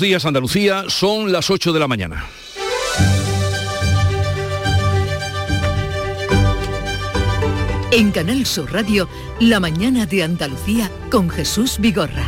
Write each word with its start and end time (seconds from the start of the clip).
días 0.00 0.24
Andalucía, 0.24 0.84
son 0.88 1.30
las 1.30 1.50
8 1.50 1.72
de 1.72 1.80
la 1.80 1.86
mañana. 1.86 2.26
En 7.92 8.10
Canal 8.10 8.46
Sur 8.46 8.72
Radio, 8.72 9.08
La 9.40 9.60
mañana 9.60 10.06
de 10.06 10.22
Andalucía 10.22 10.90
con 11.10 11.28
Jesús 11.28 11.78
Vigorra. 11.78 12.24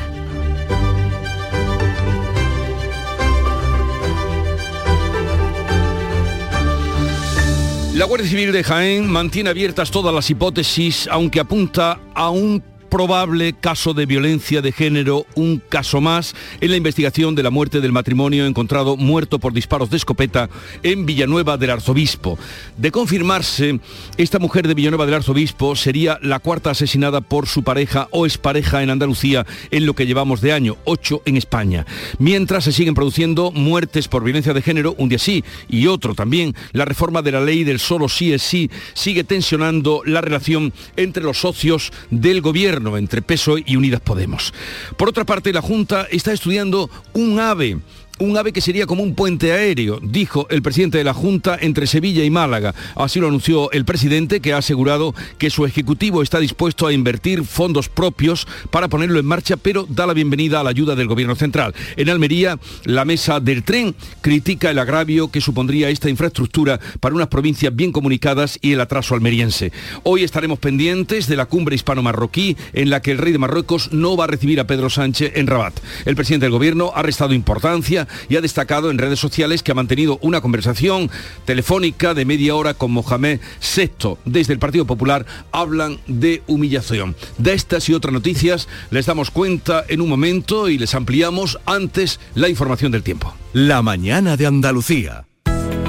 La 7.94 8.06
Guardia 8.06 8.28
Civil 8.28 8.52
de 8.52 8.64
Jaén 8.64 9.08
mantiene 9.08 9.50
abiertas 9.50 9.90
todas 9.90 10.14
las 10.14 10.28
hipótesis, 10.28 11.08
aunque 11.10 11.40
apunta 11.40 12.00
a 12.14 12.30
un 12.30 12.71
probable 12.92 13.54
caso 13.54 13.94
de 13.94 14.04
violencia 14.04 14.60
de 14.60 14.70
género, 14.70 15.24
un 15.34 15.62
caso 15.66 16.02
más 16.02 16.34
en 16.60 16.70
la 16.70 16.76
investigación 16.76 17.34
de 17.34 17.42
la 17.42 17.48
muerte 17.48 17.80
del 17.80 17.90
matrimonio 17.90 18.44
encontrado 18.44 18.98
muerto 18.98 19.38
por 19.38 19.54
disparos 19.54 19.88
de 19.88 19.96
escopeta 19.96 20.50
en 20.82 21.06
Villanueva 21.06 21.56
del 21.56 21.70
Arzobispo. 21.70 22.38
De 22.76 22.90
confirmarse, 22.90 23.80
esta 24.18 24.38
mujer 24.38 24.68
de 24.68 24.74
Villanueva 24.74 25.06
del 25.06 25.14
Arzobispo 25.14 25.74
sería 25.74 26.18
la 26.20 26.38
cuarta 26.38 26.72
asesinada 26.72 27.22
por 27.22 27.46
su 27.46 27.62
pareja 27.62 28.08
o 28.10 28.26
expareja 28.26 28.82
en 28.82 28.90
Andalucía 28.90 29.46
en 29.70 29.86
lo 29.86 29.94
que 29.94 30.04
llevamos 30.04 30.42
de 30.42 30.52
año, 30.52 30.76
ocho 30.84 31.22
en 31.24 31.38
España. 31.38 31.86
Mientras 32.18 32.64
se 32.64 32.72
siguen 32.72 32.92
produciendo 32.92 33.52
muertes 33.52 34.06
por 34.06 34.22
violencia 34.22 34.52
de 34.52 34.60
género, 34.60 34.94
un 34.98 35.08
día 35.08 35.18
sí 35.18 35.42
y 35.66 35.86
otro 35.86 36.14
también, 36.14 36.54
la 36.72 36.84
reforma 36.84 37.22
de 37.22 37.32
la 37.32 37.40
ley 37.40 37.64
del 37.64 37.78
solo 37.78 38.10
sí 38.10 38.34
es 38.34 38.42
sí 38.42 38.70
sigue 38.92 39.24
tensionando 39.24 40.02
la 40.04 40.20
relación 40.20 40.74
entre 40.96 41.22
los 41.22 41.38
socios 41.38 41.90
del 42.10 42.42
gobierno 42.42 42.81
entre 42.96 43.22
PSOE 43.22 43.64
y 43.66 43.76
Unidas 43.76 44.00
Podemos. 44.00 44.52
Por 44.96 45.08
otra 45.08 45.24
parte, 45.24 45.52
la 45.52 45.62
Junta 45.62 46.06
está 46.10 46.32
estudiando 46.32 46.90
un 47.14 47.38
AVE 47.38 47.78
un 48.22 48.36
ave 48.36 48.52
que 48.52 48.60
sería 48.60 48.86
como 48.86 49.02
un 49.02 49.14
puente 49.14 49.52
aéreo, 49.52 49.98
dijo 50.00 50.46
el 50.48 50.62
presidente 50.62 50.98
de 50.98 51.04
la 51.04 51.12
Junta 51.12 51.58
entre 51.60 51.86
Sevilla 51.86 52.24
y 52.24 52.30
Málaga. 52.30 52.74
Así 52.94 53.18
lo 53.18 53.26
anunció 53.26 53.70
el 53.72 53.84
presidente, 53.84 54.40
que 54.40 54.52
ha 54.52 54.58
asegurado 54.58 55.14
que 55.38 55.50
su 55.50 55.66
ejecutivo 55.66 56.22
está 56.22 56.38
dispuesto 56.38 56.86
a 56.86 56.92
invertir 56.92 57.44
fondos 57.44 57.88
propios 57.88 58.46
para 58.70 58.88
ponerlo 58.88 59.18
en 59.18 59.26
marcha, 59.26 59.56
pero 59.56 59.86
da 59.88 60.06
la 60.06 60.14
bienvenida 60.14 60.60
a 60.60 60.62
la 60.62 60.70
ayuda 60.70 60.94
del 60.94 61.08
gobierno 61.08 61.34
central. 61.34 61.74
En 61.96 62.08
Almería, 62.10 62.58
la 62.84 63.04
mesa 63.04 63.40
del 63.40 63.64
tren 63.64 63.94
critica 64.20 64.70
el 64.70 64.78
agravio 64.78 65.30
que 65.30 65.40
supondría 65.40 65.90
esta 65.90 66.08
infraestructura 66.08 66.78
para 67.00 67.14
unas 67.14 67.28
provincias 67.28 67.74
bien 67.74 67.90
comunicadas 67.90 68.58
y 68.62 68.72
el 68.72 68.80
atraso 68.80 69.14
almeriense. 69.14 69.72
Hoy 70.04 70.22
estaremos 70.22 70.60
pendientes 70.60 71.26
de 71.26 71.36
la 71.36 71.46
cumbre 71.46 71.74
hispano-marroquí 71.74 72.56
en 72.72 72.90
la 72.90 73.02
que 73.02 73.10
el 73.10 73.18
rey 73.18 73.32
de 73.32 73.38
Marruecos 73.38 73.92
no 73.92 74.16
va 74.16 74.24
a 74.24 74.28
recibir 74.28 74.60
a 74.60 74.66
Pedro 74.66 74.90
Sánchez 74.90 75.32
en 75.34 75.48
Rabat. 75.48 75.74
El 76.04 76.14
presidente 76.14 76.46
del 76.46 76.52
gobierno 76.52 76.92
ha 76.94 77.02
restado 77.02 77.34
importancia 77.34 78.06
y 78.28 78.36
ha 78.36 78.40
destacado 78.40 78.90
en 78.90 78.98
redes 78.98 79.18
sociales 79.18 79.62
que 79.62 79.72
ha 79.72 79.74
mantenido 79.74 80.18
una 80.22 80.40
conversación 80.40 81.10
telefónica 81.44 82.14
de 82.14 82.24
media 82.24 82.54
hora 82.54 82.74
con 82.74 82.90
Mohamed 82.92 83.40
VI. 83.76 84.16
Desde 84.24 84.52
el 84.52 84.58
Partido 84.58 84.86
Popular 84.86 85.26
hablan 85.52 85.98
de 86.06 86.42
humillación. 86.46 87.16
De 87.38 87.54
estas 87.54 87.88
y 87.88 87.94
otras 87.94 88.12
noticias 88.12 88.68
les 88.90 89.06
damos 89.06 89.30
cuenta 89.30 89.84
en 89.88 90.00
un 90.00 90.08
momento 90.08 90.68
y 90.68 90.78
les 90.78 90.94
ampliamos 90.94 91.58
antes 91.66 92.20
la 92.34 92.48
información 92.48 92.92
del 92.92 93.02
tiempo. 93.02 93.34
La 93.52 93.82
mañana 93.82 94.36
de 94.36 94.46
Andalucía. 94.46 95.24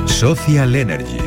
Social 0.05 0.75
Energy. 0.75 1.17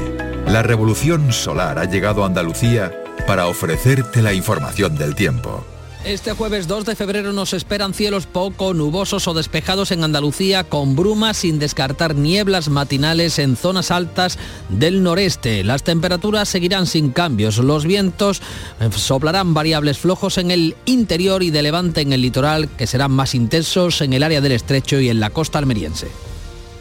La 0.46 0.62
revolución 0.62 1.32
solar 1.32 1.78
ha 1.78 1.84
llegado 1.84 2.22
a 2.22 2.26
Andalucía 2.26 2.92
para 3.26 3.48
ofrecerte 3.48 4.22
la 4.22 4.32
información 4.32 4.96
del 4.96 5.14
tiempo. 5.14 5.66
Este 6.06 6.30
jueves 6.34 6.68
2 6.68 6.84
de 6.84 6.94
febrero 6.94 7.32
nos 7.32 7.52
esperan 7.52 7.92
cielos 7.92 8.26
poco 8.26 8.72
nubosos 8.74 9.26
o 9.26 9.34
despejados 9.34 9.90
en 9.90 10.04
Andalucía 10.04 10.62
con 10.62 10.94
brumas 10.94 11.38
sin 11.38 11.58
descartar 11.58 12.14
nieblas 12.14 12.68
matinales 12.68 13.40
en 13.40 13.56
zonas 13.56 13.90
altas 13.90 14.38
del 14.68 15.02
noreste. 15.02 15.64
Las 15.64 15.82
temperaturas 15.82 16.48
seguirán 16.48 16.86
sin 16.86 17.10
cambios. 17.10 17.58
Los 17.58 17.84
vientos 17.84 18.40
eh, 18.78 18.88
soplarán 18.94 19.52
variables 19.52 19.98
flojos 19.98 20.38
en 20.38 20.52
el 20.52 20.76
interior 20.84 21.42
y 21.42 21.50
de 21.50 21.62
levante 21.62 22.02
en 22.02 22.12
el 22.12 22.22
litoral 22.22 22.68
que 22.68 22.86
serán 22.86 23.10
más 23.10 23.34
intensos 23.34 24.00
en 24.00 24.12
el 24.12 24.22
área 24.22 24.40
del 24.40 24.52
estrecho 24.52 25.00
y 25.00 25.08
en 25.08 25.18
la 25.18 25.30
costa 25.30 25.58
almeriense. 25.58 26.06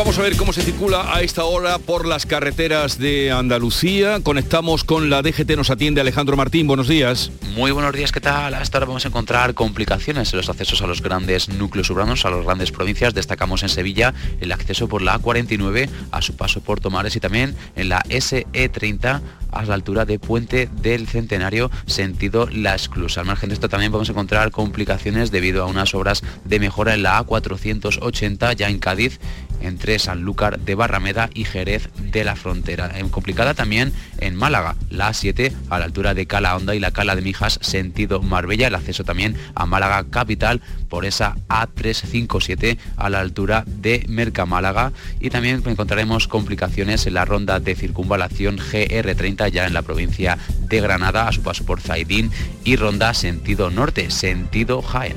Vamos 0.00 0.18
a 0.18 0.22
ver 0.22 0.34
cómo 0.38 0.54
se 0.54 0.62
circula 0.62 1.14
a 1.14 1.20
esta 1.20 1.44
hora 1.44 1.78
por 1.78 2.06
las 2.06 2.24
carreteras 2.24 2.98
de 2.98 3.30
Andalucía. 3.30 4.20
Conectamos 4.22 4.82
con 4.82 5.10
la 5.10 5.20
DGT, 5.20 5.50
nos 5.58 5.68
atiende 5.68 6.00
Alejandro 6.00 6.38
Martín. 6.38 6.66
Buenos 6.66 6.88
días. 6.88 7.30
Muy 7.54 7.70
buenos 7.70 7.92
días, 7.92 8.10
¿qué 8.10 8.22
tal? 8.22 8.54
Hasta 8.54 8.78
ahora 8.78 8.86
vamos 8.86 9.04
a 9.04 9.08
encontrar 9.08 9.52
complicaciones 9.52 10.32
en 10.32 10.38
los 10.38 10.48
accesos 10.48 10.80
a 10.80 10.86
los 10.86 11.02
grandes 11.02 11.50
núcleos 11.50 11.90
urbanos, 11.90 12.24
a 12.24 12.30
las 12.30 12.46
grandes 12.46 12.72
provincias. 12.72 13.12
Destacamos 13.12 13.62
en 13.62 13.68
Sevilla 13.68 14.14
el 14.40 14.52
acceso 14.52 14.88
por 14.88 15.02
la 15.02 15.20
A49 15.20 15.90
a 16.12 16.22
su 16.22 16.34
paso 16.34 16.62
por 16.62 16.80
Tomares 16.80 17.14
y 17.16 17.20
también 17.20 17.54
en 17.76 17.90
la 17.90 18.02
SE30 18.04 19.20
a 19.52 19.64
la 19.64 19.74
altura 19.74 20.06
de 20.06 20.18
Puente 20.18 20.70
del 20.80 21.08
Centenario, 21.08 21.70
sentido 21.86 22.48
La 22.50 22.74
Esclusa. 22.74 23.20
Al 23.20 23.26
margen 23.26 23.50
de 23.50 23.54
esto 23.54 23.68
también 23.68 23.92
vamos 23.92 24.08
a 24.08 24.12
encontrar 24.12 24.50
complicaciones 24.50 25.30
debido 25.30 25.62
a 25.62 25.66
unas 25.66 25.94
obras 25.94 26.22
de 26.44 26.58
mejora 26.58 26.94
en 26.94 27.02
la 27.02 27.22
A480 27.22 28.56
ya 28.56 28.68
en 28.68 28.78
Cádiz 28.78 29.20
entre 29.60 29.98
Sanlúcar 29.98 30.58
de 30.60 30.74
Barrameda 30.74 31.30
y 31.34 31.44
Jerez 31.44 31.88
de 31.98 32.24
la 32.24 32.36
Frontera. 32.36 32.92
Complicada 33.10 33.54
también 33.54 33.92
en 34.18 34.36
Málaga, 34.36 34.76
la 34.90 35.10
A7 35.10 35.52
a 35.68 35.78
la 35.78 35.84
altura 35.84 36.14
de 36.14 36.26
Cala 36.26 36.56
Honda 36.56 36.74
y 36.74 36.80
la 36.80 36.90
Cala 36.90 37.16
de 37.16 37.22
Mijas, 37.22 37.58
sentido 37.62 38.22
Marbella, 38.22 38.68
el 38.68 38.74
acceso 38.74 39.04
también 39.04 39.36
a 39.54 39.66
Málaga 39.66 40.04
capital 40.10 40.60
por 40.88 41.04
esa 41.04 41.36
A357 41.48 42.78
a 42.96 43.10
la 43.10 43.20
altura 43.20 43.64
de 43.66 44.04
Mercamálaga 44.08 44.92
y 45.20 45.30
también 45.30 45.62
encontraremos 45.64 46.28
complicaciones 46.28 47.06
en 47.06 47.14
la 47.14 47.24
ronda 47.24 47.60
de 47.60 47.74
circunvalación 47.74 48.58
GR30 48.58 49.50
ya 49.50 49.66
en 49.66 49.74
la 49.74 49.82
provincia 49.82 50.38
de 50.60 50.80
Granada 50.80 51.28
a 51.28 51.32
su 51.32 51.42
paso 51.42 51.64
por 51.64 51.80
Zaidín 51.80 52.30
y 52.64 52.76
ronda 52.76 53.14
sentido 53.14 53.70
norte, 53.70 54.10
sentido 54.10 54.82
Jaén. 54.82 55.16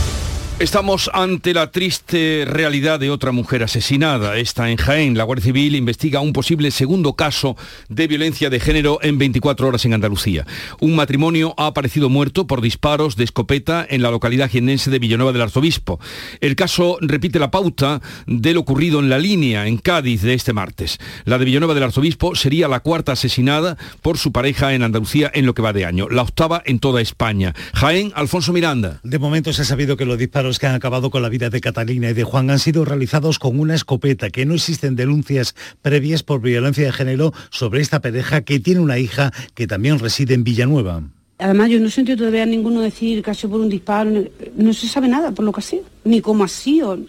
Estamos 0.61 1.09
ante 1.15 1.55
la 1.55 1.71
triste 1.71 2.43
realidad 2.45 2.99
de 2.99 3.09
otra 3.09 3.31
mujer 3.31 3.63
asesinada. 3.63 4.37
Esta 4.37 4.69
en 4.69 4.77
Jaén. 4.77 5.17
La 5.17 5.23
Guardia 5.23 5.45
Civil 5.45 5.75
investiga 5.75 6.19
un 6.19 6.33
posible 6.33 6.69
segundo 6.69 7.15
caso 7.15 7.57
de 7.89 8.05
violencia 8.05 8.51
de 8.51 8.59
género 8.59 8.99
en 9.01 9.17
24 9.17 9.67
horas 9.67 9.85
en 9.85 9.95
Andalucía. 9.95 10.45
Un 10.79 10.95
matrimonio 10.95 11.55
ha 11.57 11.65
aparecido 11.65 12.09
muerto 12.09 12.45
por 12.45 12.61
disparos 12.61 13.15
de 13.15 13.23
escopeta 13.23 13.87
en 13.89 14.03
la 14.03 14.11
localidad 14.11 14.51
jienense 14.51 14.91
de 14.91 14.99
Villanueva 14.99 15.31
del 15.31 15.41
Arzobispo. 15.41 15.99
El 16.41 16.55
caso 16.55 16.99
repite 17.01 17.39
la 17.39 17.49
pauta 17.49 17.99
de 18.27 18.53
lo 18.53 18.59
ocurrido 18.59 18.99
en 18.99 19.09
la 19.09 19.17
línea 19.17 19.65
en 19.65 19.79
Cádiz 19.79 20.21
de 20.21 20.35
este 20.35 20.53
martes. 20.53 20.99
La 21.25 21.39
de 21.39 21.45
Villanueva 21.45 21.73
del 21.73 21.85
Arzobispo 21.85 22.35
sería 22.35 22.67
la 22.67 22.81
cuarta 22.81 23.13
asesinada 23.13 23.79
por 24.03 24.19
su 24.19 24.31
pareja 24.31 24.75
en 24.75 24.83
Andalucía 24.83 25.31
en 25.33 25.47
lo 25.47 25.55
que 25.55 25.63
va 25.63 25.73
de 25.73 25.85
año. 25.85 26.07
La 26.07 26.21
octava 26.21 26.61
en 26.67 26.77
toda 26.77 27.01
España. 27.01 27.55
Jaén, 27.73 28.11
Alfonso 28.13 28.53
Miranda. 28.53 28.99
De 29.01 29.17
momento 29.17 29.51
se 29.53 29.63
ha 29.63 29.65
sabido 29.65 29.97
que 29.97 30.05
los 30.05 30.19
disparos 30.19 30.50
que 30.59 30.67
han 30.67 30.75
acabado 30.75 31.09
con 31.11 31.21
la 31.21 31.29
vida 31.29 31.49
de 31.49 31.61
Catalina 31.61 32.09
y 32.09 32.13
de 32.13 32.23
Juan 32.23 32.49
han 32.49 32.59
sido 32.59 32.85
realizados 32.85 33.39
con 33.39 33.59
una 33.59 33.75
escopeta, 33.75 34.29
que 34.29 34.45
no 34.45 34.53
existen 34.53 34.95
denuncias 34.95 35.55
previas 35.81 36.23
por 36.23 36.41
violencia 36.41 36.85
de 36.85 36.91
género 36.91 37.33
sobre 37.49 37.81
esta 37.81 38.01
pareja 38.01 38.41
que 38.41 38.59
tiene 38.59 38.79
una 38.79 38.97
hija 38.97 39.31
que 39.53 39.67
también 39.67 39.99
reside 39.99 40.33
en 40.33 40.43
Villanueva. 40.43 41.03
Además, 41.41 41.69
yo 41.69 41.79
no 41.79 41.87
he 41.87 41.91
sentido 41.91 42.19
todavía 42.19 42.45
ninguno 42.45 42.81
decir 42.81 43.23
que 43.23 43.31
ha 43.31 43.33
sido 43.33 43.49
por 43.49 43.61
un 43.61 43.69
disparo, 43.69 44.11
no 44.55 44.73
se 44.73 44.87
sabe 44.87 45.07
nada 45.07 45.31
por 45.31 45.43
lo 45.43 45.51
que 45.51 45.59
ha 45.59 45.63
sido, 45.63 45.83
ni 46.03 46.21
cómo 46.21 46.43
ha 46.43 46.47
sido. 46.47 46.99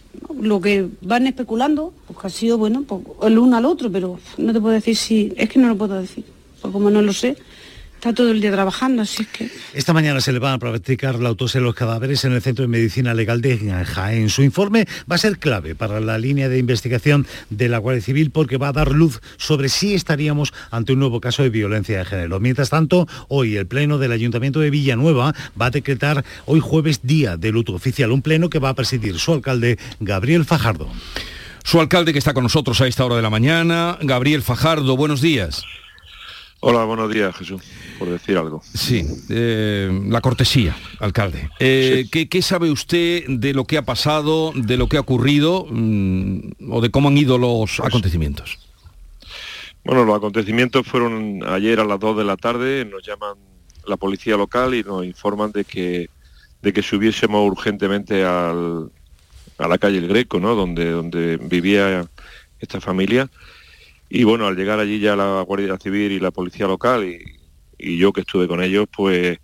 Lo 0.40 0.58
que 0.58 0.88
van 1.02 1.26
especulando, 1.26 1.92
pues 2.06 2.18
que 2.18 2.26
ha 2.28 2.30
sido, 2.30 2.56
bueno, 2.56 2.82
pues, 2.82 3.02
el 3.24 3.38
uno 3.38 3.58
al 3.58 3.66
otro, 3.66 3.92
pero 3.92 4.18
no 4.38 4.52
te 4.54 4.60
puedo 4.60 4.72
decir 4.72 4.96
si, 4.96 5.34
es 5.36 5.50
que 5.50 5.58
no 5.58 5.68
lo 5.68 5.76
puedo 5.76 6.00
decir, 6.00 6.24
porque 6.62 6.72
como 6.72 6.90
no 6.90 7.02
lo 7.02 7.12
sé, 7.12 7.36
está 8.02 8.12
todo 8.12 8.32
el 8.32 8.40
día 8.40 8.50
trabajando, 8.50 9.02
así 9.02 9.24
que... 9.26 9.48
Esta 9.74 9.92
mañana 9.92 10.20
se 10.20 10.32
le 10.32 10.40
va 10.40 10.52
a 10.52 10.58
practicar 10.58 11.20
la 11.20 11.28
autopsia 11.28 11.60
de 11.60 11.66
los 11.66 11.76
cadáveres 11.76 12.24
en 12.24 12.32
el 12.32 12.42
Centro 12.42 12.62
de 12.62 12.68
Medicina 12.68 13.14
Legal 13.14 13.40
de 13.40 13.56
Jaén. 13.84 14.28
Su 14.28 14.42
informe 14.42 14.88
va 15.08 15.14
a 15.14 15.18
ser 15.18 15.38
clave 15.38 15.76
para 15.76 16.00
la 16.00 16.18
línea 16.18 16.48
de 16.48 16.58
investigación 16.58 17.28
de 17.50 17.68
la 17.68 17.78
Guardia 17.78 18.02
Civil 18.02 18.32
porque 18.32 18.56
va 18.56 18.68
a 18.68 18.72
dar 18.72 18.90
luz 18.90 19.20
sobre 19.36 19.68
si 19.68 19.94
estaríamos 19.94 20.52
ante 20.72 20.94
un 20.94 20.98
nuevo 20.98 21.20
caso 21.20 21.44
de 21.44 21.50
violencia 21.50 21.98
de 21.98 22.04
género. 22.04 22.40
Mientras 22.40 22.70
tanto, 22.70 23.06
hoy 23.28 23.56
el 23.56 23.68
Pleno 23.68 23.98
del 23.98 24.10
Ayuntamiento 24.10 24.58
de 24.58 24.70
Villanueva 24.70 25.32
va 25.60 25.66
a 25.66 25.70
decretar 25.70 26.24
hoy 26.46 26.58
jueves 26.58 27.02
día 27.04 27.36
de 27.36 27.52
luto 27.52 27.72
oficial, 27.72 28.10
un 28.10 28.22
pleno 28.22 28.50
que 28.50 28.58
va 28.58 28.70
a 28.70 28.74
presidir 28.74 29.20
su 29.20 29.32
alcalde 29.32 29.78
Gabriel 30.00 30.44
Fajardo. 30.44 30.88
Su 31.62 31.78
alcalde 31.78 32.12
que 32.12 32.18
está 32.18 32.34
con 32.34 32.42
nosotros 32.42 32.80
a 32.80 32.88
esta 32.88 33.04
hora 33.04 33.14
de 33.14 33.22
la 33.22 33.30
mañana, 33.30 33.96
Gabriel 34.02 34.42
Fajardo, 34.42 34.96
buenos 34.96 35.20
días. 35.20 35.62
Hola, 36.64 36.84
buenos 36.84 37.12
días, 37.12 37.34
Jesús, 37.34 37.60
por 37.98 38.08
decir 38.08 38.36
algo. 38.36 38.62
Sí, 38.62 39.04
eh, 39.30 39.90
la 40.06 40.20
cortesía, 40.20 40.76
alcalde. 41.00 41.50
Eh, 41.58 42.06
¿qué, 42.08 42.40
sabe 42.40 42.70
usted 42.70 43.24
de 43.26 43.52
lo 43.52 43.64
que 43.64 43.78
ha 43.78 43.82
pasado, 43.82 44.52
de 44.54 44.76
lo 44.76 44.86
que 44.86 44.96
ha 44.96 45.00
ocurrido 45.00 45.66
mm, 45.68 46.70
o 46.70 46.80
de 46.80 46.92
cómo 46.92 47.08
han 47.08 47.18
ido 47.18 47.36
los 47.36 47.78
pues 47.78 47.88
acontecimientos? 47.88 48.60
Bueno, 49.82 50.04
los 50.04 50.16
acontecimientos 50.16 50.86
fueron 50.86 51.42
ayer 51.48 51.80
a 51.80 51.84
las 51.84 51.98
2 51.98 52.18
de 52.18 52.24
la 52.24 52.36
tarde, 52.36 52.84
nos 52.84 53.04
llaman 53.04 53.34
la 53.84 53.96
policía 53.96 54.36
local 54.36 54.72
y 54.76 54.84
nos 54.84 55.04
informan 55.04 55.50
de 55.50 55.64
que, 55.64 56.10
de 56.62 56.72
que 56.72 56.82
subiésemos 56.82 57.44
urgentemente 57.44 58.24
al, 58.24 58.88
a 59.58 59.66
la 59.66 59.78
calle 59.78 59.98
El 59.98 60.06
Greco, 60.06 60.38
¿no? 60.38 60.54
donde, 60.54 60.92
donde 60.92 61.38
vivía 61.38 62.06
esta 62.60 62.80
familia 62.80 63.28
y 64.14 64.24
bueno, 64.24 64.46
al 64.46 64.56
llegar 64.56 64.78
allí 64.78 65.00
ya 65.00 65.16
la 65.16 65.40
Guardia 65.40 65.78
Civil 65.78 66.12
y 66.12 66.20
la 66.20 66.30
Policía 66.30 66.66
Local 66.66 67.02
y, 67.02 67.96
yo 67.96 68.12
que 68.12 68.20
estuve 68.20 68.46
con 68.46 68.62
ellos, 68.62 68.86
pues 68.94 69.38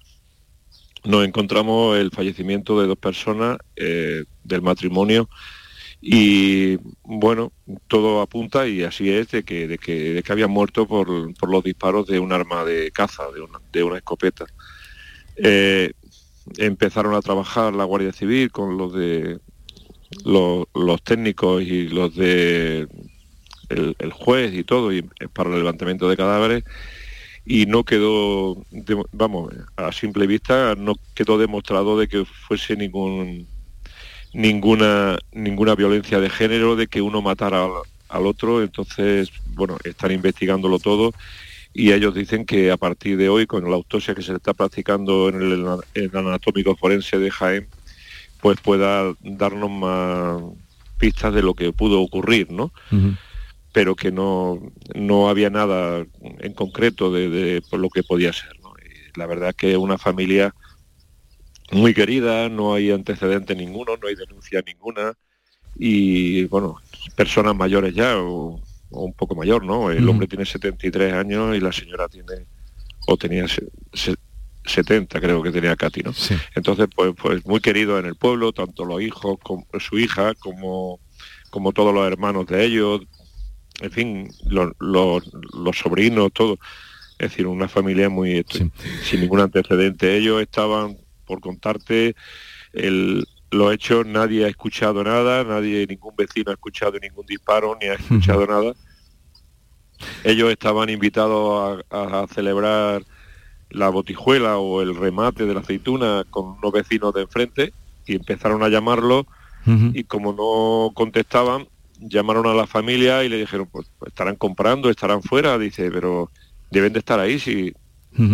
nos 1.05 1.27
encontramos 1.27 1.97
el 1.97 2.11
fallecimiento 2.11 2.79
de 2.79 2.87
dos 2.87 2.99
personas 2.99 3.57
eh, 3.77 4.25
del 4.45 4.61
matrimonio 4.61 5.27
y 6.03 6.77
bueno, 7.03 7.51
todo 7.87 8.21
apunta 8.21 8.69
y 8.69 8.83
así 8.83 9.11
es 9.11 9.31
de 9.31 9.43
que, 9.43 9.67
de 9.67 9.79
que, 9.79 10.13
de 10.13 10.23
que 10.23 10.33
habían 10.33 10.51
muerto 10.51 10.87
por, 10.87 11.09
los 11.09 11.65
disparos 11.65 12.07
de 12.07 12.19
un 12.19 12.31
arma 12.33 12.63
de 12.67 12.91
caza, 12.91 13.23
de 13.73 13.83
una, 13.83 13.97
escopeta. 13.97 14.45
Eh, 15.37 15.93
empezaron 16.59 17.15
a 17.15 17.23
trabajar 17.23 17.75
la 17.75 17.85
Guardia 17.85 18.13
Civil 18.13 18.53
con 18.53 18.77
los 18.77 18.93
de 18.93 19.41
los 20.25 21.03
técnicos 21.05 21.63
y 21.63 21.89
los 21.89 22.15
de 22.15 22.87
el, 23.69 24.13
juez 24.13 24.55
y 24.55 24.65
todo, 24.65 24.93
y 24.93 25.03
para 25.33 25.51
el 25.51 25.57
levantamiento 25.57 26.09
de 26.09 26.17
cadáveres, 26.17 26.65
y 27.45 27.67
no 27.67 27.85
quedó, 27.85 28.65
vamos, 29.13 29.53
a 29.77 29.93
simple 29.93 30.27
vista, 30.27 30.75
no 30.77 30.95
quedó 31.15 31.39
demostrado 31.39 31.99
de 31.99 32.09
que 32.09 32.25
fuese 32.25 32.77
ningún 32.77 33.47
ninguna 34.35 35.19
ninguna 35.33 35.75
violencia 35.75 36.21
de 36.21 36.29
género, 36.29 36.77
de 36.77 36.87
que 36.87 37.01
uno 37.01 37.23
matara 37.23 37.67
al, 38.11 38.27
otro, 38.27 38.63
entonces, 38.63 39.31
bueno, 39.55 39.79
están 39.85 40.13
investigándolo 40.13 40.79
todo 40.79 41.13
y 41.73 41.93
ellos 41.93 42.15
dicen 42.15 42.45
que 42.45 42.71
a 42.71 42.77
partir 42.77 43.17
de 43.17 43.29
hoy, 43.29 43.47
con 43.47 43.71
la 43.71 43.77
autopsia 43.77 44.15
que 44.15 44.23
se 44.23 44.35
está 44.35 44.53
practicando 44.53 45.29
en 45.29 45.43
el, 45.43 46.17
anatómico 46.17 46.77
forense 46.77 47.19
de 47.19 47.31
Jaén, 47.31 47.69
pues 48.41 48.61
pueda 48.61 49.15
darnos 49.21 49.71
más 49.71 50.43
pistas 50.99 51.33
de 51.35 51.43
lo 51.43 51.55
que 51.55 51.73
pudo 51.73 52.01
ocurrir, 52.01 52.51
¿no? 52.51 52.73
Pero 53.73 53.95
que 53.95 54.11
no, 54.11 54.61
no 54.95 55.29
había 55.29 55.51
nada 55.51 56.07
en 56.21 56.53
concreto 56.55 57.13
de, 57.13 57.63
por 57.71 57.81
lo 57.81 57.89
que 57.91 58.03
podía 58.03 58.33
ser. 58.33 58.51
la 59.17 59.27
verdad 59.27 59.55
que 59.55 59.77
una 59.77 59.99
familia 59.99 60.55
muy 61.73 61.93
querida, 61.93 62.49
no 62.49 62.75
hay 62.75 62.91
antecedente 62.91 63.55
ninguno, 63.55 63.97
no 63.97 64.09
hay 64.09 64.15
denuncia 64.15 64.63
ninguna 64.67 65.15
y 65.77 66.45
bueno, 66.47 66.77
personas 67.15 67.55
mayores 67.55 67.95
ya 67.95 68.19
o, 68.19 68.61
un 68.91 69.13
poco 69.13 69.35
mayor, 69.35 69.65
¿no? 69.65 69.91
El 69.91 70.09
hombre 70.09 70.27
tiene 70.27 70.47
73 70.47 71.13
años 71.13 71.55
y 71.55 71.61
la 71.61 71.73
señora 71.73 72.09
tiene 72.09 72.47
o 73.07 73.17
tenía 73.19 73.45
70 74.65 75.21
creo 75.21 75.43
que 75.43 75.51
tenía 75.51 75.77
Katy, 75.77 76.03
¿no? 76.03 76.13
Entonces 76.55 76.89
pues 76.95 77.13
pues 77.21 77.45
muy 77.45 77.61
querido 77.61 77.99
en 77.99 78.07
el 78.07 78.15
pueblo, 78.15 78.53
tanto 78.53 78.87
los 78.87 79.03
hijos 79.03 79.39
como 79.43 79.67
su 79.79 79.99
hija 79.99 80.35
como 80.35 81.01
como 81.51 81.73
todos 81.73 81.95
los 81.95 82.07
hermanos 82.07 82.47
de 82.47 82.65
ellos, 82.65 83.03
en 83.81 83.91
fin, 83.91 84.29
los, 84.49 85.77
sobrinos, 85.77 86.33
todo. 86.33 86.59
Es 87.19 87.31
decir, 87.31 87.47
una 87.47 87.69
familia 87.69 88.09
muy 88.09 88.45
sin 89.03 89.21
ningún 89.21 89.41
antecedente. 89.41 90.17
Ellos 90.17 90.41
estaban, 90.41 90.97
por 91.25 91.41
contarte, 91.41 92.15
el, 92.73 93.27
los 93.51 93.73
hechos, 93.73 94.07
nadie 94.07 94.45
ha 94.45 94.49
escuchado 94.49 95.03
nada, 95.03 95.45
nadie, 95.45 95.87
ningún 95.87 96.15
vecino 96.17 96.51
ha 96.51 96.55
escuchado 96.55 96.99
ningún 96.99 97.27
disparo, 97.27 97.77
ni 97.81 97.89
ha 97.89 97.95
escuchado 97.95 98.47
nada. 98.47 98.75
Ellos 100.25 100.51
estaban 100.51 100.89
invitados 100.91 101.83
a, 101.91 102.27
celebrar 102.33 103.03
la 103.71 103.89
botijuela 103.89 104.59
o 104.59 104.81
el 104.81 104.95
remate 104.95 105.45
de 105.45 105.55
la 105.55 105.61
aceituna 105.61 106.25
con 106.31 106.59
unos 106.59 106.73
vecinos 106.73 107.13
de 107.13 107.23
enfrente 107.23 107.73
y 108.07 108.15
empezaron 108.15 108.63
a 108.63 108.69
llamarlo 108.69 109.27
y 109.93 110.05
como 110.05 110.33
no 110.33 110.95
contestaban, 110.95 111.69
llamaron 111.99 112.47
a 112.47 112.55
la 112.55 112.67
familia 112.67 113.25
y 113.25 113.29
le 113.29 113.39
dijeron, 113.39 113.69
pues, 113.71 113.91
pues 113.99 114.11
estarán 114.11 114.37
comprando, 114.37 114.91
estarán 114.91 115.23
fuera, 115.23 115.59
dice, 115.59 115.91
pero 115.91 116.31
deben 116.71 116.93
de 116.93 117.01
estar 117.01 117.19
ahí, 117.21 117.39
sí. 117.39 117.73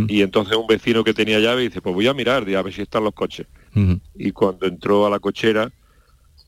Y 0.08 0.22
entonces 0.22 0.56
un 0.56 0.66
vecino 0.66 1.05
que 1.05 1.12
tenía 1.12 1.40
llave 1.40 1.62
dice, 1.62 1.82
pues 1.82 1.94
voy 1.94 2.06
a 2.06 2.14
mirar, 2.14 2.49
a 2.49 2.62
ver 2.62 2.72
si 2.72 2.81
están 2.81 3.05
los 3.05 3.12
coches. 3.12 3.46
Y 4.14 4.31
cuando 4.31 4.66
entró 4.66 5.06
a 5.06 5.11
la 5.11 5.19
cochera, 5.19 5.70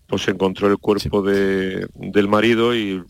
pues 0.06 0.26
encontró 0.28 0.68
el 0.68 0.78
cuerpo 0.78 1.22
de, 1.22 1.86
del 1.94 2.28
marido 2.28 2.74
y 2.74 3.02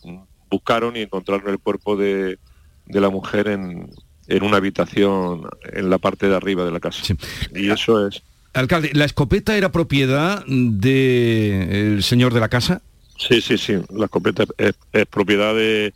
buscaron 0.49 0.97
y 0.97 1.01
encontraron 1.01 1.49
el 1.49 1.59
cuerpo 1.59 1.95
de, 1.95 2.39
de 2.87 3.01
la 3.01 3.09
mujer 3.09 3.47
en, 3.47 3.89
en, 4.27 4.43
una 4.43 4.57
habitación 4.57 5.43
en 5.71 5.89
la 5.89 5.97
parte 5.97 6.27
de 6.27 6.35
arriba 6.35 6.65
de 6.65 6.71
la 6.71 6.79
casa. 6.79 7.15
Y 7.55 7.69
eso 7.69 8.07
es... 8.07 8.21
Alcalde, 8.53 8.89
¿la 8.93 9.05
escopeta 9.05 9.55
era 9.55 9.71
propiedad 9.71 10.43
del 10.47 12.01
señor 12.01 12.33
de 12.33 12.39
la 12.39 12.49
casa? 12.49 12.81
Sí, 13.17 13.41
sí, 13.41 13.57
sí. 13.57 13.73
La 13.93 14.05
escopeta 14.05 14.45
es, 14.57 14.75
propiedad 15.07 15.53
de... 15.55 15.93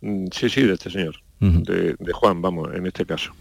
Mm, 0.00 0.26
sí, 0.32 0.48
sí, 0.48 0.62
de 0.62 0.74
este 0.74 0.90
señor. 0.90 1.16
de, 1.40 1.96
Juan, 2.12 2.42
vamos, 2.42 2.68
en 2.74 2.86
este 2.86 3.06
caso. 3.06 3.32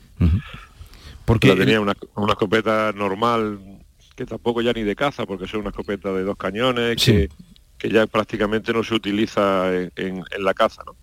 Porque 1.26 1.56
tenía 1.56 1.82
una, 1.82 1.96
escopeta 2.30 2.92
normal, 2.94 3.60
que 4.16 4.26
tampoco 4.26 4.62
ya 4.62 4.74
ni 4.74 4.84
de 4.84 4.96
caza, 4.96 5.26
porque 5.26 5.46
es 5.46 5.54
una 5.54 5.70
escopeta 5.70 6.12
de 6.12 6.24
dos 6.24 6.38
cañones, 6.38 7.04
que, 7.04 7.30
ya 7.90 8.08
prácticamente 8.08 8.74
no 8.74 8.84
se 8.84 8.94
utiliza 8.94 9.74
en, 9.96 10.24
la 10.40 10.54
caza, 10.54 10.84
¿no? 10.86 10.96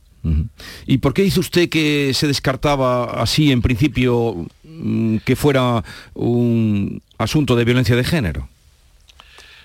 ¿Y 0.86 0.98
por 0.98 1.14
qué 1.14 1.22
dice 1.22 1.38
usted 1.38 1.68
que 1.68 2.12
se 2.12 2.26
descartaba 2.26 3.22
así 3.22 3.52
en 3.52 3.62
principio 3.62 4.46
mm, 4.64 5.18
que 5.18 5.36
fuera 5.36 5.84
un 6.14 7.00
asunto 7.16 7.54
de 7.54 7.64
violencia 7.64 7.94
de 7.94 8.02
género? 8.02 8.48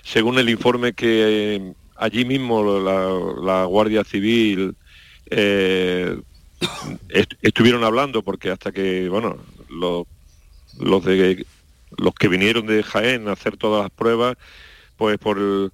Según 0.04 0.38
el 0.38 0.48
informe 0.48 0.92
que 0.92 1.74
allí 2.02 2.24
mismo 2.24 2.80
la, 2.80 3.64
Guardia 3.64 4.02
Civil 4.02 4.74
eh, 5.30 6.20
estuvieron 7.40 7.84
hablando 7.84 8.22
porque 8.22 8.50
hasta 8.50 8.72
que, 8.72 9.08
bueno, 9.08 9.36
los, 9.68 10.06
los, 10.78 11.04
que 12.14 12.28
vinieron 12.28 12.66
de 12.66 12.82
Jaén 12.82 13.28
a 13.28 13.32
hacer 13.32 13.56
todas 13.56 13.84
las 13.84 13.90
pruebas, 13.90 14.36
pues 14.96 15.16
por, 15.18 15.72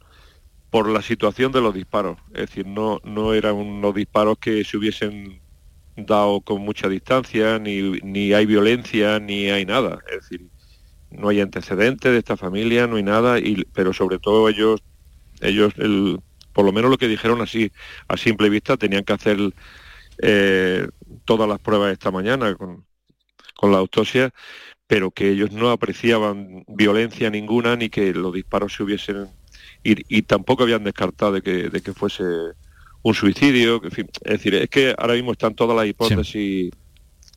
por 0.71 0.89
la 0.91 1.01
situación 1.01 1.51
de 1.51 1.63
los 1.63 1.75
disparos. 1.75 2.19
Es 2.35 2.49
decir, 2.49 2.67
no, 2.67 3.01
no 3.05 3.33
eran 3.33 3.55
unos 3.55 3.95
disparos 3.95 4.39
que 4.39 4.65
se 4.65 4.77
hubiesen 4.77 5.41
dado 5.97 6.43
con 6.43 6.61
mucha 6.61 6.89
distancia, 6.89 7.59
ni, 7.59 8.01
ni 8.03 8.35
hay 8.35 8.45
violencia, 8.45 9.19
ni 9.19 9.49
hay 9.49 9.65
nada. 9.65 10.01
Es 10.13 10.29
decir, 10.29 10.47
no 11.11 11.31
hay 11.31 11.41
antecedentes 11.41 12.13
de 12.13 12.19
esta 12.19 12.37
familia, 12.37 12.87
no 12.87 12.97
hay 12.97 13.03
nada, 13.03 13.39
y, 13.39 13.65
pero 13.73 13.95
sobre 13.95 14.19
todo 14.19 14.49
ellos 14.51 14.83
ellos, 15.41 15.73
el, 15.77 16.21
por 16.53 16.65
lo 16.65 16.73
menos 16.73 16.91
lo 16.91 16.99
que 16.99 17.09
dijeron 17.09 17.41
así 17.41 17.73
a 18.09 18.17
simple 18.17 18.49
vista, 18.49 18.77
tenían 18.77 19.05
que 19.05 19.13
hacer 19.13 19.39
eh, 20.21 20.89
todas 21.25 21.49
las 21.49 21.61
pruebas 21.61 21.93
esta 21.93 22.11
mañana 22.11 22.55
con, 22.55 22.85
con 23.55 23.73
la 23.73 23.79
autopsia, 23.79 24.33
pero 24.87 25.11
que 25.11 25.31
ellos 25.31 25.53
no 25.53 25.71
apreciaban 25.71 26.65
violencia 26.67 27.31
ninguna 27.31 27.77
ni 27.77 27.89
que 27.89 28.13
los 28.15 28.33
disparos 28.33 28.75
se 28.75 28.83
hubiesen 28.83 29.29
y, 29.83 30.23
tampoco 30.23 30.65
habían 30.65 30.85
descartado 30.85 31.33
de 31.33 31.43
que, 31.43 31.71
de 31.71 31.81
que 31.81 31.93
fuese 31.93 32.25
un 33.03 33.15
suicidio, 33.15 33.81
en 33.83 33.91
fin, 33.91 34.11
es 34.25 34.33
decir, 34.33 34.55
es 34.55 34.69
que 34.69 34.95
ahora 34.99 35.15
mismo 35.15 35.33
están 35.33 35.55
todas 35.55 35.77
las 35.77 35.87
hipótesis 35.87 36.71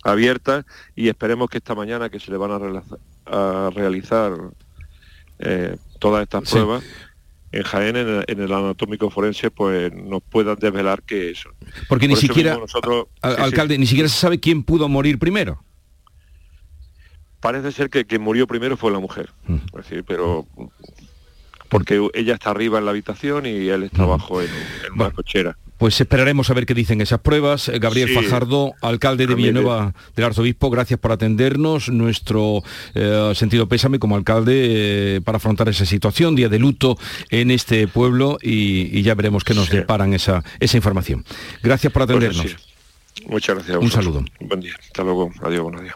abiertas 0.03 0.65
y 0.95 1.07
esperemos 1.07 1.49
que 1.49 1.59
esta 1.59 1.75
mañana 1.75 2.09
que 2.09 2.19
se 2.19 2.31
le 2.31 2.37
van 2.37 2.83
a, 3.25 3.69
realizar 3.69 4.33
eh, 5.39 5.77
todas 5.99 6.23
estas 6.23 6.49
pruebas 6.49 6.83
en 7.51 7.63
Jaén, 7.63 7.95
en 7.97 8.39
el, 8.39 8.53
anatómico 8.53 9.09
forense, 9.09 9.51
pues 9.51 9.93
nos 9.93 10.21
puedan 10.23 10.55
desvelar 10.57 11.03
que 11.03 11.31
eso. 11.31 11.49
Porque 11.89 12.07
ni 12.07 12.15
siquiera, 12.15 12.57
nosotros, 12.57 13.07
alcalde, 13.21 13.77
ni 13.77 13.85
siquiera 13.85 14.07
se 14.07 14.17
sabe 14.17 14.39
quién 14.39 14.63
pudo 14.63 14.87
morir 14.87 15.19
primero. 15.19 15.63
Parece 17.41 17.71
ser 17.71 17.89
que 17.89 18.05
quien 18.05 18.21
murió 18.21 18.47
primero 18.47 18.77
fue 18.77 18.91
la 18.91 18.99
mujer, 18.99 19.31
mm. 19.47 19.55
es 19.55 19.73
decir, 19.73 20.03
pero 20.07 20.47
porque 21.69 22.07
ella 22.13 22.35
está 22.35 22.51
arriba 22.51 22.79
en 22.79 22.85
la 22.85 22.91
habitación 22.91 23.45
y 23.45 23.67
él 23.69 23.83
está 23.83 24.03
abajo 24.03 24.41
en, 24.41 24.49
en 24.85 24.93
una 24.93 25.11
cochera. 25.11 25.57
Pues 25.81 25.99
esperaremos 25.99 26.47
a 26.51 26.53
ver 26.53 26.67
qué 26.67 26.75
dicen 26.75 27.01
esas 27.01 27.21
pruebas. 27.21 27.67
Eh, 27.67 27.79
Gabriel 27.79 28.09
Fajardo, 28.09 28.75
alcalde 28.81 29.25
de 29.25 29.33
Villanueva 29.33 29.95
del 30.15 30.25
Arzobispo, 30.25 30.69
gracias 30.69 30.99
por 30.99 31.11
atendernos. 31.11 31.89
Nuestro 31.89 32.61
eh, 32.93 33.31
sentido 33.33 33.67
pésame 33.67 33.97
como 33.97 34.15
alcalde 34.15 35.15
eh, 35.15 35.21
para 35.21 35.37
afrontar 35.37 35.69
esa 35.69 35.87
situación, 35.87 36.35
día 36.35 36.49
de 36.49 36.59
luto 36.59 36.99
en 37.31 37.49
este 37.49 37.87
pueblo 37.87 38.37
y, 38.39 39.01
ya 39.01 39.15
veremos 39.15 39.43
qué 39.43 39.55
nos 39.55 39.71
deparan 39.71 40.13
esa, 40.13 40.43
esa 40.59 40.77
información. 40.77 41.25
Gracias 41.63 41.91
por 41.91 42.03
atendernos. 42.03 42.57
Muchas 43.25 43.55
gracias. 43.55 43.77
Un 43.79 43.89
saludo. 43.89 44.23
Buen 44.39 44.59
día. 44.59 44.75
Hasta 44.79 45.01
luego. 45.01 45.31
Adiós. 45.41 45.63
Buenos 45.63 45.81
días. 45.81 45.95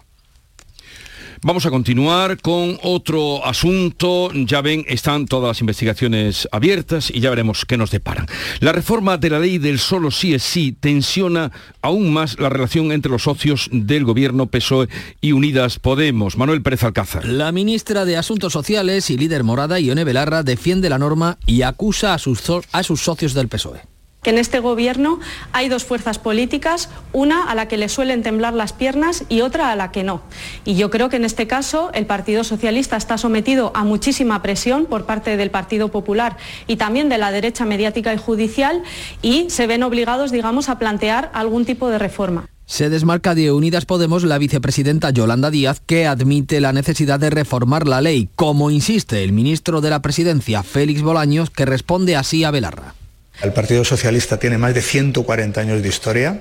Vamos 1.45 1.67
a 1.67 1.69
continuar 1.69 2.41
con 2.41 2.79
otro 2.81 3.45
asunto. 3.45 4.31
Ya 4.33 4.61
ven, 4.61 4.83
están 4.87 5.27
todas 5.27 5.49
las 5.49 5.61
investigaciones 5.61 6.47
abiertas 6.51 7.11
y 7.11 7.19
ya 7.19 7.29
veremos 7.29 7.65
qué 7.65 7.77
nos 7.77 7.91
deparan. 7.91 8.25
La 8.61 8.71
reforma 8.71 9.19
de 9.19 9.29
la 9.29 9.37
ley 9.37 9.59
del 9.59 9.77
solo 9.77 10.09
sí 10.09 10.33
es 10.33 10.41
sí 10.41 10.71
tensiona 10.71 11.51
aún 11.83 12.11
más 12.11 12.39
la 12.39 12.49
relación 12.49 12.91
entre 12.91 13.11
los 13.11 13.21
socios 13.21 13.69
del 13.71 14.05
gobierno 14.05 14.47
PSOE 14.47 14.89
y 15.21 15.33
Unidas 15.33 15.77
Podemos. 15.77 16.35
Manuel 16.35 16.63
Pérez 16.63 16.83
Alcázar. 16.83 17.23
La 17.25 17.51
ministra 17.51 18.05
de 18.05 18.17
Asuntos 18.17 18.51
Sociales 18.51 19.11
y 19.11 19.17
líder 19.19 19.43
morada, 19.43 19.79
Ione 19.79 20.03
Belarra, 20.03 20.41
defiende 20.41 20.89
la 20.89 20.97
norma 20.97 21.37
y 21.45 21.61
acusa 21.61 22.15
a 22.15 22.17
sus, 22.17 22.41
a 22.71 22.81
sus 22.81 23.01
socios 23.01 23.35
del 23.35 23.49
PSOE 23.49 23.94
que 24.25 24.31
en 24.31 24.39
este 24.39 24.59
gobierno 24.59 25.19
hay 25.51 25.69
dos 25.69 25.85
fuerzas 25.85 26.17
políticas, 26.17 26.89
una 27.13 27.43
a 27.43 27.53
la 27.53 27.67
que 27.67 27.77
le 27.77 27.89
suelen 27.89 28.23
temblar 28.23 28.55
las 28.55 28.73
piernas 28.73 29.23
y 29.29 29.41
otra 29.41 29.71
a 29.71 29.75
la 29.75 29.91
que 29.91 30.03
no. 30.03 30.23
Y 30.65 30.73
yo 30.73 30.89
creo 30.89 31.09
que 31.09 31.17
en 31.17 31.25
este 31.25 31.45
caso 31.45 31.91
el 31.93 32.07
Partido 32.07 32.43
Socialista 32.43 32.97
está 32.97 33.19
sometido 33.19 33.71
a 33.75 33.83
muchísima 33.83 34.41
presión 34.41 34.87
por 34.87 35.05
parte 35.05 35.37
del 35.37 35.51
Partido 35.51 35.89
Popular 35.89 36.37
y 36.65 36.77
también 36.77 37.07
de 37.07 37.19
la 37.19 37.29
derecha 37.29 37.65
mediática 37.65 38.15
y 38.15 38.17
judicial 38.17 38.81
y 39.21 39.47
se 39.51 39.67
ven 39.67 39.83
obligados, 39.83 40.31
digamos, 40.31 40.69
a 40.69 40.79
plantear 40.79 41.29
algún 41.35 41.63
tipo 41.63 41.89
de 41.89 41.99
reforma. 41.99 42.49
Se 42.65 42.89
desmarca 42.89 43.35
de 43.35 43.51
Unidas 43.51 43.85
Podemos 43.85 44.23
la 44.23 44.39
vicepresidenta 44.39 45.11
Yolanda 45.11 45.51
Díaz, 45.51 45.83
que 45.85 46.07
admite 46.07 46.61
la 46.61 46.73
necesidad 46.73 47.19
de 47.19 47.29
reformar 47.29 47.87
la 47.87 48.01
ley, 48.01 48.27
como 48.35 48.71
insiste 48.71 49.23
el 49.23 49.33
ministro 49.33 49.81
de 49.81 49.91
la 49.91 50.01
Presidencia, 50.01 50.63
Félix 50.63 51.03
Bolaños, 51.03 51.51
que 51.51 51.65
responde 51.65 52.15
así 52.15 52.43
a 52.43 52.49
Belarra. 52.49 52.95
El 53.41 53.53
Partido 53.53 53.83
Socialista 53.83 54.37
tiene 54.37 54.57
más 54.57 54.73
de 54.73 54.81
140 54.81 55.59
años 55.59 55.81
de 55.81 55.89
historia 55.89 56.39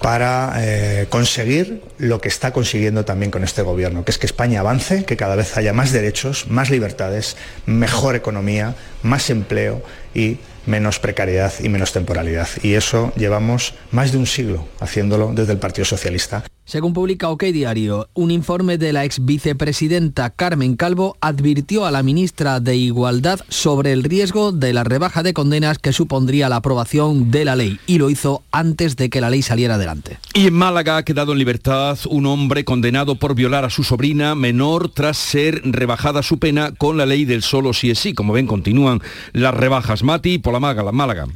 para 0.00 0.54
eh, 0.58 1.06
conseguir 1.08 1.82
lo 1.98 2.20
que 2.20 2.28
está 2.28 2.52
consiguiendo 2.52 3.04
también 3.04 3.30
con 3.30 3.42
este 3.42 3.62
gobierno, 3.62 4.04
que 4.04 4.10
es 4.10 4.18
que 4.18 4.26
España 4.26 4.60
avance, 4.60 5.04
que 5.04 5.16
cada 5.16 5.34
vez 5.34 5.56
haya 5.56 5.72
más 5.72 5.92
derechos, 5.92 6.48
más 6.48 6.70
libertades, 6.70 7.36
mejor 7.66 8.14
economía, 8.14 8.74
más 9.02 9.30
empleo 9.30 9.82
y 10.14 10.38
menos 10.66 10.98
precariedad 10.98 11.52
y 11.60 11.68
menos 11.68 11.92
temporalidad. 11.92 12.48
Y 12.62 12.74
eso 12.74 13.12
llevamos 13.16 13.74
más 13.92 14.12
de 14.12 14.18
un 14.18 14.26
siglo 14.26 14.68
haciéndolo 14.80 15.32
desde 15.34 15.52
el 15.52 15.58
Partido 15.58 15.84
Socialista. 15.84 16.44
Según 16.66 16.94
publica 16.94 17.28
OK 17.28 17.44
Diario, 17.44 18.08
un 18.14 18.30
informe 18.30 18.78
de 18.78 18.94
la 18.94 19.04
ex 19.04 19.22
vicepresidenta 19.22 20.30
Carmen 20.30 20.76
Calvo 20.76 21.18
advirtió 21.20 21.84
a 21.84 21.90
la 21.90 22.02
ministra 22.02 22.58
de 22.58 22.74
Igualdad 22.74 23.40
sobre 23.50 23.92
el 23.92 24.02
riesgo 24.02 24.50
de 24.50 24.72
la 24.72 24.82
rebaja 24.82 25.22
de 25.22 25.34
condenas 25.34 25.78
que 25.78 25.92
supondría 25.92 26.48
la 26.48 26.56
aprobación 26.56 27.30
de 27.30 27.44
la 27.44 27.54
ley 27.54 27.78
y 27.86 27.98
lo 27.98 28.08
hizo 28.08 28.44
antes 28.50 28.96
de 28.96 29.10
que 29.10 29.20
la 29.20 29.28
ley 29.28 29.42
saliera 29.42 29.74
adelante. 29.74 30.18
Y 30.32 30.46
en 30.46 30.54
Málaga 30.54 30.96
ha 30.96 31.02
quedado 31.04 31.32
en 31.32 31.38
libertad 31.38 31.98
un 32.08 32.24
hombre 32.24 32.64
condenado 32.64 33.16
por 33.16 33.34
violar 33.34 33.66
a 33.66 33.70
su 33.70 33.84
sobrina 33.84 34.34
menor 34.34 34.88
tras 34.88 35.18
ser 35.18 35.60
rebajada 35.64 36.22
su 36.22 36.38
pena 36.38 36.72
con 36.72 36.96
la 36.96 37.04
ley 37.04 37.26
del 37.26 37.42
solo 37.42 37.74
si 37.74 37.90
es 37.90 37.98
sí. 37.98 38.14
Como 38.14 38.32
ven, 38.32 38.46
continúan 38.46 39.02
las 39.32 39.52
rebajas. 39.52 40.02
Mati 40.02 40.38
por 40.38 40.54
la 40.54 40.60
Málaga. 40.60 40.92
Málaga. 40.92 41.26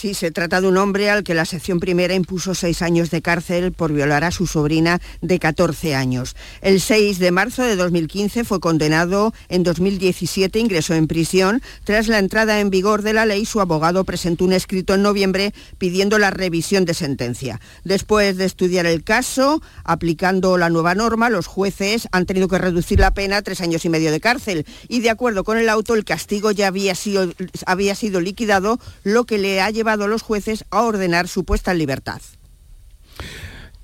Sí, 0.00 0.14
se 0.14 0.30
trata 0.30 0.62
de 0.62 0.66
un 0.66 0.78
hombre 0.78 1.10
al 1.10 1.24
que 1.24 1.34
la 1.34 1.44
sección 1.44 1.78
primera 1.78 2.14
impuso 2.14 2.54
seis 2.54 2.80
años 2.80 3.10
de 3.10 3.20
cárcel 3.20 3.72
por 3.72 3.92
violar 3.92 4.24
a 4.24 4.30
su 4.30 4.46
sobrina 4.46 4.98
de 5.20 5.38
14 5.38 5.94
años. 5.94 6.36
El 6.62 6.80
6 6.80 7.18
de 7.18 7.30
marzo 7.30 7.64
de 7.64 7.76
2015 7.76 8.44
fue 8.44 8.60
condenado, 8.60 9.34
en 9.50 9.62
2017 9.62 10.58
ingresó 10.58 10.94
en 10.94 11.06
prisión. 11.06 11.60
Tras 11.84 12.08
la 12.08 12.18
entrada 12.18 12.60
en 12.60 12.70
vigor 12.70 13.02
de 13.02 13.12
la 13.12 13.26
ley, 13.26 13.44
su 13.44 13.60
abogado 13.60 14.04
presentó 14.04 14.46
un 14.46 14.54
escrito 14.54 14.94
en 14.94 15.02
noviembre 15.02 15.52
pidiendo 15.76 16.18
la 16.18 16.30
revisión 16.30 16.86
de 16.86 16.94
sentencia. 16.94 17.60
Después 17.84 18.38
de 18.38 18.46
estudiar 18.46 18.86
el 18.86 19.04
caso, 19.04 19.60
aplicando 19.84 20.56
la 20.56 20.70
nueva 20.70 20.94
norma, 20.94 21.28
los 21.28 21.46
jueces 21.46 22.08
han 22.10 22.24
tenido 22.24 22.48
que 22.48 22.56
reducir 22.56 23.00
la 23.00 23.12
pena 23.12 23.36
a 23.36 23.42
tres 23.42 23.60
años 23.60 23.84
y 23.84 23.90
medio 23.90 24.10
de 24.12 24.20
cárcel. 24.20 24.64
Y 24.88 25.00
de 25.00 25.10
acuerdo 25.10 25.44
con 25.44 25.58
el 25.58 25.68
auto, 25.68 25.94
el 25.94 26.06
castigo 26.06 26.52
ya 26.52 26.68
había 26.68 26.94
sido, 26.94 27.30
había 27.66 27.94
sido 27.94 28.22
liquidado, 28.22 28.80
lo 29.04 29.24
que 29.24 29.36
le 29.36 29.60
ha 29.60 29.68
llevado 29.68 29.89
a 29.96 30.08
los 30.08 30.22
jueces 30.22 30.64
a 30.70 30.82
ordenar 30.82 31.28
su 31.28 31.44
puesta 31.44 31.72
en 31.72 31.78
libertad. 31.78 32.20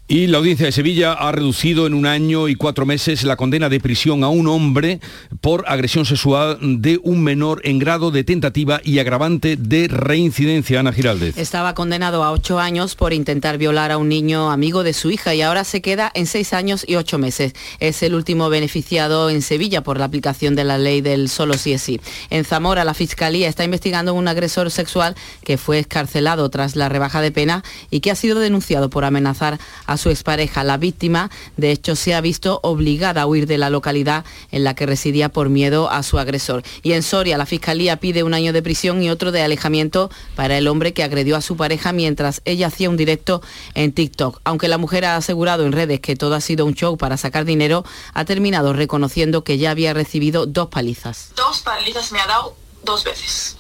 Y 0.09 0.29
la 0.29 0.39
audiencia 0.39 0.67
de 0.67 0.71
Sevilla 0.73 1.15
ha 1.15 1.33
reducido 1.33 1.85
en 1.85 1.93
un 1.93 2.07
año 2.07 2.47
y 2.47 2.55
cuatro 2.55 2.87
meses 2.87 3.25
la 3.25 3.35
condena 3.35 3.69
de 3.69 3.81
prisión 3.81 4.23
a 4.23 4.29
un 4.29 4.47
hombre 4.47 5.01
por 5.41 5.65
agresión 5.67 6.07
sexual 6.07 6.59
de 6.61 7.01
un 7.03 7.25
menor 7.25 7.61
en 7.65 7.81
grado 7.81 8.13
de 8.13 8.23
tentativa 8.23 8.81
y 8.85 9.01
agravante 9.01 9.57
de 9.57 9.89
reincidencia. 9.89 10.79
Ana 10.79 10.93
Giraldez. 10.93 11.37
Estaba 11.37 11.75
condenado 11.75 12.23
a 12.23 12.31
ocho 12.31 12.61
años 12.61 12.95
por 12.95 13.13
intentar 13.13 13.59
violar 13.59 13.91
a 13.91 13.99
un 13.99 14.09
niño 14.09 14.53
amigo 14.53 14.85
de 14.85 14.93
su 14.93 15.11
hija 15.11 15.35
y 15.35 15.43
ahora 15.43 15.65
se 15.65 15.83
queda 15.83 16.13
en 16.15 16.27
seis 16.27 16.53
años 16.53 16.85
y 16.87 16.95
ocho 16.95 17.19
meses. 17.19 17.55
Es 17.81 18.05
el 18.05 18.15
último 18.15 18.49
beneficiado 18.49 19.29
en 19.29 19.43
Sevilla 19.43 19.83
por 19.83 19.99
la 19.99 20.05
aplicación 20.05 20.55
de 20.55 20.63
la 20.63 20.79
ley 20.79 21.01
del 21.01 21.29
solo 21.29 21.55
sí 21.55 21.73
es 21.73 21.83
sí. 21.83 22.01
En 22.31 22.45
Zamora 22.45 22.85
la 22.85 22.95
Fiscalía 22.95 23.49
está 23.49 23.65
investigando 23.65 24.15
un 24.15 24.29
agresor 24.29 24.71
sexual 24.71 25.17
que 25.43 25.59
fue 25.59 25.81
escarcelado 25.81 26.49
tras 26.49 26.77
la 26.77 26.89
rebaja 26.89 27.21
de 27.21 27.33
pena 27.33 27.65
y 27.91 27.99
que 27.99 28.13
ha 28.13 28.15
sido 28.15 28.39
denunciado 28.39 28.89
por 28.89 29.05
amenazar 29.05 29.59
a 29.85 29.96
su 29.97 30.11
expareja. 30.11 30.65
La 30.65 30.77
víctima, 30.77 31.31
de 31.57 31.71
hecho, 31.71 31.97
se 31.97 32.15
ha 32.15 32.21
visto 32.21 32.61
obligada 32.63 33.23
a 33.23 33.27
huir 33.27 33.47
de 33.47 33.59
la 33.59 33.71
localidad 33.71 34.25
en 34.51 34.65
la 34.65 34.75
que 34.75 34.87
residía 34.87 35.29
por 35.29 35.49
miedo 35.49 35.91
a 35.91 36.03
su 36.03 36.19
agresor. 36.19 36.63
Y 36.83 36.93
en 36.93 37.03
Soria, 37.03 37.39
la 37.39 37.47
Fiscalía 37.47 37.99
pide 37.99 38.23
un 38.23 38.35
año 38.35 38.53
de 38.53 38.63
prisión 38.63 39.03
y 39.03 39.11
otro 39.11 39.33
de 39.33 39.43
alejamiento 39.43 40.11
para 40.35 40.59
el 40.59 40.69
hombre 40.69 40.93
que 40.93 41.03
agredió 41.03 41.37
a 41.37 41.41
su 41.41 41.57
pareja 41.57 41.93
mientras 41.93 42.43
ella 42.45 42.69
hacía 42.69 42.91
un 42.91 42.97
directo 42.97 43.43
en 43.75 43.93
TikTok. 43.93 44.41
Aunque 44.45 44.69
la 44.69 44.79
mujer 44.79 45.05
ha 45.05 45.17
asegurado 45.17 45.65
en 45.65 45.73
redes 45.73 46.01
que 46.01 46.17
todo 46.17 46.35
ha 46.35 46.41
sido 46.41 46.67
un 46.67 46.75
show 46.75 46.97
para 46.97 47.17
sacar 47.17 47.45
dinero, 47.45 47.85
ha 48.15 48.25
terminado 48.25 48.73
reconociendo 48.73 49.45
que 49.45 49.59
ya 49.59 49.71
había 49.71 49.95
recibido 49.95 50.47
dos 50.47 50.69
palizas. 50.69 51.31
Dos 51.37 51.61
palizas 51.61 52.13
me 52.13 52.21
ha 52.21 52.27
dado 52.27 52.57
dos 52.85 53.05
veces. 53.05 53.57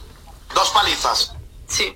¿Dos 0.54 0.70
palizas? 0.70 1.32
Sí. 1.68 1.92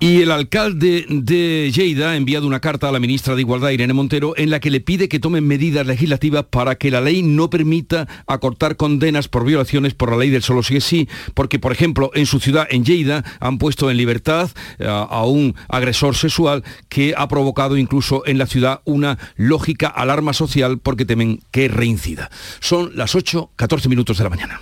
Y 0.00 0.22
el 0.22 0.30
alcalde 0.30 1.06
de 1.08 1.72
Lleida 1.74 2.10
ha 2.10 2.16
enviado 2.16 2.46
una 2.46 2.60
carta 2.60 2.88
a 2.88 2.92
la 2.92 3.00
ministra 3.00 3.34
de 3.34 3.40
Igualdad, 3.40 3.70
Irene 3.70 3.92
Montero, 3.92 4.32
en 4.36 4.48
la 4.48 4.60
que 4.60 4.70
le 4.70 4.80
pide 4.80 5.08
que 5.08 5.18
tomen 5.18 5.44
medidas 5.44 5.84
legislativas 5.88 6.44
para 6.44 6.76
que 6.76 6.92
la 6.92 7.00
ley 7.00 7.24
no 7.24 7.50
permita 7.50 8.06
acortar 8.28 8.76
condenas 8.76 9.26
por 9.26 9.44
violaciones 9.44 9.94
por 9.94 10.12
la 10.12 10.18
ley 10.18 10.30
del 10.30 10.44
solo 10.44 10.62
sí 10.62 10.76
es 10.76 10.84
sí, 10.84 11.08
porque, 11.34 11.58
por 11.58 11.72
ejemplo, 11.72 12.12
en 12.14 12.26
su 12.26 12.38
ciudad, 12.38 12.68
en 12.70 12.84
Lleida, 12.84 13.24
han 13.40 13.58
puesto 13.58 13.90
en 13.90 13.96
libertad 13.96 14.48
a, 14.78 15.02
a 15.02 15.24
un 15.24 15.56
agresor 15.68 16.14
sexual 16.14 16.62
que 16.88 17.14
ha 17.16 17.26
provocado 17.26 17.76
incluso 17.76 18.24
en 18.24 18.38
la 18.38 18.46
ciudad 18.46 18.82
una 18.84 19.18
lógica 19.34 19.88
alarma 19.88 20.32
social 20.32 20.78
porque 20.78 21.06
temen 21.06 21.40
que 21.50 21.66
reincida. 21.66 22.30
Son 22.60 22.92
las 22.94 23.16
8, 23.16 23.50
14 23.56 23.88
minutos 23.88 24.18
de 24.18 24.24
la 24.24 24.30
mañana. 24.30 24.60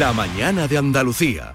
La 0.00 0.12
mañana 0.12 0.66
de 0.66 0.76
Andalucía. 0.76 1.54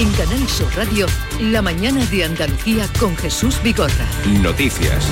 En 0.00 0.10
Canal 0.12 0.48
Sur 0.48 0.74
Radio, 0.76 1.06
la 1.42 1.60
mañana 1.60 2.02
de 2.06 2.24
Andalucía 2.24 2.88
con 2.98 3.14
Jesús 3.18 3.62
Vigorra. 3.62 4.06
Noticias. 4.42 5.06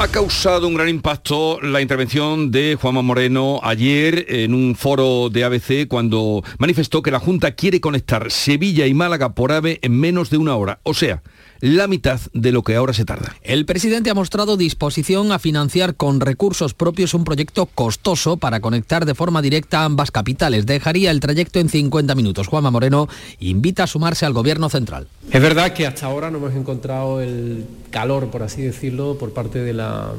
Ha 0.00 0.08
causado 0.08 0.66
un 0.66 0.74
gran 0.74 0.88
impacto 0.88 1.60
la 1.60 1.80
intervención 1.80 2.50
de 2.50 2.74
Juanma 2.74 3.02
Moreno 3.02 3.60
ayer 3.62 4.26
en 4.28 4.54
un 4.54 4.74
foro 4.74 5.30
de 5.30 5.44
ABC 5.44 5.86
cuando 5.86 6.42
manifestó 6.58 7.00
que 7.00 7.12
la 7.12 7.20
Junta 7.20 7.52
quiere 7.52 7.80
conectar 7.80 8.32
Sevilla 8.32 8.88
y 8.88 8.94
Málaga 8.94 9.36
por 9.36 9.52
AVE 9.52 9.78
en 9.82 9.96
menos 9.96 10.30
de 10.30 10.38
una 10.38 10.56
hora. 10.56 10.80
O 10.82 10.94
sea, 10.94 11.22
la 11.62 11.86
mitad 11.86 12.20
de 12.34 12.50
lo 12.50 12.64
que 12.64 12.74
ahora 12.74 12.92
se 12.92 13.04
tarda. 13.04 13.36
El 13.40 13.66
presidente 13.66 14.10
ha 14.10 14.14
mostrado 14.14 14.56
disposición 14.56 15.30
a 15.30 15.38
financiar 15.38 15.94
con 15.94 16.18
recursos 16.18 16.74
propios 16.74 17.14
un 17.14 17.22
proyecto 17.22 17.66
costoso 17.66 18.36
para 18.36 18.58
conectar 18.58 19.06
de 19.06 19.14
forma 19.14 19.40
directa 19.40 19.84
ambas 19.84 20.10
capitales. 20.10 20.66
Dejaría 20.66 21.12
el 21.12 21.20
trayecto 21.20 21.60
en 21.60 21.68
50 21.68 22.16
minutos. 22.16 22.48
Juanma 22.48 22.72
Moreno 22.72 23.08
invita 23.38 23.84
a 23.84 23.86
sumarse 23.86 24.26
al 24.26 24.32
gobierno 24.32 24.68
central. 24.70 25.06
Es 25.30 25.40
verdad 25.40 25.72
que 25.72 25.86
hasta 25.86 26.06
ahora 26.06 26.32
no 26.32 26.38
hemos 26.38 26.54
encontrado 26.54 27.20
el 27.20 27.64
calor, 27.92 28.32
por 28.32 28.42
así 28.42 28.62
decirlo, 28.62 29.16
por 29.16 29.32
parte 29.32 29.60
de 29.60 29.72
la, 29.72 30.10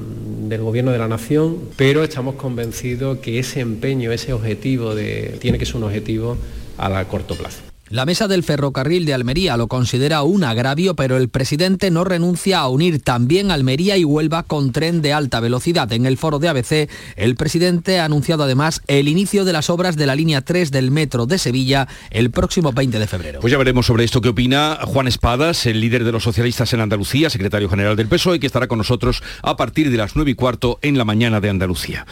del 0.47 0.61
gobierno 0.61 0.91
de 0.91 0.99
la 0.99 1.09
nación, 1.09 1.57
pero 1.75 2.05
estamos 2.05 2.35
convencidos 2.35 3.17
que 3.17 3.39
ese 3.39 3.59
empeño, 3.59 4.13
ese 4.13 4.31
objetivo 4.31 4.95
de, 4.95 5.37
tiene 5.41 5.59
que 5.59 5.65
ser 5.65 5.75
un 5.75 5.83
objetivo 5.83 6.37
a 6.77 7.03
corto 7.03 7.35
plazo. 7.35 7.72
La 7.93 8.07
mesa 8.07 8.27
del 8.27 8.41
ferrocarril 8.41 9.05
de 9.05 9.13
Almería 9.13 9.55
lo 9.55 9.67
considera 9.67 10.23
un 10.23 10.43
agravio, 10.43 10.95
pero 10.95 11.15
el 11.15 11.29
presidente 11.29 11.91
no 11.91 12.03
renuncia 12.03 12.57
a 12.57 12.67
unir 12.67 13.03
también 13.03 13.51
Almería 13.51 13.97
y 13.97 14.03
Huelva 14.03 14.41
con 14.41 14.71
tren 14.71 15.03
de 15.03 15.13
alta 15.13 15.39
velocidad. 15.39 15.93
En 15.93 16.07
el 16.07 16.17
foro 16.17 16.39
de 16.39 16.47
ABC, 16.49 16.89
el 17.15 17.35
presidente 17.35 17.99
ha 17.99 18.05
anunciado 18.05 18.45
además 18.45 18.81
el 18.87 19.07
inicio 19.07 19.45
de 19.45 19.53
las 19.53 19.69
obras 19.69 19.95
de 19.95 20.07
la 20.07 20.15
línea 20.15 20.41
3 20.41 20.71
del 20.71 20.89
metro 20.89 21.27
de 21.27 21.37
Sevilla 21.37 21.87
el 22.09 22.31
próximo 22.31 22.71
20 22.71 22.97
de 22.97 23.05
febrero. 23.05 23.41
Pues 23.41 23.51
ya 23.51 23.59
veremos 23.59 23.85
sobre 23.85 24.05
esto 24.05 24.21
qué 24.21 24.29
opina 24.29 24.79
Juan 24.85 25.07
Espadas, 25.07 25.67
el 25.67 25.79
líder 25.79 26.03
de 26.03 26.13
los 26.13 26.23
socialistas 26.23 26.73
en 26.73 26.81
Andalucía, 26.81 27.29
secretario 27.29 27.69
general 27.69 27.95
del 27.95 28.07
PSOE, 28.07 28.39
que 28.39 28.47
estará 28.47 28.67
con 28.67 28.79
nosotros 28.79 29.21
a 29.43 29.55
partir 29.55 29.91
de 29.91 29.97
las 29.97 30.15
9 30.15 30.31
y 30.31 30.33
cuarto 30.33 30.79
en 30.81 30.97
la 30.97 31.05
mañana 31.05 31.41
de 31.41 31.51
Andalucía. 31.51 32.07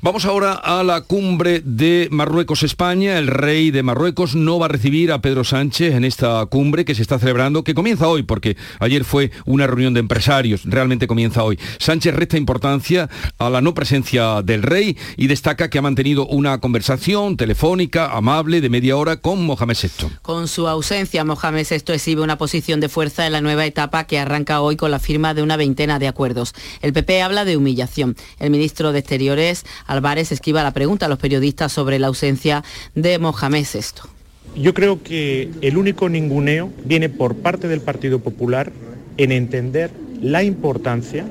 Vamos 0.00 0.24
ahora 0.24 0.54
a 0.54 0.82
la 0.82 1.02
cumbre 1.02 1.60
de 1.62 2.08
Marruecos-España. 2.10 3.18
El 3.18 3.26
rey 3.26 3.70
de 3.70 3.82
Marruecos 3.82 4.34
no 4.34 4.58
va 4.58 4.64
a 4.64 4.70
recibir 4.70 5.12
a 5.12 5.25
Pedro 5.26 5.42
Sánchez 5.42 5.92
en 5.96 6.04
esta 6.04 6.46
cumbre 6.46 6.84
que 6.84 6.94
se 6.94 7.02
está 7.02 7.18
celebrando, 7.18 7.64
que 7.64 7.74
comienza 7.74 8.06
hoy, 8.06 8.22
porque 8.22 8.56
ayer 8.78 9.02
fue 9.02 9.32
una 9.44 9.66
reunión 9.66 9.92
de 9.92 9.98
empresarios, 9.98 10.62
realmente 10.64 11.08
comienza 11.08 11.42
hoy. 11.42 11.58
Sánchez 11.80 12.14
resta 12.14 12.36
importancia 12.36 13.10
a 13.36 13.50
la 13.50 13.60
no 13.60 13.74
presencia 13.74 14.42
del 14.42 14.62
rey 14.62 14.96
y 15.16 15.26
destaca 15.26 15.68
que 15.68 15.78
ha 15.78 15.82
mantenido 15.82 16.28
una 16.28 16.60
conversación 16.60 17.36
telefónica, 17.36 18.16
amable, 18.16 18.60
de 18.60 18.70
media 18.70 18.96
hora 18.96 19.16
con 19.16 19.44
Mohamed 19.44 19.76
VI. 19.82 20.06
Con 20.22 20.46
su 20.46 20.68
ausencia, 20.68 21.24
Mohamed 21.24 21.66
VI 21.68 21.94
exhibe 21.94 22.22
una 22.22 22.38
posición 22.38 22.78
de 22.78 22.88
fuerza 22.88 23.26
en 23.26 23.32
la 23.32 23.40
nueva 23.40 23.66
etapa 23.66 24.04
que 24.04 24.20
arranca 24.20 24.60
hoy 24.60 24.76
con 24.76 24.92
la 24.92 25.00
firma 25.00 25.34
de 25.34 25.42
una 25.42 25.56
veintena 25.56 25.98
de 25.98 26.06
acuerdos. 26.06 26.52
El 26.82 26.92
PP 26.92 27.22
habla 27.22 27.44
de 27.44 27.56
humillación. 27.56 28.14
El 28.38 28.50
ministro 28.50 28.92
de 28.92 29.00
Exteriores, 29.00 29.66
Álvarez, 29.88 30.30
esquiva 30.30 30.62
la 30.62 30.70
pregunta 30.70 31.06
a 31.06 31.08
los 31.08 31.18
periodistas 31.18 31.72
sobre 31.72 31.98
la 31.98 32.06
ausencia 32.06 32.62
de 32.94 33.18
Mohamed 33.18 33.66
VI. 33.74 34.15
Yo 34.54 34.72
creo 34.74 35.02
que 35.02 35.50
el 35.60 35.76
único 35.76 36.08
ninguneo 36.08 36.70
viene 36.84 37.08
por 37.08 37.34
parte 37.36 37.68
del 37.68 37.80
Partido 37.80 38.20
Popular 38.20 38.72
en 39.18 39.32
entender 39.32 39.90
la 40.22 40.42
importancia, 40.42 41.26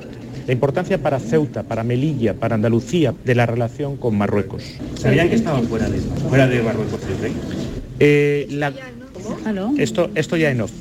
la 0.46 0.54
importancia 0.54 1.00
para 1.00 1.20
Ceuta, 1.20 1.64
para 1.64 1.84
Melilla, 1.84 2.36
para 2.36 2.56
Andalucía, 2.56 3.14
de 3.26 3.34
la 3.36 3.46
relación 3.48 3.98
con 3.98 4.16
Marruecos. 4.18 4.64
¿Sabían 4.96 5.30
que 5.30 5.36
estaba 5.36 5.60
fuera 5.62 5.90
de, 5.90 5.98
fuera 6.00 6.48
de 6.48 6.62
Marruecos? 6.62 7.00
Eh, 8.00 8.48
la- 8.52 8.74
esto, 9.78 10.10
esto 10.16 10.38
ya 10.38 10.52
en 10.52 10.62
off. 10.62 10.72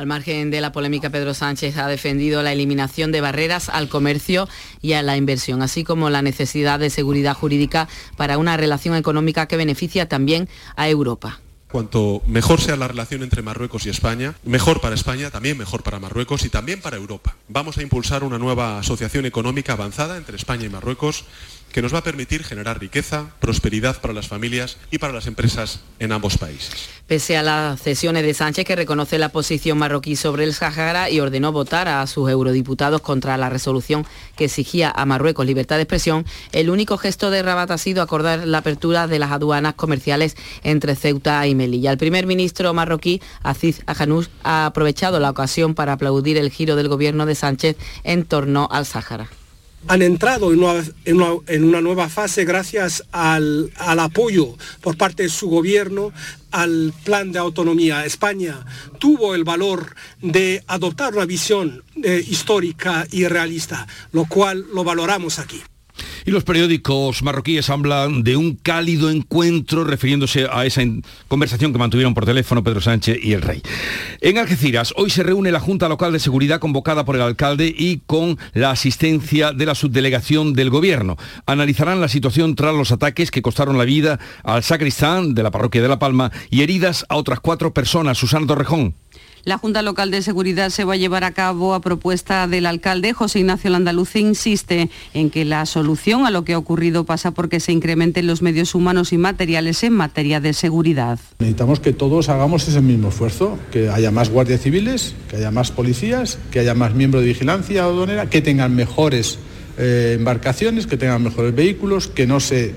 Al 0.00 0.06
margen 0.06 0.50
de 0.50 0.62
la 0.62 0.72
polémica, 0.72 1.10
Pedro 1.10 1.34
Sánchez 1.34 1.76
ha 1.76 1.86
defendido 1.86 2.42
la 2.42 2.54
eliminación 2.54 3.12
de 3.12 3.20
barreras 3.20 3.68
al 3.68 3.90
comercio 3.90 4.48
y 4.80 4.94
a 4.94 5.02
la 5.02 5.18
inversión, 5.18 5.60
así 5.60 5.84
como 5.84 6.08
la 6.08 6.22
necesidad 6.22 6.78
de 6.78 6.88
seguridad 6.88 7.34
jurídica 7.34 7.86
para 8.16 8.38
una 8.38 8.56
relación 8.56 8.96
económica 8.96 9.46
que 9.46 9.58
beneficia 9.58 10.08
también 10.08 10.48
a 10.74 10.88
Europa. 10.88 11.40
Cuanto 11.70 12.22
mejor 12.26 12.62
sea 12.62 12.76
la 12.76 12.88
relación 12.88 13.22
entre 13.22 13.42
Marruecos 13.42 13.84
y 13.84 13.90
España, 13.90 14.34
mejor 14.42 14.80
para 14.80 14.94
España, 14.94 15.30
también 15.30 15.58
mejor 15.58 15.82
para 15.82 16.00
Marruecos 16.00 16.46
y 16.46 16.48
también 16.48 16.80
para 16.80 16.96
Europa. 16.96 17.36
Vamos 17.48 17.76
a 17.76 17.82
impulsar 17.82 18.24
una 18.24 18.38
nueva 18.38 18.78
asociación 18.78 19.26
económica 19.26 19.74
avanzada 19.74 20.16
entre 20.16 20.36
España 20.36 20.64
y 20.64 20.70
Marruecos 20.70 21.26
que 21.72 21.82
nos 21.82 21.94
va 21.94 21.98
a 21.98 22.04
permitir 22.04 22.44
generar 22.44 22.80
riqueza, 22.80 23.26
prosperidad 23.40 24.00
para 24.00 24.14
las 24.14 24.28
familias 24.28 24.76
y 24.90 24.98
para 24.98 25.12
las 25.12 25.26
empresas 25.26 25.80
en 25.98 26.12
ambos 26.12 26.38
países. 26.38 26.88
Pese 27.06 27.36
a 27.36 27.42
las 27.42 27.80
cesiones 27.80 28.22
de 28.22 28.34
Sánchez, 28.34 28.64
que 28.64 28.76
reconoce 28.76 29.18
la 29.18 29.30
posición 29.30 29.78
marroquí 29.78 30.16
sobre 30.16 30.44
el 30.44 30.54
Sahara 30.54 31.10
y 31.10 31.20
ordenó 31.20 31.52
votar 31.52 31.88
a 31.88 32.06
sus 32.06 32.30
eurodiputados 32.30 33.00
contra 33.00 33.36
la 33.36 33.48
resolución 33.50 34.06
que 34.36 34.44
exigía 34.44 34.92
a 34.94 35.04
Marruecos 35.06 35.46
libertad 35.46 35.76
de 35.76 35.82
expresión, 35.82 36.24
el 36.52 36.70
único 36.70 36.98
gesto 36.98 37.30
de 37.30 37.42
Rabat 37.42 37.70
ha 37.70 37.78
sido 37.78 38.02
acordar 38.02 38.46
la 38.46 38.58
apertura 38.58 39.06
de 39.06 39.18
las 39.18 39.32
aduanas 39.32 39.74
comerciales 39.74 40.36
entre 40.62 40.94
Ceuta 40.94 41.46
y 41.46 41.54
Melilla. 41.54 41.90
El 41.90 41.98
primer 41.98 42.26
ministro 42.26 42.72
marroquí, 42.74 43.20
Aziz 43.42 43.82
Ajanous, 43.86 44.30
ha 44.42 44.66
aprovechado 44.66 45.18
la 45.20 45.30
ocasión 45.30 45.74
para 45.74 45.94
aplaudir 45.94 46.36
el 46.36 46.50
giro 46.50 46.76
del 46.76 46.88
gobierno 46.88 47.26
de 47.26 47.34
Sánchez 47.34 47.76
en 48.04 48.24
torno 48.24 48.68
al 48.70 48.86
Sáhara. 48.86 49.28
Han 49.88 50.02
entrado 50.02 50.52
en 50.52 50.62
una, 51.62 51.80
nueva 51.80 52.08
fase 52.08 52.44
gracias 52.44 53.04
al, 53.12 53.72
al 53.76 53.98
apoyo 54.00 54.56
por 54.80 54.96
parte 54.96 55.24
de 55.24 55.28
su 55.28 55.48
gobierno 55.48 56.12
al 56.50 56.92
plan 57.04 57.32
de 57.32 57.38
autonomía. 57.38 58.04
España 58.04 58.64
tuvo 58.98 59.34
el 59.34 59.44
valor 59.44 59.94
de 60.20 60.62
adoptar 60.66 61.14
una 61.14 61.24
visión 61.24 61.82
eh, 62.02 62.24
histórica 62.26 63.06
y 63.10 63.26
realista, 63.26 63.86
lo 64.12 64.26
cual 64.26 64.66
lo 64.74 64.84
valoramos 64.84 65.38
aquí. 65.38 65.62
Y 66.24 66.30
los 66.30 66.44
periódicos 66.44 67.22
marroquíes 67.22 67.70
hablan 67.70 68.22
de 68.22 68.36
un 68.36 68.54
cálido 68.54 69.10
encuentro 69.10 69.84
refiriéndose 69.84 70.46
a 70.50 70.66
esa 70.66 70.82
conversación 71.28 71.72
que 71.72 71.78
mantuvieron 71.78 72.14
por 72.14 72.26
teléfono 72.26 72.62
Pedro 72.62 72.80
Sánchez 72.80 73.18
y 73.22 73.32
el 73.32 73.42
rey. 73.42 73.62
En 74.20 74.38
Algeciras, 74.38 74.92
hoy 74.96 75.10
se 75.10 75.22
reúne 75.22 75.52
la 75.52 75.60
Junta 75.60 75.88
Local 75.88 76.12
de 76.12 76.18
Seguridad 76.18 76.60
convocada 76.60 77.04
por 77.04 77.16
el 77.16 77.22
alcalde 77.22 77.74
y 77.76 78.00
con 78.06 78.38
la 78.54 78.70
asistencia 78.70 79.52
de 79.52 79.66
la 79.66 79.74
subdelegación 79.74 80.52
del 80.52 80.70
gobierno. 80.70 81.16
Analizarán 81.46 82.00
la 82.00 82.08
situación 82.08 82.54
tras 82.54 82.74
los 82.74 82.92
ataques 82.92 83.30
que 83.30 83.42
costaron 83.42 83.78
la 83.78 83.84
vida 83.84 84.18
al 84.42 84.62
sacristán 84.62 85.34
de 85.34 85.42
la 85.42 85.50
parroquia 85.50 85.82
de 85.82 85.88
La 85.88 85.98
Palma 85.98 86.30
y 86.50 86.62
heridas 86.62 87.06
a 87.08 87.16
otras 87.16 87.40
cuatro 87.40 87.72
personas. 87.72 88.18
Susana 88.18 88.46
Torrejón. 88.46 88.94
La 89.44 89.56
Junta 89.56 89.80
Local 89.80 90.10
de 90.10 90.20
Seguridad 90.20 90.68
se 90.68 90.84
va 90.84 90.94
a 90.94 90.96
llevar 90.96 91.24
a 91.24 91.32
cabo 91.32 91.74
a 91.74 91.80
propuesta 91.80 92.46
del 92.46 92.66
alcalde 92.66 93.14
José 93.14 93.40
Ignacio 93.40 93.70
Landaluce 93.70 94.20
insiste 94.20 94.90
en 95.14 95.30
que 95.30 95.46
la 95.46 95.64
solución 95.64 96.26
a 96.26 96.30
lo 96.30 96.44
que 96.44 96.52
ha 96.52 96.58
ocurrido 96.58 97.04
pasa 97.04 97.30
porque 97.30 97.58
se 97.58 97.72
incrementen 97.72 98.26
los 98.26 98.42
medios 98.42 98.74
humanos 98.74 99.14
y 99.14 99.18
materiales 99.18 99.82
en 99.82 99.94
materia 99.94 100.40
de 100.40 100.52
seguridad. 100.52 101.18
Necesitamos 101.38 101.80
que 101.80 101.92
todos 101.94 102.28
hagamos 102.28 102.68
ese 102.68 102.82
mismo 102.82 103.08
esfuerzo, 103.08 103.58
que 103.72 103.88
haya 103.88 104.10
más 104.10 104.28
guardias 104.28 104.60
civiles, 104.60 105.14
que 105.30 105.36
haya 105.36 105.50
más 105.50 105.70
policías, 105.70 106.38
que 106.50 106.60
haya 106.60 106.74
más 106.74 106.94
miembros 106.94 107.22
de 107.22 107.28
vigilancia 107.28 107.84
aduanera, 107.84 108.28
que 108.28 108.42
tengan 108.42 108.76
mejores 108.76 109.38
eh, 109.78 110.16
embarcaciones, 110.18 110.86
que 110.86 110.98
tengan 110.98 111.22
mejores 111.22 111.54
vehículos, 111.54 112.08
que 112.08 112.26
no 112.26 112.40
se 112.40 112.74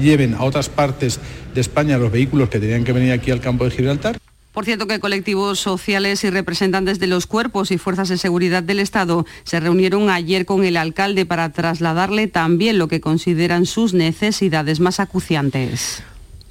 lleven 0.00 0.32
a 0.34 0.44
otras 0.44 0.70
partes 0.70 1.20
de 1.54 1.60
España 1.60 1.98
los 1.98 2.10
vehículos 2.10 2.48
que 2.48 2.58
tenían 2.58 2.84
que 2.84 2.94
venir 2.94 3.12
aquí 3.12 3.30
al 3.30 3.40
campo 3.40 3.64
de 3.64 3.72
Gibraltar. 3.72 4.18
Por 4.52 4.64
cierto 4.64 4.88
que 4.88 4.98
colectivos 4.98 5.60
sociales 5.60 6.24
y 6.24 6.30
representantes 6.30 6.98
de 6.98 7.06
los 7.06 7.26
cuerpos 7.28 7.70
y 7.70 7.78
fuerzas 7.78 8.08
de 8.08 8.18
seguridad 8.18 8.64
del 8.64 8.80
Estado 8.80 9.24
se 9.44 9.60
reunieron 9.60 10.10
ayer 10.10 10.44
con 10.44 10.64
el 10.64 10.76
alcalde 10.76 11.24
para 11.24 11.50
trasladarle 11.50 12.26
también 12.26 12.78
lo 12.78 12.88
que 12.88 13.00
consideran 13.00 13.64
sus 13.64 13.94
necesidades 13.94 14.80
más 14.80 14.98
acuciantes. 14.98 16.02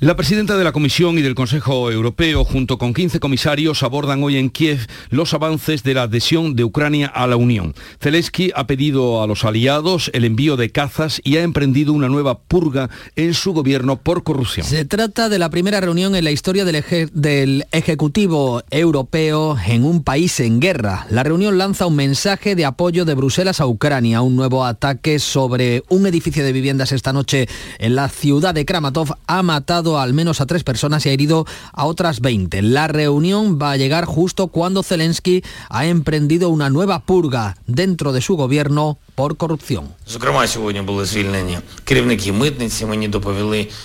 La 0.01 0.15
presidenta 0.15 0.55
de 0.55 0.63
la 0.63 0.71
Comisión 0.71 1.17
y 1.17 1.21
del 1.21 1.35
Consejo 1.35 1.91
Europeo, 1.91 2.45
junto 2.45 2.77
con 2.77 2.93
15 2.93 3.19
comisarios, 3.19 3.83
abordan 3.83 4.23
hoy 4.23 4.37
en 4.37 4.49
Kiev 4.49 4.87
los 5.09 5.33
avances 5.33 5.83
de 5.83 5.93
la 5.93 6.03
adhesión 6.03 6.55
de 6.55 6.63
Ucrania 6.63 7.07
a 7.07 7.27
la 7.27 7.35
Unión. 7.35 7.75
Zelensky 8.01 8.53
ha 8.55 8.65
pedido 8.65 9.21
a 9.21 9.27
los 9.27 9.43
aliados 9.43 10.09
el 10.13 10.23
envío 10.23 10.55
de 10.55 10.71
cazas 10.71 11.19
y 11.25 11.35
ha 11.35 11.41
emprendido 11.41 11.91
una 11.91 12.07
nueva 12.07 12.39
purga 12.39 12.89
en 13.17 13.33
su 13.33 13.51
gobierno 13.51 13.97
por 13.97 14.23
corrupción. 14.23 14.65
Se 14.65 14.85
trata 14.85 15.27
de 15.27 15.37
la 15.37 15.49
primera 15.49 15.81
reunión 15.81 16.15
en 16.15 16.23
la 16.23 16.31
historia 16.31 16.63
del, 16.63 17.65
Ejecutivo 17.73 18.63
Europeo 18.71 19.57
en 19.67 19.83
un 19.83 20.05
país 20.05 20.39
en 20.39 20.61
guerra. 20.61 21.07
La 21.09 21.23
reunión 21.23 21.57
lanza 21.57 21.87
un 21.87 21.97
mensaje 21.97 22.55
de 22.55 22.63
apoyo 22.63 23.03
de 23.03 23.15
Bruselas 23.15 23.59
a 23.59 23.67
Ucrania. 23.67 24.21
Un 24.21 24.37
nuevo 24.37 24.63
ataque 24.63 25.19
sobre 25.19 25.83
un 25.89 26.07
edificio 26.07 26.45
de 26.45 26.53
viviendas 26.53 26.93
esta 26.93 27.11
noche 27.11 27.49
en 27.79 27.95
la 27.95 28.07
ciudad 28.07 28.53
de 28.53 28.63
Kramatov 28.63 29.17
ha 29.27 29.43
matado 29.43 29.88
al 29.97 30.13
menos 30.13 30.41
a 30.41 30.45
tres 30.45 30.63
personas 30.63 31.05
y 31.05 31.09
ha 31.09 31.13
herido 31.13 31.45
a 31.73 31.85
otras 31.85 32.19
20. 32.19 32.61
La 32.61 32.87
reunión 32.87 33.57
va 33.59 33.71
a 33.71 33.77
llegar 33.77 34.05
justo 34.05 34.47
cuando 34.47 34.83
Zelensky 34.83 35.43
ha 35.69 35.85
emprendido 35.85 36.49
una 36.49 36.69
nueva 36.69 36.99
purga 37.05 37.57
dentro 37.65 38.11
de 38.11 38.21
su 38.21 38.35
gobierno 38.35 38.99
por 39.15 39.37
corrupción. 39.37 39.93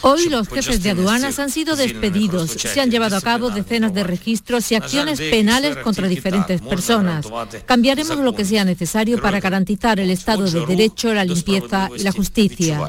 Hoy 0.03 0.29
los 0.29 0.49
jefes 0.49 0.83
de 0.83 0.91
aduanas 0.91 1.39
han 1.39 1.51
sido 1.51 1.77
despedidos. 1.77 2.51
Se 2.51 2.81
han 2.81 2.91
llevado 2.91 3.17
a 3.17 3.21
cabo 3.21 3.51
decenas 3.51 3.93
de 3.95 4.05
registros 4.05 4.71
y 4.71 4.77
acciones 4.77 5.19
penales 5.21 5.77
contra 5.79 6.07
diferentes 6.07 6.61
personas. 6.61 7.27
Cambiaremos 7.67 8.19
lo 8.19 8.35
que 8.35 8.45
sea 8.45 8.65
necesario 8.65 9.21
para 9.21 9.41
garantizar 9.41 9.99
el 9.99 10.11
Estado 10.11 10.49
de 10.51 10.67
Derecho, 10.67 11.13
la 11.13 11.25
limpieza 11.25 11.91
y 11.97 12.03
la 12.03 12.13
justicia. 12.13 12.81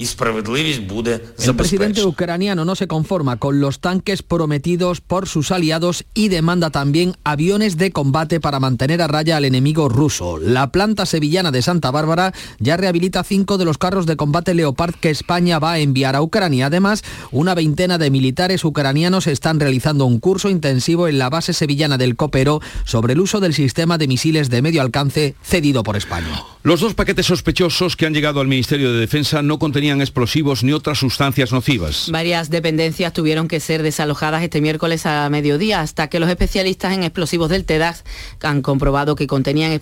El 0.00 1.56
presidente 1.56 2.04
ucraniano 2.04 2.64
no 2.64 2.74
se 2.74 2.86
conforma 2.86 3.36
con 3.36 3.60
los 3.60 3.80
tanques 3.80 4.22
prometidos 4.22 5.02
por 5.02 5.28
sus 5.28 5.50
aliados 5.50 6.06
y 6.14 6.28
demanda 6.28 6.70
también 6.70 7.16
aviones 7.22 7.76
de 7.76 7.90
combate 7.90 8.40
para 8.40 8.60
mantener 8.60 9.02
a 9.02 9.08
raya 9.08 9.36
al 9.36 9.44
enemigo 9.44 9.90
ruso. 9.90 10.38
La 10.38 10.72
planta 10.72 11.04
sevillana 11.04 11.50
de 11.50 11.60
Santa 11.60 11.90
Bárbara 11.90 12.32
ya 12.58 12.78
rehabilita 12.78 13.22
cinco 13.24 13.58
de 13.58 13.66
los 13.66 13.76
carros 13.76 14.06
de 14.06 14.16
combate 14.16 14.54
Leopard 14.54 14.94
que 14.94 15.10
España 15.10 15.58
va 15.58 15.72
a 15.72 15.78
enviar 15.80 16.16
a 16.16 16.22
Ucrania. 16.22 16.66
Además, 16.66 17.04
una 17.30 17.54
veintena 17.54 17.98
de 17.98 18.10
militares 18.10 18.64
ucranianos 18.64 19.26
están 19.26 19.60
realizando 19.60 20.06
un 20.06 20.18
curso 20.18 20.48
intensivo 20.48 21.08
en 21.08 21.18
la 21.18 21.28
base 21.28 21.52
sevillana 21.52 21.98
del 21.98 22.16
Copero 22.16 22.60
sobre 22.84 23.12
el 23.12 23.20
uso 23.20 23.40
del 23.40 23.52
sistema 23.52 23.98
de 23.98 24.08
misiles 24.08 24.48
de 24.48 24.62
medio 24.62 24.80
alcance 24.80 25.34
cedido 25.42 25.82
por 25.82 25.96
España. 25.96 26.42
Los 26.62 26.80
dos 26.80 26.94
paquetes 26.94 27.26
sospechosos 27.26 27.96
que 27.96 28.06
han 28.06 28.12
llegado 28.12 28.40
al 28.40 28.46
Ministerio 28.46 28.92
de 28.92 29.00
Defensa 29.00 29.42
no 29.42 29.58
contenían 29.58 29.89
explosivos 29.98 30.62
ni 30.62 30.72
otras 30.72 30.98
sustancias 30.98 31.52
nocivas. 31.52 32.08
Varias 32.12 32.50
dependencias 32.50 33.12
tuvieron 33.12 33.48
que 33.48 33.60
ser 33.60 33.82
desalojadas 33.82 34.42
este 34.42 34.60
miércoles 34.60 35.06
a 35.06 35.28
mediodía 35.30 35.80
hasta 35.80 36.08
que 36.08 36.20
los 36.20 36.28
especialistas 36.28 36.94
en 36.94 37.02
explosivos 37.02 37.48
del 37.50 37.64
TEDAX 37.64 38.04
han 38.42 38.62
comprobado 38.62 39.16
que, 39.16 39.26
contenían 39.26 39.78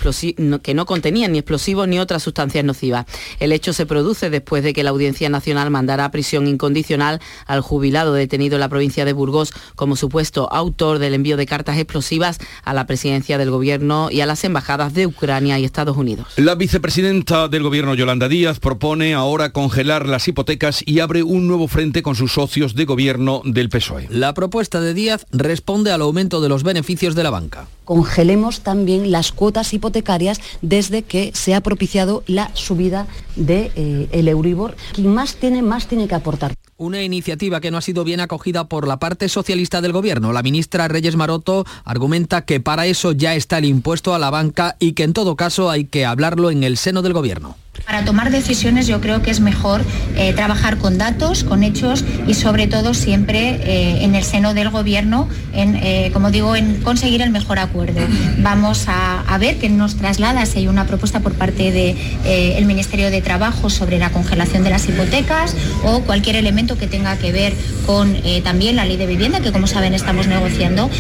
que 0.62 0.75
no 0.75 0.87
contenían 0.87 1.33
ni 1.33 1.38
explosivos 1.38 1.88
ni 1.88 1.99
otras 1.99 2.23
sustancias 2.23 2.64
nocivas. 2.64 3.07
El 3.40 3.53
hecho 3.53 3.73
se 3.73 3.87
produce 3.87 4.31
después 4.31 4.62
de 4.62 4.73
que 4.73 4.83
la 4.83 4.90
Audiencia 4.90 5.29
Nacional 5.29 5.71
mandara 5.71 6.05
a 6.05 6.11
prisión 6.11 6.47
incondicional 6.47 7.21
al 7.47 7.61
jubilado 7.61 8.14
detenido 8.14 8.57
en 8.57 8.61
la 8.61 8.68
provincia 8.68 9.05
de 9.05 9.12
Burgos 9.12 9.53
como 9.75 9.97
supuesto 9.97 10.53
autor 10.53 10.99
del 10.99 11.14
envío 11.14 11.37
de 11.37 11.47
cartas 11.47 11.77
explosivas 11.77 12.38
a 12.64 12.75
la 12.75 12.87
presidencia 12.87 13.38
del 13.38 13.51
gobierno 13.51 14.09
y 14.11 14.21
a 14.21 14.27
las 14.27 14.44
embajadas 14.44 14.94
de 14.94 15.07
Ucrania 15.07 15.59
y 15.59 15.64
Estados 15.64 15.97
Unidos. 15.97 16.29
La 16.37 16.55
vicepresidenta 16.55 17.49
del 17.49 17.62
gobierno 17.62 17.94
Yolanda 17.94 18.29
Díaz 18.29 18.61
propone 18.61 19.14
ahora 19.14 19.53
congelar 19.53 19.98
las 20.07 20.29
hipotecas 20.29 20.83
y 20.87 21.01
abre 21.01 21.23
un 21.23 21.49
nuevo 21.49 21.69
frente 21.69 22.03
con 22.03 22.15
sus 22.15 22.33
socios 22.33 22.75
de 22.75 22.85
gobierno 22.85 23.43
del 23.45 23.69
PSOE. 23.69 24.07
La 24.11 24.35
propuesta 24.35 24.81
de 24.81 24.95
Díaz 24.95 25.27
responde 25.33 25.91
al 25.91 26.03
aumento 26.03 26.41
de 26.41 26.49
los 26.49 26.63
beneficios 26.63 27.15
de 27.15 27.23
la 27.23 27.31
banca. 27.31 27.67
Congelemos 27.85 28.61
también 28.61 29.11
las 29.11 29.33
cuotas 29.33 29.73
hipotecarias 29.73 30.41
desde 30.61 31.03
que 31.03 31.31
se 31.35 31.55
ha 31.55 31.63
propiciado 31.63 32.23
la 32.27 32.51
subida 32.55 33.07
del 33.35 33.73
de, 33.73 34.09
eh, 34.13 34.29
Euribor. 34.29 34.77
Quien 34.93 35.15
más 35.15 35.37
tiene, 35.37 35.63
más 35.63 35.87
tiene 35.87 36.07
que 36.07 36.15
aportar. 36.15 36.55
Una 36.77 37.03
iniciativa 37.03 37.61
que 37.61 37.71
no 37.71 37.79
ha 37.79 37.83
sido 37.83 38.05
bien 38.05 38.21
acogida 38.21 38.69
por 38.69 38.87
la 38.87 38.99
parte 38.99 39.29
socialista 39.29 39.81
del 39.81 39.93
gobierno. 39.93 40.33
La 40.33 40.43
ministra 40.43 40.87
Reyes 40.87 41.17
Maroto 41.17 41.65
argumenta 41.85 42.43
que 42.43 42.61
para 42.61 42.87
eso 42.87 43.13
ya 43.13 43.35
está 43.35 43.59
el 43.59 43.65
impuesto 43.65 44.15
a 44.15 44.19
la 44.19 44.31
banca 44.31 44.77
y 44.79 44.93
que 44.93 45.05
en 45.05 45.13
todo 45.13 45.35
caso 45.35 45.71
hay 45.71 45.87
que 45.87 46.05
hablarlo 46.05 46.51
en 46.51 46.63
el 46.63 46.77
seno 46.77 47.03
del 47.03 47.15
gobierno. 47.15 47.57
Para 47.85 48.05
tomar 48.05 48.31
decisiones 48.31 48.87
yo 48.87 49.01
creo 49.01 49.23
que 49.23 49.31
es 49.31 49.41
mejor 49.41 49.83
eh, 50.17 50.33
trabajar 50.35 50.79
con 50.79 50.99
datos, 50.99 51.45
con 51.45 51.62
hechos 51.62 52.05
y 52.27 52.35
sobre 52.35 52.67
todo 52.67 52.95
siempre 52.95 53.61
eh, 53.62 54.05
en 54.05 54.14
el 54.14 54.25
seno 54.25 54.55
del 54.55 54.69
gobierno, 54.71 55.29
en, 55.53 55.77
eh, 55.77 56.11
como 56.12 56.31
digo, 56.31 56.55
en 56.55 56.81
conseguir 56.83 57.23
el 57.23 57.31
mejor 57.31 57.59
acuerdo. 57.59 58.01
Vamos 58.38 58.87
a, 58.88 59.38
ver 59.38 59.59
que 59.59 59.69
nos 59.69 59.95
traslada 59.95 60.45
si 60.47 60.59
hay 60.59 60.69
una 60.69 60.85
propuesta 60.87 61.21
por 61.21 61.33
parte 61.33 61.71
del 61.71 62.67
Ministerio 62.67 63.09
de 63.09 63.23
Trabajo 63.23 63.71
sobre 63.71 63.99
la 63.99 64.11
congelación 64.11 64.64
de 64.64 64.71
las 64.71 64.88
hipotecas 64.88 65.55
o 65.85 66.01
cualquier 66.01 66.35
elemento 66.35 66.77
que 66.77 66.88
tenga 66.88 67.17
que 67.19 67.31
ver 67.31 67.55
con 67.87 68.17
también 68.43 68.75
la 68.75 68.85
ley 68.85 68.97
de 68.97 69.07
vivienda 69.07 69.41
que 69.41 69.53
como 69.53 69.69
saben 69.69 69.95
estamos 69.95 70.27
negociando. 70.27 70.91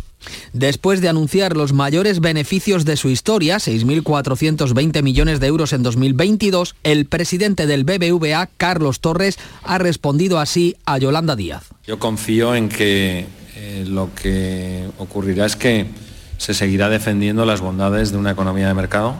Después 0.52 1.00
de 1.00 1.08
anunciar 1.08 1.56
los 1.56 1.72
mayores 1.72 2.20
beneficios 2.20 2.84
de 2.84 2.96
su 2.96 3.08
historia, 3.08 3.56
6.420 3.56 5.02
millones 5.02 5.40
de 5.40 5.46
euros 5.46 5.72
en 5.72 5.82
2022, 5.82 6.76
el 6.82 7.06
presidente 7.06 7.66
del 7.66 7.84
BBVA, 7.84 8.48
Carlos 8.56 9.00
Torres, 9.00 9.38
ha 9.62 9.78
respondido 9.78 10.38
así 10.38 10.76
a 10.84 10.98
Yolanda 10.98 11.36
Díaz. 11.36 11.70
Yo 11.86 11.98
confío 11.98 12.54
en 12.54 12.68
que 12.68 13.26
eh, 13.56 13.84
lo 13.86 14.10
que 14.14 14.88
ocurrirá 14.98 15.46
es 15.46 15.56
que 15.56 15.86
se 16.36 16.54
seguirá 16.54 16.88
defendiendo 16.88 17.44
las 17.44 17.60
bondades 17.60 18.12
de 18.12 18.18
una 18.18 18.30
economía 18.30 18.68
de 18.68 18.74
mercado 18.74 19.16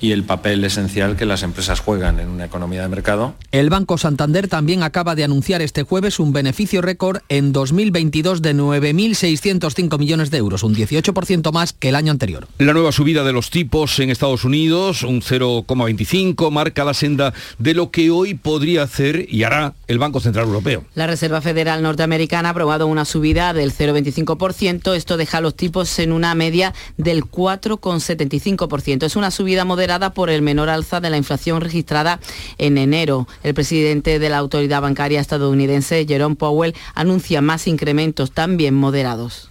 y 0.00 0.12
el 0.12 0.24
papel 0.24 0.64
esencial 0.64 1.16
que 1.16 1.26
las 1.26 1.42
empresas 1.42 1.80
juegan 1.80 2.20
en 2.20 2.28
una 2.28 2.46
economía 2.46 2.82
de 2.82 2.88
mercado. 2.88 3.34
El 3.52 3.70
Banco 3.70 3.98
Santander 3.98 4.48
también 4.48 4.82
acaba 4.82 5.14
de 5.14 5.24
anunciar 5.24 5.60
este 5.62 5.82
jueves 5.82 6.18
un 6.18 6.32
beneficio 6.32 6.80
récord 6.80 7.18
en 7.28 7.52
2022 7.52 8.42
de 8.42 8.54
9.605 8.54 9.98
millones 9.98 10.30
de 10.30 10.38
euros, 10.38 10.62
un 10.62 10.74
18% 10.74 11.52
más 11.52 11.72
que 11.72 11.90
el 11.90 11.96
año 11.96 12.12
anterior. 12.12 12.48
La 12.58 12.72
nueva 12.72 12.92
subida 12.92 13.24
de 13.24 13.32
los 13.32 13.50
tipos 13.50 13.98
en 13.98 14.10
Estados 14.10 14.44
Unidos, 14.44 15.02
un 15.02 15.20
0,25, 15.20 16.50
marca 16.50 16.84
la 16.84 16.94
senda 16.94 17.34
de 17.58 17.74
lo 17.74 17.90
que 17.90 18.10
hoy 18.10 18.34
podría 18.34 18.84
hacer 18.84 19.26
y 19.28 19.42
hará 19.42 19.74
el 19.86 19.98
Banco 19.98 20.20
Central 20.20 20.46
Europeo. 20.46 20.84
La 20.94 21.06
Reserva 21.06 21.40
Federal 21.40 21.82
Norteamericana 21.82 22.48
ha 22.48 22.52
aprobado 22.52 22.86
una 22.86 23.04
subida 23.04 23.52
del 23.52 23.72
0,25%. 23.72 24.94
Esto 24.94 25.16
deja 25.16 25.40
los 25.40 25.54
tipos 25.54 25.98
en 25.98 26.12
una 26.12 26.34
media 26.34 26.72
del 26.96 27.24
4,75%. 27.24 29.04
Es 29.04 29.16
una 29.16 29.30
subida 29.30 29.64
moderada 29.64 29.89
por 30.14 30.30
el 30.30 30.42
menor 30.42 30.68
alza 30.68 31.00
de 31.00 31.10
la 31.10 31.16
inflación 31.16 31.60
registrada 31.60 32.20
en 32.58 32.78
enero. 32.78 33.26
El 33.42 33.54
presidente 33.54 34.18
de 34.18 34.28
la 34.28 34.38
autoridad 34.38 34.82
bancaria 34.82 35.20
estadounidense, 35.20 36.06
Jerome 36.06 36.36
Powell, 36.36 36.74
anuncia 36.94 37.40
más 37.40 37.66
incrementos 37.66 38.30
también 38.30 38.74
moderados. 38.74 39.49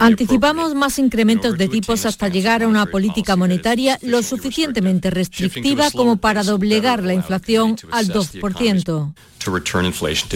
Anticipamos 0.00 0.74
más 0.74 0.98
incrementos 0.98 1.56
de 1.56 1.68
tipos 1.68 2.06
hasta 2.06 2.28
llegar 2.28 2.62
a 2.62 2.68
una 2.68 2.86
política 2.86 3.36
monetaria 3.36 3.98
lo 4.02 4.22
suficientemente 4.22 5.10
restrictiva 5.10 5.90
como 5.90 6.16
para 6.16 6.42
doblegar 6.42 7.02
la 7.02 7.14
inflación 7.14 7.76
al 7.90 8.08
2%. 8.08 9.14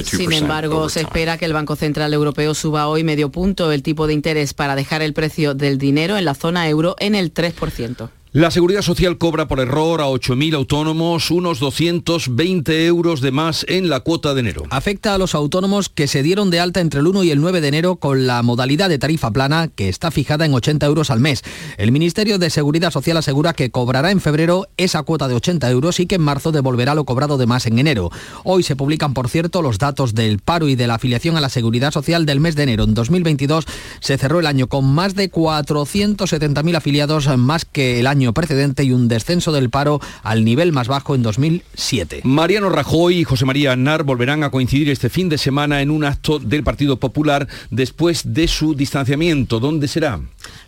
Sin 0.04 0.32
embargo, 0.32 0.88
se 0.88 1.02
espera 1.02 1.38
que 1.38 1.44
el 1.44 1.52
Banco 1.52 1.76
Central 1.76 2.12
Europeo 2.12 2.54
suba 2.54 2.88
hoy 2.88 3.04
medio 3.04 3.30
punto 3.30 3.70
el 3.70 3.82
tipo 3.82 4.06
de 4.06 4.14
interés 4.14 4.52
para 4.52 4.74
dejar 4.74 5.02
el 5.02 5.12
precio 5.12 5.54
del 5.54 5.78
dinero 5.78 6.16
en 6.16 6.24
la 6.24 6.34
zona 6.34 6.68
euro 6.68 6.96
en 6.98 7.14
el 7.14 7.32
3%. 7.32 8.10
La 8.36 8.50
Seguridad 8.50 8.82
Social 8.82 9.16
cobra 9.16 9.48
por 9.48 9.60
error 9.60 10.02
a 10.02 10.08
8.000 10.08 10.56
autónomos 10.56 11.30
unos 11.30 11.58
220 11.58 12.84
euros 12.84 13.22
de 13.22 13.30
más 13.30 13.64
en 13.66 13.88
la 13.88 14.00
cuota 14.00 14.34
de 14.34 14.40
enero. 14.40 14.64
Afecta 14.68 15.14
a 15.14 15.18
los 15.18 15.34
autónomos 15.34 15.88
que 15.88 16.06
se 16.06 16.22
dieron 16.22 16.50
de 16.50 16.60
alta 16.60 16.80
entre 16.80 17.00
el 17.00 17.06
1 17.06 17.24
y 17.24 17.30
el 17.30 17.40
9 17.40 17.62
de 17.62 17.68
enero 17.68 17.96
con 17.96 18.26
la 18.26 18.42
modalidad 18.42 18.90
de 18.90 18.98
tarifa 18.98 19.30
plana 19.30 19.68
que 19.74 19.88
está 19.88 20.10
fijada 20.10 20.44
en 20.44 20.52
80 20.52 20.84
euros 20.84 21.10
al 21.10 21.20
mes. 21.20 21.44
El 21.78 21.92
Ministerio 21.92 22.38
de 22.38 22.50
Seguridad 22.50 22.90
Social 22.90 23.16
asegura 23.16 23.54
que 23.54 23.70
cobrará 23.70 24.10
en 24.10 24.20
febrero 24.20 24.66
esa 24.76 25.02
cuota 25.02 25.28
de 25.28 25.34
80 25.34 25.70
euros 25.70 25.98
y 25.98 26.04
que 26.04 26.16
en 26.16 26.22
marzo 26.22 26.52
devolverá 26.52 26.94
lo 26.94 27.06
cobrado 27.06 27.38
de 27.38 27.46
más 27.46 27.64
en 27.64 27.78
enero. 27.78 28.10
Hoy 28.44 28.62
se 28.62 28.76
publican, 28.76 29.14
por 29.14 29.30
cierto, 29.30 29.62
los 29.62 29.78
datos 29.78 30.14
del 30.14 30.40
paro 30.40 30.68
y 30.68 30.76
de 30.76 30.86
la 30.86 30.96
afiliación 30.96 31.38
a 31.38 31.40
la 31.40 31.48
Seguridad 31.48 31.90
Social 31.90 32.26
del 32.26 32.40
mes 32.40 32.54
de 32.54 32.64
enero. 32.64 32.84
En 32.84 32.92
2022 32.92 33.64
se 34.00 34.18
cerró 34.18 34.40
el 34.40 34.46
año 34.46 34.66
con 34.66 34.84
más 34.84 35.14
de 35.14 35.32
470.000 35.32 36.76
afiliados, 36.76 37.34
más 37.38 37.64
que 37.64 37.98
el 37.98 38.06
año 38.06 38.25
precedente 38.32 38.84
y 38.84 38.92
un 38.92 39.08
descenso 39.08 39.52
del 39.52 39.70
paro 39.70 40.00
al 40.22 40.44
nivel 40.44 40.72
más 40.72 40.88
bajo 40.88 41.14
en 41.14 41.22
2007. 41.22 42.22
Mariano 42.24 42.68
Rajoy 42.68 43.18
y 43.18 43.24
José 43.24 43.44
María 43.44 43.72
Aznar 43.72 44.02
volverán 44.02 44.42
a 44.42 44.50
coincidir 44.50 44.90
este 44.90 45.10
fin 45.10 45.28
de 45.28 45.38
semana 45.38 45.82
en 45.82 45.90
un 45.90 46.04
acto 46.04 46.38
del 46.38 46.62
Partido 46.62 46.98
Popular 46.98 47.48
después 47.70 48.34
de 48.34 48.48
su 48.48 48.74
distanciamiento. 48.74 49.60
¿Dónde 49.60 49.88
será? 49.88 50.20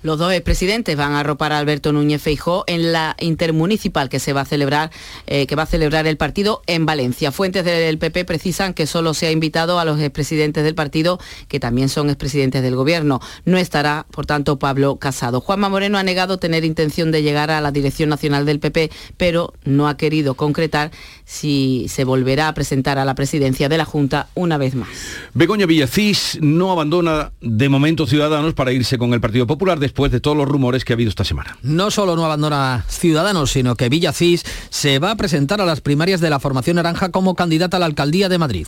Los 0.02 0.18
dos 0.18 0.32
expresidentes 0.32 0.96
van 0.96 1.12
a 1.12 1.20
arropar 1.20 1.52
a 1.52 1.58
Alberto 1.58 1.92
Núñez 1.92 2.22
Feijó 2.22 2.64
en 2.66 2.92
la 2.92 3.16
intermunicipal 3.20 4.08
que 4.08 4.20
se 4.20 4.32
va 4.32 4.42
a 4.42 4.44
celebrar, 4.44 4.90
eh, 5.26 5.46
que 5.46 5.56
va 5.56 5.64
a 5.64 5.66
celebrar 5.66 6.06
el 6.06 6.16
partido 6.16 6.62
en 6.66 6.86
Valencia. 6.86 7.32
Fuentes 7.32 7.64
del 7.64 7.98
PP 7.98 8.24
precisan 8.24 8.74
que 8.74 8.86
solo 8.86 9.14
se 9.14 9.26
ha 9.26 9.30
invitado 9.30 9.78
a 9.78 9.84
los 9.84 10.00
expresidentes 10.00 10.64
del 10.64 10.74
partido, 10.74 11.18
que 11.48 11.60
también 11.60 11.88
son 11.88 12.08
expresidentes 12.08 12.62
del 12.62 12.76
gobierno. 12.76 13.20
No 13.44 13.58
estará, 13.58 14.06
por 14.10 14.26
tanto, 14.26 14.58
Pablo 14.58 14.96
Casado. 14.96 15.40
Juanma 15.40 15.68
Moreno 15.68 15.98
ha 15.98 16.02
negado 16.02 16.38
tener 16.38 16.64
intención 16.64 17.12
de 17.12 17.22
llegar 17.22 17.50
a 17.50 17.60
la 17.60 17.72
dirección 17.72 18.08
nacional 18.08 18.46
del 18.46 18.60
PP, 18.60 18.90
pero 19.16 19.52
no 19.64 19.88
ha 19.88 19.96
querido 19.96 20.34
concretar 20.34 20.90
si 21.24 21.86
se 21.88 22.04
volverá 22.04 22.48
a 22.48 22.54
presentar 22.54 22.98
a 22.98 23.04
la 23.04 23.14
presidencia 23.14 23.68
de 23.68 23.76
la 23.76 23.84
Junta 23.84 24.28
una 24.34 24.56
vez 24.56 24.74
más. 24.74 24.88
Begoña 25.34 25.66
Villacís 25.66 26.38
no 26.40 26.72
abandona 26.72 27.32
de 27.40 27.68
momento 27.68 28.06
Ciudadanos 28.06 28.54
para 28.54 28.72
irse 28.72 28.96
con 28.96 29.12
el 29.12 29.20
Partido 29.20 29.46
Popular 29.46 29.67
después 29.76 30.10
de 30.10 30.20
todos 30.20 30.36
los 30.36 30.48
rumores 30.48 30.84
que 30.84 30.92
ha 30.92 30.94
habido 30.94 31.10
esta 31.10 31.24
semana. 31.24 31.58
No 31.62 31.90
solo 31.90 32.16
no 32.16 32.24
abandona 32.24 32.84
Ciudadanos, 32.88 33.52
sino 33.52 33.76
que 33.76 33.88
Villacís 33.88 34.44
se 34.70 34.98
va 34.98 35.10
a 35.10 35.16
presentar 35.16 35.60
a 35.60 35.66
las 35.66 35.80
primarias 35.80 36.20
de 36.20 36.30
la 36.30 36.40
formación 36.40 36.76
naranja 36.76 37.10
como 37.10 37.34
candidata 37.34 37.76
a 37.76 37.80
la 37.80 37.86
alcaldía 37.86 38.28
de 38.28 38.38
Madrid. 38.38 38.66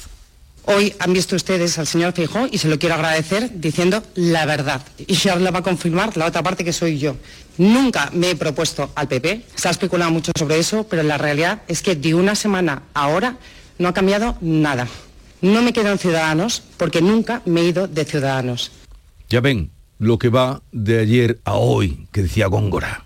Hoy 0.67 0.95
han 0.99 1.13
visto 1.13 1.37
ustedes 1.37 1.79
al 1.79 1.87
señor 1.87 2.13
Feijóo 2.13 2.47
y 2.51 2.59
se 2.59 2.69
lo 2.69 2.79
quiero 2.79 2.95
agradecer 2.95 3.51
diciendo 3.55 4.03
la 4.15 4.45
verdad. 4.47 4.83
Y 4.99 5.29
ahora 5.29 5.41
le 5.41 5.51
va 5.51 5.59
a 5.61 5.63
confirmar 5.63 6.17
la 6.17 6.27
otra 6.27 6.43
parte 6.43 6.65
que 6.65 6.73
soy 6.73 6.99
yo. 6.99 7.17
Nunca 7.59 8.11
me 8.13 8.31
he 8.31 8.37
propuesto 8.37 8.91
al 8.95 9.09
PP, 9.09 9.47
se 9.55 9.69
ha 9.69 9.71
especulado 9.71 10.11
mucho 10.11 10.33
sobre 10.39 10.59
eso, 10.59 10.85
pero 10.85 11.03
la 11.03 11.19
realidad 11.19 11.63
es 11.67 11.83
que 11.83 11.97
de 11.97 12.15
una 12.15 12.35
semana 12.35 12.83
a 12.95 13.05
ahora 13.05 13.37
no 13.79 13.89
ha 13.89 13.95
cambiado 13.95 14.37
nada. 14.41 14.87
No 15.41 15.63
me 15.63 15.73
quedo 15.73 15.91
en 15.91 15.99
Ciudadanos 15.99 16.63
porque 16.77 17.01
nunca 17.01 17.43
me 17.47 17.63
he 17.63 17.69
ido 17.69 17.89
de 17.89 18.05
Ciudadanos. 18.05 18.71
Ya 19.29 19.41
ven 19.41 19.71
lo 20.01 20.19
que 20.19 20.31
va 20.31 20.63
de 20.73 20.99
ayer 20.99 21.39
a 21.45 21.55
hoy, 21.55 22.09
que 22.11 22.23
decía 22.23 22.47
Góngora. 22.47 23.05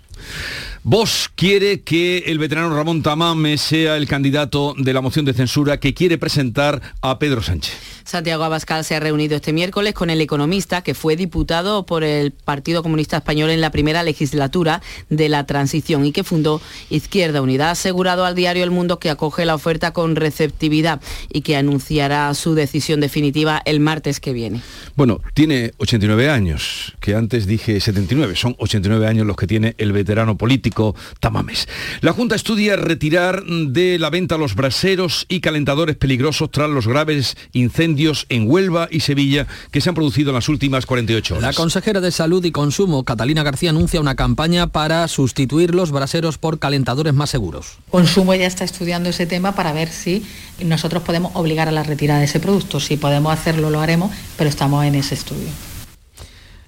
Vos 0.87 1.31
quiere 1.33 1.81
que 1.81 2.19
el 2.27 2.37
veterano 2.37 2.75
Ramón 2.75 3.01
Tamame 3.01 3.57
sea 3.57 3.97
el 3.97 4.07
candidato 4.07 4.75
de 4.77 4.93
la 4.93 5.01
moción 5.01 5.25
de 5.25 5.33
censura 5.33 5.79
que 5.79 5.95
quiere 5.95 6.19
presentar 6.19 6.79
a 7.01 7.17
Pedro 7.17 7.41
Sánchez. 7.41 7.73
Santiago 8.03 8.43
Abascal 8.43 8.85
se 8.85 8.93
ha 8.93 8.99
reunido 8.99 9.35
este 9.35 9.51
miércoles 9.51 9.95
con 9.95 10.11
el 10.11 10.21
economista 10.21 10.83
que 10.83 10.93
fue 10.93 11.15
diputado 11.15 11.87
por 11.87 12.03
el 12.03 12.33
Partido 12.33 12.83
Comunista 12.83 13.17
Español 13.17 13.49
en 13.49 13.61
la 13.61 13.71
primera 13.71 14.03
legislatura 14.03 14.83
de 15.09 15.27
la 15.27 15.47
transición 15.47 16.05
y 16.05 16.11
que 16.11 16.23
fundó 16.23 16.61
Izquierda 16.91 17.41
Unida. 17.41 17.69
Ha 17.69 17.71
asegurado 17.71 18.23
al 18.23 18.35
diario 18.35 18.63
El 18.63 18.69
Mundo 18.69 18.99
que 18.99 19.09
acoge 19.09 19.43
la 19.43 19.55
oferta 19.55 19.91
con 19.91 20.15
receptividad 20.15 21.01
y 21.33 21.41
que 21.41 21.57
anunciará 21.57 22.31
su 22.35 22.53
decisión 22.53 22.99
definitiva 22.99 23.59
el 23.65 23.79
martes 23.79 24.19
que 24.19 24.33
viene. 24.33 24.61
Bueno, 24.95 25.19
tiene 25.33 25.71
89 25.77 26.29
años, 26.29 26.93
que 26.99 27.15
antes 27.15 27.47
dije 27.47 27.79
79, 27.79 28.35
son 28.35 28.55
89 28.59 29.07
años 29.07 29.25
los 29.25 29.35
que 29.35 29.47
tiene 29.47 29.73
el 29.79 29.91
veterano 29.91 30.37
político 30.37 30.74
Tamames. 31.19 31.67
La 32.01 32.13
Junta 32.13 32.35
estudia 32.35 32.75
retirar 32.75 33.43
de 33.45 33.97
la 33.99 34.09
venta 34.09 34.37
los 34.37 34.55
braseros 34.55 35.25
y 35.29 35.39
calentadores 35.39 35.95
peligrosos 35.95 36.51
tras 36.51 36.69
los 36.69 36.87
graves 36.87 37.37
incendios 37.53 38.25
en 38.29 38.49
Huelva 38.49 38.87
y 38.91 38.99
Sevilla 38.99 39.47
que 39.71 39.81
se 39.81 39.89
han 39.89 39.95
producido 39.95 40.29
en 40.29 40.35
las 40.35 40.49
últimas 40.49 40.85
48 40.85 41.35
horas. 41.35 41.43
La 41.43 41.53
consejera 41.53 42.01
de 42.01 42.11
Salud 42.11 42.43
y 42.43 42.51
Consumo, 42.51 43.03
Catalina 43.03 43.43
García, 43.43 43.69
anuncia 43.69 44.01
una 44.01 44.15
campaña 44.15 44.67
para 44.67 45.07
sustituir 45.07 45.73
los 45.73 45.91
braseros 45.91 46.37
por 46.37 46.59
calentadores 46.59 47.13
más 47.13 47.29
seguros. 47.29 47.77
Consumo 47.89 48.35
ya 48.35 48.47
está 48.47 48.63
estudiando 48.63 49.09
ese 49.09 49.25
tema 49.25 49.55
para 49.55 49.73
ver 49.73 49.89
si 49.89 50.25
nosotros 50.63 51.03
podemos 51.03 51.31
obligar 51.35 51.67
a 51.67 51.71
la 51.71 51.83
retirada 51.83 52.19
de 52.19 52.25
ese 52.25 52.39
producto. 52.39 52.79
Si 52.79 52.97
podemos 52.97 53.33
hacerlo, 53.33 53.69
lo 53.69 53.81
haremos, 53.81 54.11
pero 54.37 54.49
estamos 54.49 54.85
en 54.85 54.95
ese 54.95 55.15
estudio. 55.15 55.49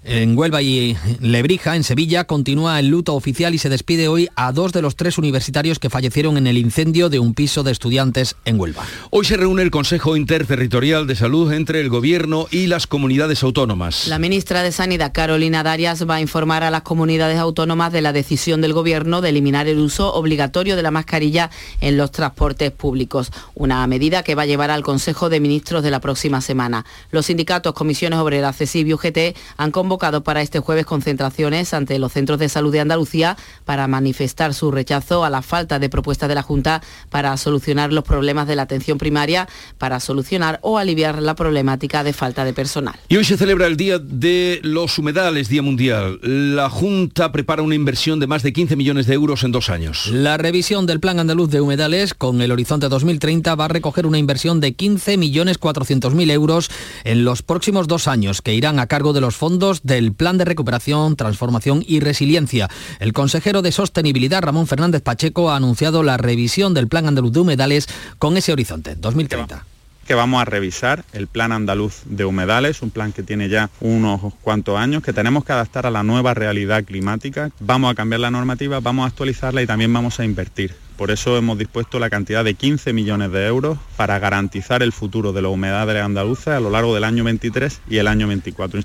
En 0.09 0.37
Huelva 0.37 0.61
y 0.61 0.95
Lebrija, 1.19 1.75
en 1.75 1.83
Sevilla, 1.83 2.23
continúa 2.23 2.79
el 2.79 2.87
luto 2.87 3.13
oficial 3.13 3.53
y 3.53 3.57
se 3.57 3.67
despide 3.67 4.07
hoy 4.07 4.29
a 4.37 4.53
dos 4.53 4.71
de 4.71 4.81
los 4.81 4.95
tres 4.95 5.17
universitarios 5.17 5.79
que 5.79 5.89
fallecieron 5.89 6.37
en 6.37 6.47
el 6.47 6.57
incendio 6.57 7.09
de 7.09 7.19
un 7.19 7.33
piso 7.33 7.61
de 7.61 7.73
estudiantes 7.73 8.37
en 8.45 8.57
Huelva. 8.57 8.85
Hoy 9.09 9.25
se 9.25 9.35
reúne 9.35 9.63
el 9.63 9.69
Consejo 9.69 10.15
Interterritorial 10.15 11.07
de 11.07 11.17
Salud 11.17 11.51
entre 11.51 11.81
el 11.81 11.89
Gobierno 11.89 12.47
y 12.51 12.67
las 12.67 12.87
comunidades 12.87 13.43
autónomas. 13.43 14.07
La 14.07 14.17
ministra 14.17 14.63
de 14.63 14.71
Sanidad, 14.71 15.11
Carolina 15.11 15.61
Darias, 15.61 16.09
va 16.09 16.15
a 16.15 16.21
informar 16.21 16.63
a 16.63 16.71
las 16.71 16.83
comunidades 16.83 17.37
autónomas 17.37 17.91
de 17.91 18.01
la 18.01 18.13
decisión 18.13 18.61
del 18.61 18.71
Gobierno 18.71 19.19
de 19.19 19.27
eliminar 19.27 19.67
el 19.67 19.77
uso 19.77 20.13
obligatorio 20.13 20.77
de 20.77 20.83
la 20.83 20.91
mascarilla 20.91 21.51
en 21.81 21.97
los 21.97 22.11
transportes 22.11 22.71
públicos, 22.71 23.33
una 23.55 23.85
medida 23.87 24.23
que 24.23 24.35
va 24.35 24.43
a 24.43 24.45
llevar 24.45 24.71
al 24.71 24.83
Consejo 24.83 25.27
de 25.27 25.41
Ministros 25.41 25.83
de 25.83 25.91
la 25.91 25.99
próxima 25.99 26.39
semana. 26.39 26.85
Los 27.11 27.25
sindicatos, 27.25 27.73
comisiones 27.73 28.19
obreras, 28.19 28.55
CESIB 28.55 28.87
y 28.87 28.93
UGT 28.93 29.17
han 29.57 29.71
convocado 29.71 29.96
para 29.97 30.41
este 30.41 30.59
jueves 30.59 30.85
concentraciones 30.85 31.73
ante 31.73 31.97
los 31.99 32.13
centros 32.13 32.39
de 32.39 32.49
salud 32.49 32.71
de 32.71 32.79
Andalucía 32.79 33.35
para 33.65 33.87
manifestar 33.87 34.53
su 34.53 34.71
rechazo 34.71 35.25
a 35.25 35.29
la 35.29 35.41
falta 35.41 35.79
de 35.79 35.89
propuestas 35.89 36.29
de 36.29 36.35
la 36.35 36.43
Junta 36.43 36.81
para 37.09 37.35
solucionar 37.37 37.91
los 37.91 38.03
problemas 38.03 38.47
de 38.47 38.55
la 38.55 38.61
atención 38.61 38.97
primaria, 38.97 39.47
para 39.77 39.99
solucionar 39.99 40.59
o 40.61 40.77
aliviar 40.77 41.21
la 41.21 41.35
problemática 41.35 42.03
de 42.03 42.13
falta 42.13 42.45
de 42.45 42.53
personal. 42.53 42.95
Y 43.09 43.17
hoy 43.17 43.23
se 43.23 43.37
celebra 43.37 43.65
el 43.65 43.75
Día 43.75 43.97
de 43.99 44.59
los 44.63 44.97
Humedales, 44.99 45.49
Día 45.49 45.61
Mundial. 45.61 46.19
La 46.21 46.69
Junta 46.69 47.31
prepara 47.31 47.63
una 47.63 47.75
inversión 47.75 48.19
de 48.19 48.27
más 48.27 48.43
de 48.43 48.53
15 48.53 48.75
millones 48.75 49.07
de 49.07 49.15
euros 49.15 49.43
en 49.43 49.51
dos 49.51 49.69
años. 49.69 50.07
La 50.07 50.37
revisión 50.37 50.85
del 50.85 50.99
Plan 50.99 51.19
Andaluz 51.19 51.49
de 51.49 51.61
Humedales 51.61 52.13
con 52.13 52.41
el 52.41 52.51
horizonte 52.51 52.87
2030 52.87 53.55
va 53.55 53.65
a 53.65 53.69
recoger 53.69 54.05
una 54.05 54.19
inversión 54.19 54.59
de 54.59 54.73
15 54.73 55.17
millones 55.17 55.57
400 55.57 56.13
mil 56.13 56.29
euros 56.29 56.69
en 57.03 57.23
los 57.23 57.41
próximos 57.41 57.87
dos 57.87 58.07
años 58.07 58.41
que 58.41 58.53
irán 58.53 58.79
a 58.79 58.87
cargo 58.87 59.13
de 59.13 59.21
los 59.21 59.35
fondos 59.35 59.81
del 59.87 60.13
Plan 60.13 60.37
de 60.37 60.45
Recuperación, 60.45 61.15
Transformación 61.15 61.83
y 61.87 61.99
Resiliencia. 61.99 62.69
El 62.99 63.13
consejero 63.13 63.63
de 63.63 63.71
Sostenibilidad, 63.71 64.43
Ramón 64.43 64.67
Fernández 64.67 65.01
Pacheco, 65.01 65.49
ha 65.49 65.55
anunciado 65.55 66.03
la 66.03 66.17
revisión 66.17 66.75
del 66.75 66.87
Plan 66.87 67.07
Andaluz 67.07 67.31
de 67.31 67.39
Humedales 67.39 67.87
con 68.19 68.37
ese 68.37 68.51
horizonte 68.51 68.95
2030 68.95 69.65
que 70.07 70.15
vamos 70.15 70.41
a 70.41 70.45
revisar 70.45 71.03
el 71.11 71.27
plan 71.27 71.51
andaluz 71.51 72.03
de 72.05 72.23
humedales, 72.23 72.81
un 72.81 72.91
plan 72.91 73.11
que 73.11 73.23
tiene 73.23 73.49
ya 73.49 73.69
unos 73.81 74.33
cuantos 74.41 74.77
años, 74.79 75.03
que 75.03 75.11
tenemos 75.11 75.43
que 75.43 75.51
adaptar 75.51 75.85
a 75.85 75.91
la 75.91 76.01
nueva 76.01 76.33
realidad 76.33 76.85
climática. 76.85 77.51
Vamos 77.59 77.91
a 77.91 77.95
cambiar 77.95 78.21
la 78.21 78.31
normativa, 78.31 78.79
vamos 78.79 79.03
a 79.03 79.07
actualizarla 79.07 79.61
y 79.61 79.67
también 79.67 79.91
vamos 79.91 80.19
a 80.21 80.23
invertir. 80.23 80.73
Por 80.95 81.11
eso 81.11 81.37
hemos 81.37 81.57
dispuesto 81.57 81.99
la 81.99 82.09
cantidad 82.09 82.43
de 82.43 82.53
15 82.53 82.93
millones 82.93 83.31
de 83.31 83.45
euros 83.45 83.77
para 83.97 84.17
garantizar 84.17 84.81
el 84.81 84.93
futuro 84.93 85.33
de 85.33 85.41
los 85.41 85.53
humedales 85.53 86.01
andaluces 86.01 86.47
a 86.47 86.59
lo 86.59 86.69
largo 86.69 86.95
del 86.95 87.03
año 87.03 87.25
23 87.25 87.81
y 87.89 87.97
el 87.97 88.07
año 88.07 88.27
24. 88.27 88.81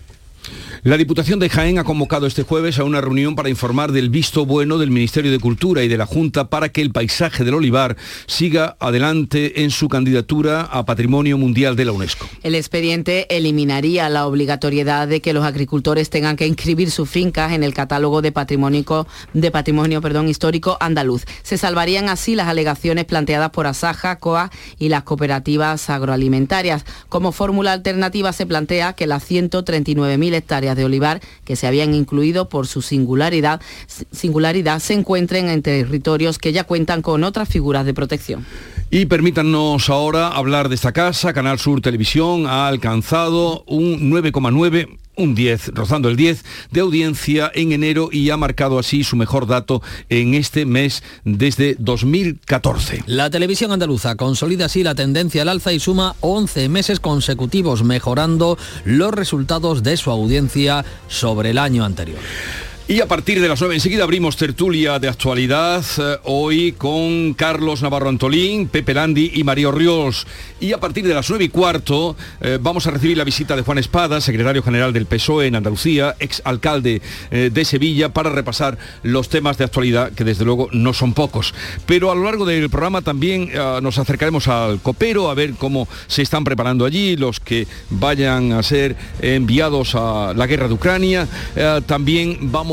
La 0.83 0.97
Diputación 0.97 1.39
de 1.39 1.49
Jaén 1.49 1.79
ha 1.79 1.85
convocado 1.85 2.27
este 2.27 2.43
jueves 2.43 2.79
a 2.79 2.85
una 2.85 3.01
reunión 3.01 3.37
para 3.37 3.49
informar 3.49 3.93
del 3.93 4.11
visto 4.11 4.47
bueno 4.47 4.79
del 4.79 4.91
Ministerio 4.91 5.31
de 5.31 5.39
Cultura 5.39 5.85
y 5.85 5.89
de 5.89 5.97
la 5.97 6.07
Junta 6.07 6.49
para 6.49 6.71
que 6.71 6.83
el 6.83 6.91
paisaje 6.91 7.45
del 7.45 7.55
olivar 7.55 7.97
siga 8.27 8.77
adelante 8.81 9.63
en 9.63 9.71
su 9.71 9.89
candidatura 9.89 10.63
a 10.63 10.85
Patrimonio 10.85 11.39
Mundial 11.39 11.77
de 11.77 11.85
la 11.85 11.93
UNESCO. 11.93 12.29
El 12.43 12.57
expediente 12.57 13.35
eliminaría 13.37 14.09
la 14.09 14.27
obligatoriedad 14.27 15.07
de 15.07 15.21
que 15.21 15.33
los 15.33 15.45
agricultores 15.45 16.11
tengan 16.11 16.37
que 16.37 16.47
inscribir 16.47 16.91
sus 16.91 17.09
fincas 17.09 17.53
en 17.53 17.63
el 17.63 17.75
catálogo 17.75 18.21
de 18.21 18.33
patrimonio, 18.33 19.07
de 19.33 19.51
patrimonio 19.51 20.01
perdón, 20.01 20.29
histórico 20.29 20.77
andaluz. 20.81 21.25
Se 21.43 21.59
salvarían 21.59 22.09
así 22.09 22.35
las 22.35 22.49
alegaciones 22.49 23.05
planteadas 23.05 23.51
por 23.51 23.69
Asaja, 23.69 24.17
COA 24.17 24.51
y 24.79 24.89
las 24.89 25.05
cooperativas 25.05 25.89
agroalimentarias. 25.91 26.85
Como 27.09 27.31
fórmula 27.31 27.73
alternativa 27.73 28.33
se 28.33 28.47
plantea 28.47 28.95
que 28.95 29.07
las 29.07 29.31
139.000 29.31 30.32
hectáreas 30.35 30.77
de 30.77 30.85
olivar 30.85 31.21
que 31.45 31.57
se 31.57 31.67
habían 31.67 31.95
incluido 31.95 32.49
por 32.49 32.67
su 32.67 32.83
singularidad, 32.83 33.61
singularidad 34.11 34.79
se 34.79 34.95
encuentren 34.95 35.49
en 35.49 35.63
territorios 35.63 36.39
que 36.39 36.53
ya 36.53 36.65
cuentan 36.65 37.03
con 37.03 37.25
otras 37.25 37.49
figuras 37.49 37.85
de 37.87 37.95
protección. 37.95 38.45
Y 38.91 39.07
permítanos 39.07 39.89
ahora 39.89 40.29
hablar 40.29 40.69
de 40.69 40.75
esta 40.75 40.93
casa. 40.93 41.33
Canal 41.33 41.59
Sur 41.59 41.81
Televisión 41.81 42.47
ha 42.47 42.69
alcanzado 42.69 43.65
un 43.67 44.11
9,9 44.11 44.99
un 45.23 45.35
10, 45.35 45.69
rozando 45.69 46.09
el 46.09 46.17
10 46.17 46.45
de 46.71 46.81
audiencia 46.81 47.51
en 47.55 47.73
enero 47.73 48.09
y 48.13 48.31
ha 48.31 48.37
marcado 48.37 48.79
así 48.79 49.05
su 49.05 49.17
mejor 49.17 49.47
dato 49.47 49.83
en 50.09 50.35
este 50.35 50.67
mes 50.67 51.03
desde 51.25 51.77
2014. 51.79 53.05
La 53.07 53.31
televisión 53.31 53.73
andaluza 53.73 54.17
consolida 54.17 54.67
así 54.67 54.83
la 54.83 54.95
tendencia 54.95 55.43
al 55.43 55.49
alza 55.49 55.73
y 55.73 55.81
suma 55.81 56.17
11 56.21 56.69
meses 56.69 57.01
consecutivos 57.01 57.85
mejorando 57.85 58.59
los 58.85 59.13
resultados 59.13 59.83
de 59.83 59.97
su 59.97 60.11
audiencia 60.11 60.85
sobre 61.09 61.51
el 61.51 61.59
año 61.59 61.85
anterior. 61.85 62.21
Y 62.89 63.01
a 63.01 63.07
partir 63.07 63.41
de 63.41 63.49
las 63.49 63.61
9 63.61 63.77
enseguida 63.77 64.03
abrimos 64.03 64.37
tertulia 64.37 64.99
de 64.99 65.09
actualidad, 65.09 65.85
eh, 65.99 66.19
hoy 66.25 66.73
con 66.73 67.33
Carlos 67.35 67.81
Navarro 67.81 68.09
Antolín, 68.09 68.67
Pepe 68.67 68.93
Landi 68.93 69.31
y 69.35 69.45
Mario 69.45 69.71
Ríos. 69.71 70.27
Y 70.61 70.73
a 70.73 70.81
partir 70.81 71.07
de 71.07 71.15
las 71.15 71.31
9 71.31 71.45
y 71.45 71.49
cuarto 71.49 72.17
eh, 72.41 72.59
vamos 72.61 72.89
a 72.89 72.91
recibir 72.91 73.17
la 73.17 73.23
visita 73.23 73.55
de 73.55 73.63
Juan 73.63 73.79
Espada, 73.79 74.21
secretario 74.21 74.65
general 74.65 74.93
del 74.93 75.07
PSOE 75.07 75.47
en 75.47 75.55
Andalucía, 75.55 76.17
ex 76.19 76.43
alcalde 76.45 77.01
eh, 77.31 77.51
de 77.55 77.65
Sevilla, 77.65 78.09
para 78.09 78.31
repasar 78.31 78.77
los 79.05 79.29
temas 79.29 79.59
de 79.59 79.65
actualidad, 79.65 80.11
que 80.13 80.25
desde 80.25 80.45
luego 80.45 80.69
no 80.73 80.93
son 80.93 81.15
pocos. 81.15 81.55
Pero 81.87 82.11
a 82.11 82.17
lo 82.17 82.25
largo 82.25 82.45
del 82.45 82.69
programa 82.69 83.01
también 83.01 83.51
nos 83.81 83.99
acercaremos 83.99 84.49
al 84.49 84.81
copero 84.81 85.31
a 85.31 85.35
ver 85.35 85.55
cómo 85.55 85.87
se 86.09 86.23
están 86.23 86.43
preparando 86.43 86.85
allí 86.85 87.17
los 87.17 87.39
que 87.39 87.67
vayan 87.91 88.53
a 88.53 88.63
ser 88.63 88.97
enviados 89.21 89.95
a 89.95 90.33
la 90.35 90.47
guerra 90.47 90.69
de 90.69 90.75
Ucrania. 90.75 91.29
también 91.87 92.39
vamos 92.51 92.72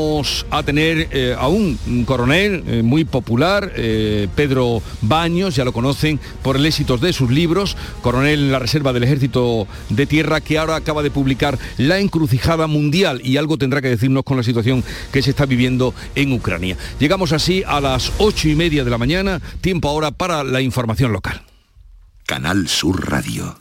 a 0.50 0.62
tener 0.62 1.08
eh, 1.12 1.34
a 1.38 1.48
un 1.48 2.04
coronel 2.06 2.64
eh, 2.66 2.82
muy 2.82 3.04
popular, 3.04 3.72
eh, 3.76 4.28
Pedro 4.34 4.82
Baños, 5.02 5.56
ya 5.56 5.64
lo 5.64 5.72
conocen 5.72 6.18
por 6.42 6.56
el 6.56 6.66
éxito 6.66 6.96
de 6.96 7.12
sus 7.12 7.30
libros, 7.30 7.76
coronel 8.02 8.40
en 8.40 8.52
la 8.52 8.58
Reserva 8.58 8.92
del 8.92 9.04
Ejército 9.04 9.66
de 9.88 10.06
Tierra, 10.06 10.40
que 10.40 10.58
ahora 10.58 10.76
acaba 10.76 11.02
de 11.02 11.10
publicar 11.10 11.58
La 11.76 11.98
encrucijada 11.98 12.66
mundial 12.66 13.20
y 13.24 13.36
algo 13.36 13.58
tendrá 13.58 13.80
que 13.80 13.88
decirnos 13.88 14.24
con 14.24 14.36
la 14.36 14.42
situación 14.42 14.82
que 15.12 15.22
se 15.22 15.30
está 15.30 15.46
viviendo 15.46 15.94
en 16.14 16.32
Ucrania. 16.32 16.76
Llegamos 16.98 17.32
así 17.32 17.62
a 17.66 17.80
las 17.80 18.12
ocho 18.18 18.48
y 18.48 18.54
media 18.54 18.84
de 18.84 18.90
la 18.90 18.98
mañana, 18.98 19.40
tiempo 19.60 19.88
ahora 19.88 20.10
para 20.10 20.44
la 20.44 20.60
información 20.60 21.12
local. 21.12 21.42
Canal 22.26 22.68
Sur 22.68 23.10
Radio. 23.10 23.59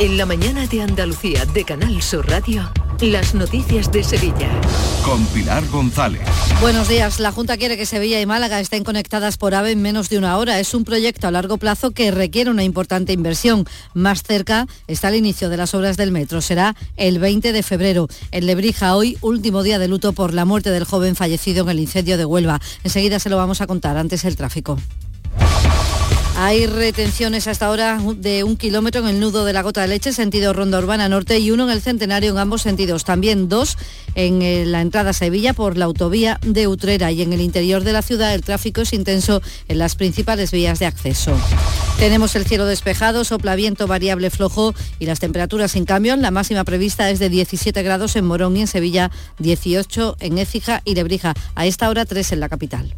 En 0.00 0.16
la 0.16 0.26
mañana 0.26 0.66
de 0.66 0.82
Andalucía 0.82 1.46
de 1.46 1.64
Canal 1.64 2.02
Sur 2.02 2.28
Radio, 2.28 2.68
las 3.00 3.32
noticias 3.32 3.92
de 3.92 4.02
Sevilla. 4.02 4.50
Con 5.04 5.24
Pilar 5.26 5.64
González. 5.68 6.20
Buenos 6.60 6.88
días. 6.88 7.20
La 7.20 7.30
Junta 7.30 7.56
quiere 7.56 7.76
que 7.76 7.86
Sevilla 7.86 8.20
y 8.20 8.26
Málaga 8.26 8.58
estén 8.58 8.82
conectadas 8.82 9.36
por 9.36 9.54
AVE 9.54 9.70
en 9.70 9.82
menos 9.82 10.08
de 10.08 10.18
una 10.18 10.36
hora. 10.36 10.58
Es 10.58 10.74
un 10.74 10.82
proyecto 10.82 11.28
a 11.28 11.30
largo 11.30 11.58
plazo 11.58 11.92
que 11.92 12.10
requiere 12.10 12.50
una 12.50 12.64
importante 12.64 13.12
inversión. 13.12 13.66
Más 13.94 14.24
cerca 14.24 14.66
está 14.88 15.10
el 15.10 15.14
inicio 15.14 15.48
de 15.48 15.58
las 15.58 15.74
obras 15.74 15.96
del 15.96 16.10
metro. 16.10 16.40
Será 16.40 16.74
el 16.96 17.20
20 17.20 17.52
de 17.52 17.62
febrero. 17.62 18.08
En 18.32 18.46
Lebrija, 18.46 18.96
hoy, 18.96 19.16
último 19.20 19.62
día 19.62 19.78
de 19.78 19.86
luto 19.86 20.12
por 20.12 20.34
la 20.34 20.44
muerte 20.44 20.70
del 20.70 20.84
joven 20.84 21.14
fallecido 21.14 21.62
en 21.62 21.70
el 21.70 21.78
incendio 21.78 22.18
de 22.18 22.24
Huelva. 22.24 22.60
Enseguida 22.82 23.20
se 23.20 23.30
lo 23.30 23.36
vamos 23.36 23.60
a 23.60 23.68
contar. 23.68 23.96
Antes 23.96 24.24
el 24.24 24.34
tráfico. 24.34 24.76
Hay 26.36 26.66
retenciones 26.66 27.46
hasta 27.46 27.66
ahora 27.66 28.00
de 28.16 28.42
un 28.42 28.56
kilómetro 28.56 29.02
en 29.02 29.06
el 29.06 29.20
nudo 29.20 29.44
de 29.44 29.52
la 29.52 29.62
gota 29.62 29.82
de 29.82 29.88
leche, 29.88 30.12
sentido 30.12 30.52
Ronda 30.52 30.80
Urbana 30.80 31.08
Norte, 31.08 31.38
y 31.38 31.52
uno 31.52 31.64
en 31.64 31.70
el 31.70 31.80
Centenario 31.80 32.32
en 32.32 32.38
ambos 32.38 32.62
sentidos. 32.62 33.04
También 33.04 33.48
dos 33.48 33.78
en 34.16 34.42
eh, 34.42 34.64
la 34.66 34.80
entrada 34.80 35.10
a 35.10 35.12
Sevilla 35.12 35.52
por 35.52 35.76
la 35.76 35.84
autovía 35.84 36.40
de 36.42 36.66
Utrera 36.66 37.12
y 37.12 37.22
en 37.22 37.32
el 37.32 37.40
interior 37.40 37.84
de 37.84 37.92
la 37.92 38.02
ciudad 38.02 38.34
el 38.34 38.42
tráfico 38.42 38.80
es 38.80 38.92
intenso 38.92 39.42
en 39.68 39.78
las 39.78 39.94
principales 39.94 40.50
vías 40.50 40.80
de 40.80 40.86
acceso. 40.86 41.36
Tenemos 42.00 42.34
el 42.34 42.44
cielo 42.44 42.66
despejado, 42.66 43.22
sopla 43.22 43.54
viento 43.54 43.86
variable 43.86 44.28
flojo 44.28 44.74
y 44.98 45.06
las 45.06 45.20
temperaturas 45.20 45.70
sin 45.70 45.84
cambio. 45.84 46.16
La 46.16 46.32
máxima 46.32 46.64
prevista 46.64 47.10
es 47.10 47.20
de 47.20 47.28
17 47.28 47.80
grados 47.84 48.16
en 48.16 48.24
Morón 48.24 48.56
y 48.56 48.62
en 48.62 48.66
Sevilla, 48.66 49.12
18 49.38 50.16
en 50.18 50.38
Écija 50.38 50.82
y 50.84 50.96
Lebrija. 50.96 51.34
A 51.54 51.66
esta 51.66 51.88
hora 51.88 52.04
3 52.04 52.32
en 52.32 52.40
la 52.40 52.48
capital. 52.48 52.92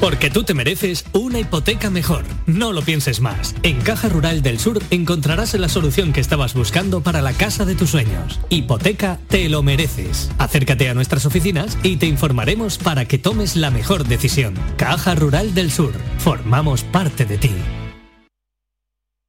Porque 0.00 0.30
tú 0.30 0.44
te 0.44 0.54
mereces 0.54 1.04
una 1.12 1.38
hipoteca 1.38 1.90
mejor. 1.90 2.24
No 2.46 2.72
lo 2.72 2.82
pienses 2.82 3.20
más. 3.20 3.54
En 3.62 3.80
Caja 3.80 4.08
Rural 4.08 4.42
del 4.42 4.58
Sur 4.58 4.82
encontrarás 4.90 5.54
la 5.54 5.68
solución 5.68 6.12
que 6.12 6.20
estabas 6.20 6.54
buscando 6.54 7.00
para 7.00 7.22
la 7.22 7.32
casa 7.32 7.64
de 7.64 7.74
tus 7.74 7.90
sueños. 7.90 8.40
Hipoteca 8.50 9.18
te 9.28 9.48
lo 9.48 9.62
mereces. 9.62 10.30
Acércate 10.38 10.88
a 10.88 10.94
nuestras 10.94 11.26
oficinas 11.26 11.78
y 11.82 11.96
te 11.96 12.06
informaremos 12.06 12.78
para 12.78 13.06
que 13.06 13.18
tomes 13.18 13.56
la 13.56 13.70
mejor 13.70 14.06
decisión. 14.06 14.54
Caja 14.76 15.14
Rural 15.14 15.54
del 15.54 15.70
Sur. 15.70 15.92
Formamos 16.18 16.84
parte 16.84 17.24
de 17.24 17.38
ti. 17.38 17.52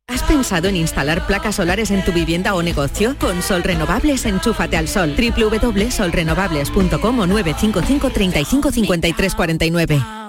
¿Has 0.10 0.24
pensado 0.24 0.70
en 0.70 0.78
instalar 0.78 1.28
placas 1.28 1.56
solares 1.56 1.92
en 1.92 2.04
tu 2.04 2.14
vivienda 2.14 2.56
o 2.56 2.64
negocio? 2.64 3.16
Con 3.20 3.44
Sol 3.44 3.62
Renovables, 3.62 4.26
enchúfate 4.26 4.78
al 4.78 4.88
sol. 4.88 5.14
www.solrenovables.com 5.16 7.20
o 7.20 7.28
955 7.28 8.10
35 8.10 8.72
53 8.72 9.36
49. 9.36 10.27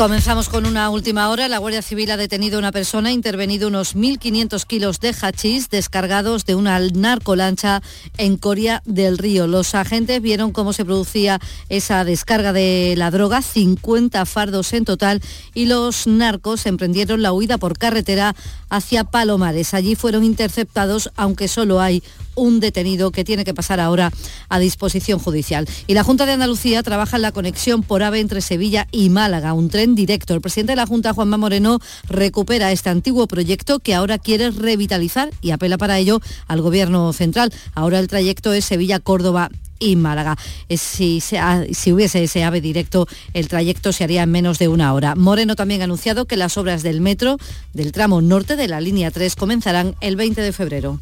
Comenzamos 0.00 0.48
con 0.48 0.64
una 0.64 0.88
última 0.88 1.28
hora. 1.28 1.46
La 1.46 1.58
Guardia 1.58 1.82
Civil 1.82 2.10
ha 2.10 2.16
detenido 2.16 2.56
a 2.56 2.60
una 2.60 2.72
persona, 2.72 3.12
intervenido 3.12 3.68
unos 3.68 3.94
1.500 3.94 4.64
kilos 4.64 4.98
de 4.98 5.12
hachís 5.12 5.68
descargados 5.68 6.46
de 6.46 6.54
una 6.54 6.78
narcolancha 6.78 7.82
en 8.16 8.38
Coria 8.38 8.80
del 8.86 9.18
Río. 9.18 9.46
Los 9.46 9.74
agentes 9.74 10.22
vieron 10.22 10.52
cómo 10.52 10.72
se 10.72 10.86
producía 10.86 11.38
esa 11.68 12.02
descarga 12.06 12.54
de 12.54 12.94
la 12.96 13.10
droga, 13.10 13.42
50 13.42 14.24
fardos 14.24 14.72
en 14.72 14.86
total, 14.86 15.20
y 15.52 15.66
los 15.66 16.06
narcos 16.06 16.64
emprendieron 16.64 17.20
la 17.20 17.34
huida 17.34 17.58
por 17.58 17.76
carretera 17.76 18.34
hacia 18.70 19.04
Palomares. 19.04 19.74
Allí 19.74 19.94
fueron 19.94 20.24
interceptados, 20.24 21.10
aunque 21.16 21.48
solo 21.48 21.80
hay 21.80 22.02
un 22.36 22.60
detenido 22.60 23.10
que 23.10 23.24
tiene 23.24 23.44
que 23.44 23.54
pasar 23.54 23.80
ahora 23.80 24.10
a 24.48 24.58
disposición 24.58 25.18
judicial. 25.18 25.68
Y 25.86 25.94
la 25.94 26.04
Junta 26.04 26.26
de 26.26 26.32
Andalucía 26.32 26.82
trabaja 26.82 27.16
en 27.16 27.22
la 27.22 27.32
conexión 27.32 27.82
por 27.82 28.02
AVE 28.02 28.20
entre 28.20 28.40
Sevilla 28.40 28.86
y 28.90 29.10
Málaga, 29.10 29.52
un 29.52 29.68
tren 29.68 29.94
directo. 29.94 30.34
El 30.34 30.40
presidente 30.40 30.72
de 30.72 30.76
la 30.76 30.86
Junta, 30.86 31.12
Juanma 31.12 31.36
Moreno, 31.36 31.80
recupera 32.08 32.72
este 32.72 32.88
antiguo 32.88 33.26
proyecto 33.26 33.80
que 33.80 33.94
ahora 33.94 34.18
quiere 34.18 34.50
revitalizar 34.50 35.30
y 35.40 35.50
apela 35.50 35.76
para 35.76 35.98
ello 35.98 36.20
al 36.46 36.62
Gobierno 36.62 37.12
central. 37.12 37.52
Ahora 37.74 37.98
el 37.98 38.08
trayecto 38.08 38.52
es 38.52 38.64
Sevilla-Córdoba 38.64 39.50
y 39.80 39.96
Málaga. 39.96 40.36
Si, 40.68 41.20
si, 41.20 41.92
hubiese 41.92 42.22
ese 42.22 42.44
AVE 42.44 42.60
directo, 42.60 43.08
el 43.34 43.48
trayecto 43.48 43.92
se 43.92 44.04
haría 44.04 44.22
en 44.22 44.30
menos 44.30 44.60
de 44.60 44.68
una 44.68 44.94
hora. 44.94 45.16
Moreno 45.16 45.56
también 45.56 45.80
ha 45.80 45.84
anunciado 45.84 46.26
que 46.26 46.36
las 46.36 46.56
obras 46.56 46.84
del 46.84 47.00
metro 47.00 47.38
del 47.72 47.90
tramo 47.90 48.20
norte 48.20 48.54
de 48.54 48.68
la 48.68 48.80
línea 48.80 49.10
3 49.10 49.34
comenzarán 49.34 49.96
el 50.00 50.14
20 50.14 50.40
de 50.40 50.52
febrero. 50.52 51.00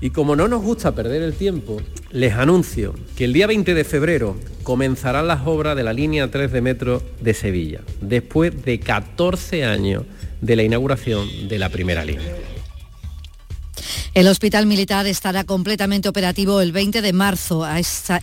Y 0.00 0.10
como 0.10 0.34
no 0.34 0.48
nos 0.48 0.62
gusta 0.62 0.94
perder 0.94 1.22
el 1.22 1.34
tiempo, 1.34 1.76
les 2.10 2.32
anuncio 2.32 2.94
que 3.16 3.26
el 3.26 3.34
día 3.34 3.46
20 3.46 3.74
de 3.74 3.84
febrero 3.84 4.36
comenzarán 4.62 5.26
las 5.26 5.46
obras 5.46 5.76
de 5.76 5.82
la 5.82 5.92
línea 5.92 6.30
3 6.30 6.50
de 6.50 6.60
metro 6.62 7.02
de 7.20 7.34
Sevilla, 7.34 7.80
después 8.00 8.64
de 8.64 8.80
14 8.80 9.64
años 9.64 10.04
de 10.40 10.56
la 10.56 10.62
inauguración 10.62 11.48
de 11.48 11.58
la 11.58 11.68
primera 11.68 12.04
línea. 12.04 12.34
El 14.14 14.28
hospital 14.28 14.66
militar 14.66 15.06
estará 15.06 15.44
completamente 15.44 16.08
operativo 16.08 16.60
el 16.60 16.72
20 16.72 17.02
de 17.02 17.12
marzo. 17.12 17.66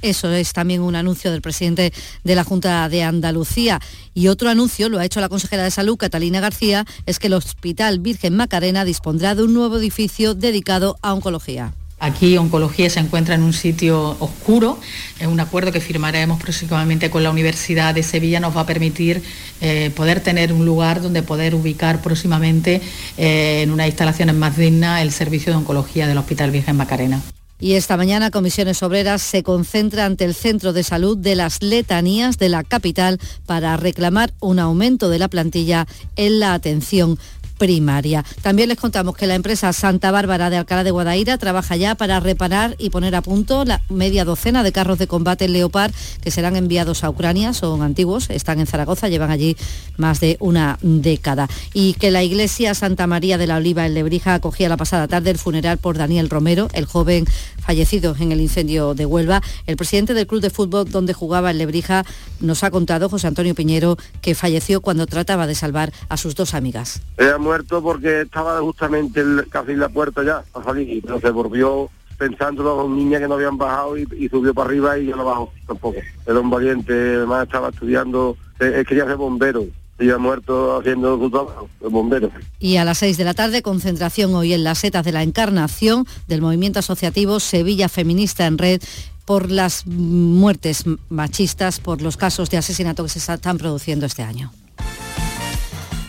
Eso 0.02 0.32
es 0.32 0.54
también 0.54 0.82
un 0.82 0.96
anuncio 0.96 1.32
del 1.32 1.42
presidente 1.42 1.94
de 2.24 2.36
la 2.36 2.44
Junta 2.44 2.90
de 2.90 3.04
Andalucía. 3.04 3.80
Y 4.14 4.28
otro 4.28 4.50
anuncio, 4.50 4.90
lo 4.90 5.00
ha 5.00 5.06
hecho 5.06 5.22
la 5.22 5.30
consejera 5.30 5.64
de 5.64 5.72
Salud, 5.72 5.98
Catalina 5.98 6.40
García, 6.40 6.86
es 7.06 7.20
que 7.20 7.28
el 7.28 7.34
Hospital 7.34 8.00
Virgen 8.00 8.36
Macarena 8.36 8.86
dispondrá 8.86 9.36
de 9.36 9.44
un 9.44 9.54
nuevo 9.54 9.78
edificio 9.78 10.34
dedicado 10.34 10.98
a 11.02 11.14
oncología. 11.14 11.74
Aquí 12.00 12.38
oncología 12.38 12.92
se 12.92 13.00
encuentra 13.00 13.34
en 13.34 13.42
un 13.42 13.54
sitio 13.54 14.16
oscuro. 14.20 14.80
Un 15.26 15.40
acuerdo 15.40 15.72
que 15.72 15.82
firmaremos 15.82 16.40
próximamente 16.40 17.10
con 17.10 17.24
la 17.24 17.32
Universidad 17.32 17.96
de 17.96 18.04
Sevilla 18.04 18.40
nos 18.40 18.56
va 18.56 18.62
a 18.62 18.66
permitir 18.68 19.24
eh, 19.62 19.92
poder 19.96 20.20
tener 20.20 20.54
un 20.54 20.64
lugar 20.64 21.02
donde 21.02 21.24
poder 21.24 21.56
ubicar 21.56 22.04
próximamente 22.04 22.82
eh, 23.18 23.64
en 23.64 23.72
unas 23.72 23.88
instalaciones 23.88 24.36
más 24.36 24.58
dignas 24.58 25.02
el 25.02 25.12
servicio 25.12 25.52
de 25.52 25.58
oncología 25.58 26.08
del 26.08 26.20
Hospital 26.20 26.52
Virgen 26.52 26.76
Macarena. 26.78 27.20
Y 27.60 27.74
esta 27.74 27.98
mañana 27.98 28.30
Comisiones 28.30 28.84
Obreras 28.84 29.24
se 29.24 29.42
concentra 29.42 30.06
ante 30.06 30.26
el 30.26 30.36
Centro 30.36 30.74
de 30.74 30.84
Salud 30.84 31.18
de 31.18 31.36
las 31.36 31.64
Letanías 31.64 32.38
de 32.38 32.50
la 32.50 32.64
capital 32.64 33.20
para 33.48 33.76
reclamar 33.78 34.32
un 34.40 34.60
aumento 34.60 35.10
de 35.10 35.18
la 35.18 35.28
plantilla 35.28 35.88
en 36.16 36.40
la 36.40 36.54
atención 36.54 37.18
primaria. 37.58 38.24
También 38.42 38.70
les 38.70 38.78
contamos 38.78 39.16
que 39.16 39.28
la 39.28 39.36
empresa 39.36 39.74
Santa 39.74 40.12
Bárbara 40.12 40.50
de 40.50 40.58
Alcalá 40.58 40.84
de 40.84 40.92
Guadaira 40.92 41.38
trabaja 41.38 41.76
ya 41.76 41.96
para 41.96 42.20
reparar 42.20 42.76
y 42.78 42.90
poner 42.90 43.16
a 43.16 43.22
punto 43.22 43.66
la 43.66 43.82
media 43.90 44.26
docena 44.26 44.64
de 44.64 44.72
carros 44.72 45.00
de 45.00 45.08
combate 45.08 45.48
Leopard 45.48 45.92
que 46.22 46.32
serán 46.32 46.56
enviados 46.56 47.04
a 47.04 47.10
Ucrania. 47.10 47.54
Son 47.54 47.82
antiguos, 47.82 48.30
están 48.30 48.60
en 48.60 48.68
Zaragoza, 48.68 49.10
llevan 49.10 49.32
allí 49.32 49.58
más 49.98 50.20
de 50.20 50.38
una 50.40 50.78
década. 50.82 51.48
Y 51.74 51.94
que 51.94 52.12
la 52.12 52.24
iglesia 52.24 52.74
Santa 52.74 53.08
María 53.08 53.38
de 53.38 53.48
la 53.48 53.58
Oliva 53.58 53.86
en 53.86 53.94
Lebrija 53.94 54.34
acogía 54.34 54.70
la 54.70 54.78
pasada 54.78 55.08
tarde 55.08 55.32
el 55.32 55.38
funeral 55.38 55.78
por 55.78 55.98
Daniel 55.98 56.30
Romero, 56.30 56.68
el 56.74 56.86
joven 56.86 57.26
fallecido 57.60 58.16
en 58.20 58.32
el 58.32 58.42
incendio 58.42 58.94
de 58.94 59.06
Huelva. 59.06 59.42
El 59.66 59.78
presidente 59.78 60.14
del 60.14 60.28
club 60.28 60.42
de 60.42 60.50
fútbol 60.50 60.90
donde 60.90 61.14
jugaba 61.14 61.52
en 61.52 61.58
Lebrija 61.58 62.06
nos 62.40 62.64
ha 62.64 62.72
contado, 62.72 63.10
José 63.10 63.28
Antonio 63.28 63.56
Piñero, 63.56 63.98
que 64.22 64.36
falleció 64.36 64.82
cuando 64.82 65.08
trataba 65.08 65.48
de 65.48 65.56
salvar 65.56 65.92
a 66.10 66.18
sus 66.18 66.36
dos 66.36 66.54
amigas 66.54 67.02
muerto 67.48 67.82
porque 67.82 68.22
estaba 68.22 68.60
justamente 68.60 69.24
casi 69.50 69.72
en 69.72 69.80
la 69.80 69.90
puerta 69.90 70.22
ya 70.24 70.44
a 70.54 70.64
salir, 70.64 71.02
pero 71.02 71.20
se 71.20 71.30
volvió 71.30 71.90
pensándolo 72.18 72.76
con 72.76 72.96
niñas 72.96 73.22
que 73.22 73.28
no 73.28 73.36
habían 73.36 73.58
bajado 73.58 73.98
y, 73.98 74.28
subió 74.30 74.54
para 74.54 74.70
arriba 74.70 74.98
y 74.98 75.08
ya 75.08 75.16
no 75.16 75.24
bajó 75.24 75.54
tampoco. 75.66 75.98
Era 76.26 76.40
un 76.40 76.50
valiente, 76.50 76.94
además 76.94 77.46
estaba 77.46 77.70
estudiando, 77.70 78.36
él 78.60 78.86
quería 78.86 79.06
ser 79.06 79.16
bombero 79.16 79.66
y 80.00 80.10
ha 80.10 80.18
muerto 80.18 80.78
haciendo 80.78 81.18
su 81.18 81.30
trabajo, 81.30 81.70
el 81.82 81.90
bombero. 81.90 82.30
Y 82.60 82.76
a 82.76 82.84
las 82.84 82.98
6 82.98 83.18
de 83.18 83.24
la 83.24 83.34
tarde, 83.34 83.62
concentración 83.62 84.36
hoy 84.36 84.54
en 84.54 84.64
las 84.64 84.80
setas 84.80 85.06
de 85.06 85.14
la 85.14 85.24
encarnación 85.24 86.06
del 86.28 86.42
movimiento 86.42 86.80
asociativo 86.80 87.40
Sevilla 87.40 87.88
Feminista 87.88 88.46
en 88.46 88.58
Red 88.58 88.82
por 89.26 89.50
las 89.52 89.88
muertes 89.88 90.84
machistas, 91.10 91.80
por 91.80 92.02
los 92.02 92.18
casos 92.18 92.50
de 92.50 92.58
asesinato 92.58 93.04
que 93.04 93.10
se 93.10 93.20
están 93.20 93.58
produciendo 93.58 94.06
este 94.06 94.24
año. 94.24 94.52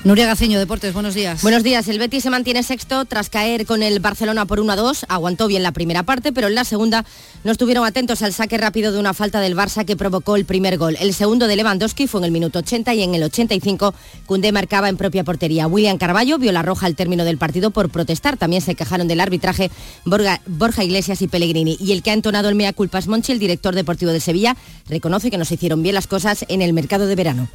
Nuria 0.04 0.26
Gaceño, 0.26 0.60
Deportes, 0.60 0.94
buenos 0.94 1.14
días. 1.14 1.42
Buenos 1.42 1.64
días. 1.64 1.88
El 1.88 1.98
Betis 1.98 2.22
se 2.22 2.30
mantiene 2.30 2.62
sexto 2.62 3.04
tras 3.04 3.30
caer 3.30 3.66
con 3.66 3.82
el 3.82 3.98
Barcelona 3.98 4.46
por 4.46 4.60
1 4.60 4.72
a 4.72 4.76
2. 4.76 5.06
Aguantó 5.08 5.48
bien 5.48 5.64
la 5.64 5.72
primera 5.72 6.04
parte, 6.04 6.32
pero 6.32 6.46
en 6.46 6.54
la 6.54 6.64
segunda 6.64 7.04
no 7.42 7.50
estuvieron 7.50 7.84
atentos 7.84 8.22
al 8.22 8.32
saque 8.32 8.56
rápido 8.58 8.92
de 8.92 9.00
una 9.00 9.12
falta 9.12 9.40
del 9.40 9.56
Barça 9.56 9.84
que 9.84 9.96
provocó 9.96 10.36
el 10.36 10.44
primer 10.44 10.78
gol. 10.78 10.96
El 11.00 11.14
segundo 11.14 11.48
de 11.48 11.56
Lewandowski 11.56 12.06
fue 12.06 12.20
en 12.20 12.26
el 12.26 12.30
minuto 12.30 12.60
80 12.60 12.94
y 12.94 13.02
en 13.02 13.16
el 13.16 13.24
85 13.24 13.92
Cundé 14.24 14.52
marcaba 14.52 14.88
en 14.88 14.96
propia 14.96 15.24
portería. 15.24 15.66
William 15.66 15.98
Carballo 15.98 16.38
vio 16.38 16.52
la 16.52 16.62
roja 16.62 16.86
al 16.86 16.94
término 16.94 17.24
del 17.24 17.36
partido 17.36 17.72
por 17.72 17.90
protestar. 17.90 18.36
También 18.36 18.62
se 18.62 18.76
quejaron 18.76 19.08
del 19.08 19.20
arbitraje 19.20 19.72
Borja, 20.04 20.84
Iglesias 20.84 21.22
y 21.22 21.26
Pellegrini. 21.26 21.76
Y 21.80 21.90
el 21.90 22.04
que 22.04 22.12
ha 22.12 22.14
entonado 22.14 22.48
el 22.48 22.54
mea 22.54 22.72
culpa 22.72 23.00
es 23.00 23.08
Monchi, 23.08 23.32
el 23.32 23.40
director 23.40 23.74
deportivo 23.74 24.12
de 24.12 24.20
Sevilla, 24.20 24.56
reconoce 24.88 25.30
que 25.30 25.38
no 25.38 25.44
se 25.44 25.54
hicieron 25.54 25.82
bien 25.82 25.96
las 25.96 26.06
cosas 26.06 26.44
en 26.48 26.62
el 26.62 26.72
mercado 26.72 27.08
de 27.08 27.16
verano. 27.16 27.48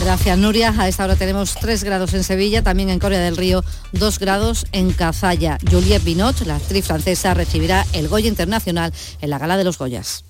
Gracias, 0.00 0.38
Nuria. 0.38 0.74
A 0.78 0.86
esta 0.86 1.04
hora 1.04 1.16
tenemos 1.16 1.54
tres 1.54 1.77
grados 1.84 2.14
en 2.14 2.24
Sevilla, 2.24 2.62
también 2.62 2.90
en 2.90 2.98
Corea 2.98 3.20
del 3.20 3.36
Río 3.36 3.64
2 3.92 4.18
grados 4.18 4.66
en 4.72 4.92
Cazalla. 4.92 5.58
Juliette 5.70 6.04
Binot, 6.04 6.40
la 6.46 6.56
actriz 6.56 6.86
francesa, 6.86 7.34
recibirá 7.34 7.86
el 7.92 8.08
Goya 8.08 8.28
Internacional 8.28 8.92
en 9.20 9.30
la 9.30 9.38
Gala 9.38 9.56
de 9.56 9.64
los 9.64 9.78
Goyas. 9.78 10.24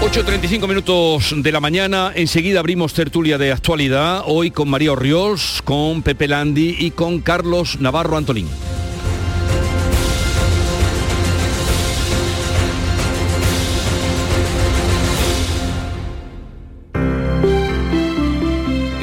...8.35 0.00 0.68
minutos 0.68 1.34
de 1.36 1.52
la 1.52 1.60
mañana... 1.60 2.12
...enseguida 2.14 2.60
abrimos 2.60 2.94
tertulia 2.94 3.36
de 3.36 3.52
actualidad... 3.52 4.22
...hoy 4.26 4.50
con 4.52 4.70
María 4.70 4.92
Orriols, 4.92 5.60
con 5.64 6.02
Pepe 6.02 6.28
Landi... 6.28 6.76
...y 6.78 6.92
con 6.92 7.20
Carlos 7.20 7.78
Navarro 7.80 8.16
Antolín. 8.16 8.48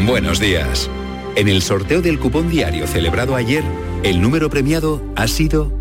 Buenos 0.06 0.39
días. 0.39 0.89
En 1.36 1.47
el 1.47 1.64
sorteo 1.64 1.99
del 1.99 2.20
cupón 2.20 2.47
diario 2.47 2.86
celebrado 2.86 3.36
ayer, 3.36 3.64
el 4.03 4.22
número 4.22 4.51
premiado 4.51 5.01
ha 5.16 5.28
sido 5.28 5.72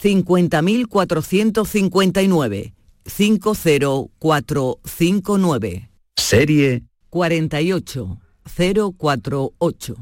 50.459. 0.00 2.72
50459. 3.04 5.90
Serie 6.16 6.84
48048. 7.10 9.96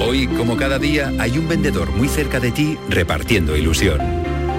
Hoy, 0.00 0.26
como 0.26 0.56
cada 0.56 0.80
día, 0.80 1.12
hay 1.20 1.38
un 1.38 1.46
vendedor 1.48 1.88
muy 1.90 2.08
cerca 2.08 2.40
de 2.40 2.50
ti 2.50 2.76
repartiendo 2.88 3.56
ilusión. 3.56 4.00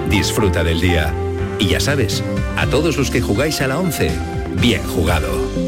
Disfruta 0.08 0.64
del 0.64 0.80
día. 0.80 1.12
Y 1.58 1.68
ya 1.68 1.80
sabes, 1.80 2.24
a 2.56 2.66
todos 2.68 2.96
los 2.96 3.10
que 3.10 3.20
jugáis 3.20 3.60
a 3.60 3.68
la 3.68 3.78
11, 3.78 4.10
bien 4.60 4.82
jugado. 4.84 5.67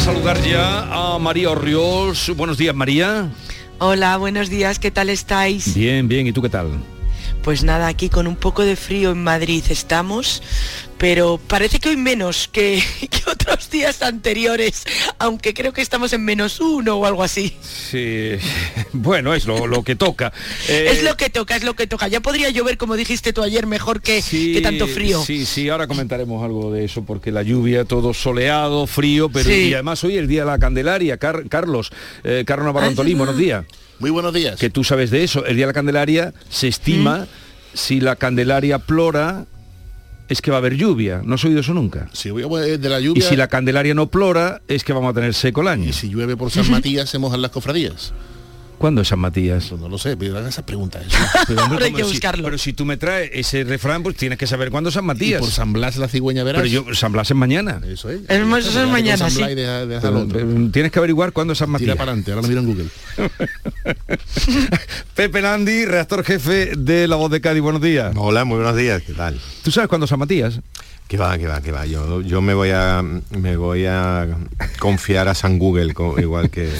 A 0.00 0.02
saludar 0.02 0.40
ya 0.42 0.88
a 0.90 1.18
María 1.18 1.50
Orriols. 1.50 2.34
Buenos 2.34 2.56
días, 2.56 2.74
María. 2.74 3.28
Hola, 3.78 4.16
buenos 4.16 4.48
días, 4.48 4.78
¿qué 4.78 4.90
tal 4.90 5.10
estáis? 5.10 5.74
Bien, 5.74 6.08
bien, 6.08 6.26
¿y 6.26 6.32
tú 6.32 6.40
qué 6.40 6.48
tal? 6.48 6.68
Pues 7.42 7.64
nada, 7.64 7.86
aquí 7.86 8.10
con 8.10 8.26
un 8.26 8.36
poco 8.36 8.64
de 8.64 8.76
frío 8.76 9.12
en 9.12 9.24
Madrid 9.24 9.64
estamos, 9.70 10.42
pero 10.98 11.40
parece 11.46 11.80
que 11.80 11.88
hoy 11.88 11.96
menos 11.96 12.48
que, 12.52 12.82
otros 13.26 13.70
días 13.70 14.02
anteriores, 14.02 14.84
aunque 15.18 15.54
creo 15.54 15.72
que 15.72 15.80
estamos 15.80 16.12
en 16.12 16.22
menos 16.22 16.60
uno 16.60 16.96
o 16.96 17.06
algo 17.06 17.22
así. 17.22 17.56
Sí, 17.62 18.32
bueno, 18.92 19.32
es 19.32 19.46
lo, 19.46 19.82
que 19.82 19.96
toca. 19.96 20.34
es 20.68 20.98
eh, 20.98 21.02
lo 21.02 21.16
que 21.16 21.30
toca, 21.30 21.56
es 21.56 21.64
lo 21.64 21.74
que 21.74 21.86
toca. 21.86 22.08
Ya 22.08 22.20
podría 22.20 22.50
llover, 22.50 22.76
como 22.76 22.94
dijiste 22.94 23.32
tú 23.32 23.42
ayer, 23.42 23.66
mejor 23.66 24.02
que, 24.02 24.20
tanto 24.62 24.86
frío. 24.86 25.22
Sí, 25.24 25.46
sí, 25.46 25.70
ahora 25.70 25.86
comentaremos 25.86 26.44
algo 26.44 26.70
de 26.70 26.84
eso, 26.84 27.04
porque 27.04 27.32
la 27.32 27.42
lluvia, 27.42 27.86
todo 27.86 28.12
soleado, 28.12 28.86
frío, 28.86 29.30
pero 29.30 29.50
y 29.50 29.72
además 29.72 30.04
hoy 30.04 30.18
el 30.18 30.28
Día 30.28 30.44
de 30.44 30.50
la 30.50 30.58
Candelaria. 30.58 31.16
Carlos, 31.16 31.90
eh, 32.22 32.44
Carlos 32.46 32.66
Navarro 32.66 32.88
Antolín, 32.88 33.16
buenos 33.16 33.38
días. 33.38 33.64
Muy 34.00 34.10
buenos 34.10 34.32
días. 34.32 34.58
Que 34.58 34.70
tú 34.70 34.82
sabes 34.82 35.10
de 35.10 35.22
eso. 35.22 35.44
El 35.44 35.56
Día 35.56 35.66
de 35.66 35.72
la 35.72 35.74
Candelaria 35.74 36.32
se 36.48 36.68
estima, 36.68 37.26
si 37.74 38.00
la 38.00 38.16
Candelaria 38.16 38.78
plora, 38.78 39.44
es 40.30 40.40
que 40.40 40.50
va 40.50 40.56
a 40.56 40.60
haber 40.60 40.76
lluvia. 40.76 41.20
¿No 41.22 41.34
has 41.34 41.44
oído 41.44 41.60
eso 41.60 41.74
nunca? 41.74 42.08
Si 42.14 42.30
de 42.30 42.88
la 42.88 42.98
lluvia... 42.98 43.22
Y 43.22 43.28
si 43.28 43.36
la 43.36 43.48
Candelaria 43.48 43.92
no 43.92 44.10
plora, 44.10 44.62
es 44.68 44.84
que 44.84 44.94
vamos 44.94 45.10
a 45.10 45.14
tener 45.14 45.34
seco 45.34 45.60
el 45.60 45.68
año. 45.68 45.90
Y 45.90 45.92
si 45.92 46.08
llueve 46.08 46.34
por 46.34 46.50
San 46.50 46.70
Matías, 46.70 47.10
se 47.10 47.18
mojan 47.18 47.42
las 47.42 47.50
cofradías. 47.50 48.14
¿Cuándo 48.80 49.02
es 49.02 49.08
San 49.08 49.18
Matías? 49.18 49.66
Pues 49.68 49.78
no 49.78 49.90
lo 49.90 49.98
sé, 49.98 50.16
pero 50.18 50.38
esas 50.38 50.64
preguntas. 50.64 51.04
Pero, 51.46 51.84
hay 51.84 51.92
que 51.92 52.02
buscarlo. 52.02 52.44
pero 52.44 52.56
si 52.56 52.72
tú 52.72 52.86
me 52.86 52.96
traes 52.96 53.30
ese 53.34 53.62
refrán, 53.62 54.02
pues 54.02 54.16
tienes 54.16 54.38
que 54.38 54.46
saber 54.46 54.70
cuándo 54.70 54.88
es 54.88 54.94
San 54.94 55.04
Matías. 55.04 55.42
por 55.42 55.50
San 55.50 55.74
Blas 55.74 55.98
la 55.98 56.08
cigüeña 56.08 56.44
verás. 56.44 56.62
Pero 56.62 56.86
yo, 56.86 56.94
San 56.94 57.12
Blas 57.12 57.30
es 57.30 57.36
mañana. 57.36 57.82
Eso 57.86 58.08
es. 58.08 58.22
eso 58.26 58.82
es 58.82 58.88
mañana, 58.88 59.28
sí. 59.28 59.42
tienes 60.72 60.90
que 60.90 60.98
averiguar 60.98 61.32
cuándo 61.32 61.52
es 61.52 61.58
San 61.58 61.68
Matías. 61.68 61.88
Tira 61.88 61.96
para 61.96 62.12
adelante, 62.12 62.32
ahora 62.32 62.40
lo 62.40 62.48
miro 62.48 62.60
en 62.62 62.66
Google. 62.68 62.88
Pepe 65.14 65.42
Landi, 65.42 65.84
redactor 65.84 66.24
jefe 66.24 66.72
de 66.74 67.06
La 67.06 67.16
Voz 67.16 67.30
de 67.30 67.42
Cádiz, 67.42 67.60
buenos 67.60 67.82
días. 67.82 68.14
Hola, 68.16 68.46
muy 68.46 68.56
buenos 68.56 68.76
días, 68.76 69.02
¿qué 69.02 69.12
tal? 69.12 69.38
¿Tú 69.62 69.70
sabes 69.70 69.88
cuándo 69.88 70.06
es 70.06 70.08
San 70.08 70.18
Matías? 70.18 70.58
Que 71.10 71.16
va, 71.16 71.36
que 71.38 71.48
va, 71.48 71.60
que 71.60 71.72
va. 71.72 71.86
Yo, 71.86 72.20
yo 72.20 72.40
me 72.40 72.54
voy 72.54 72.70
a 72.70 73.02
me 73.02 73.56
voy 73.56 73.84
a 73.84 74.28
confiar 74.78 75.26
a 75.26 75.34
San 75.34 75.58
Google 75.58 75.92
igual 76.18 76.50
que. 76.50 76.70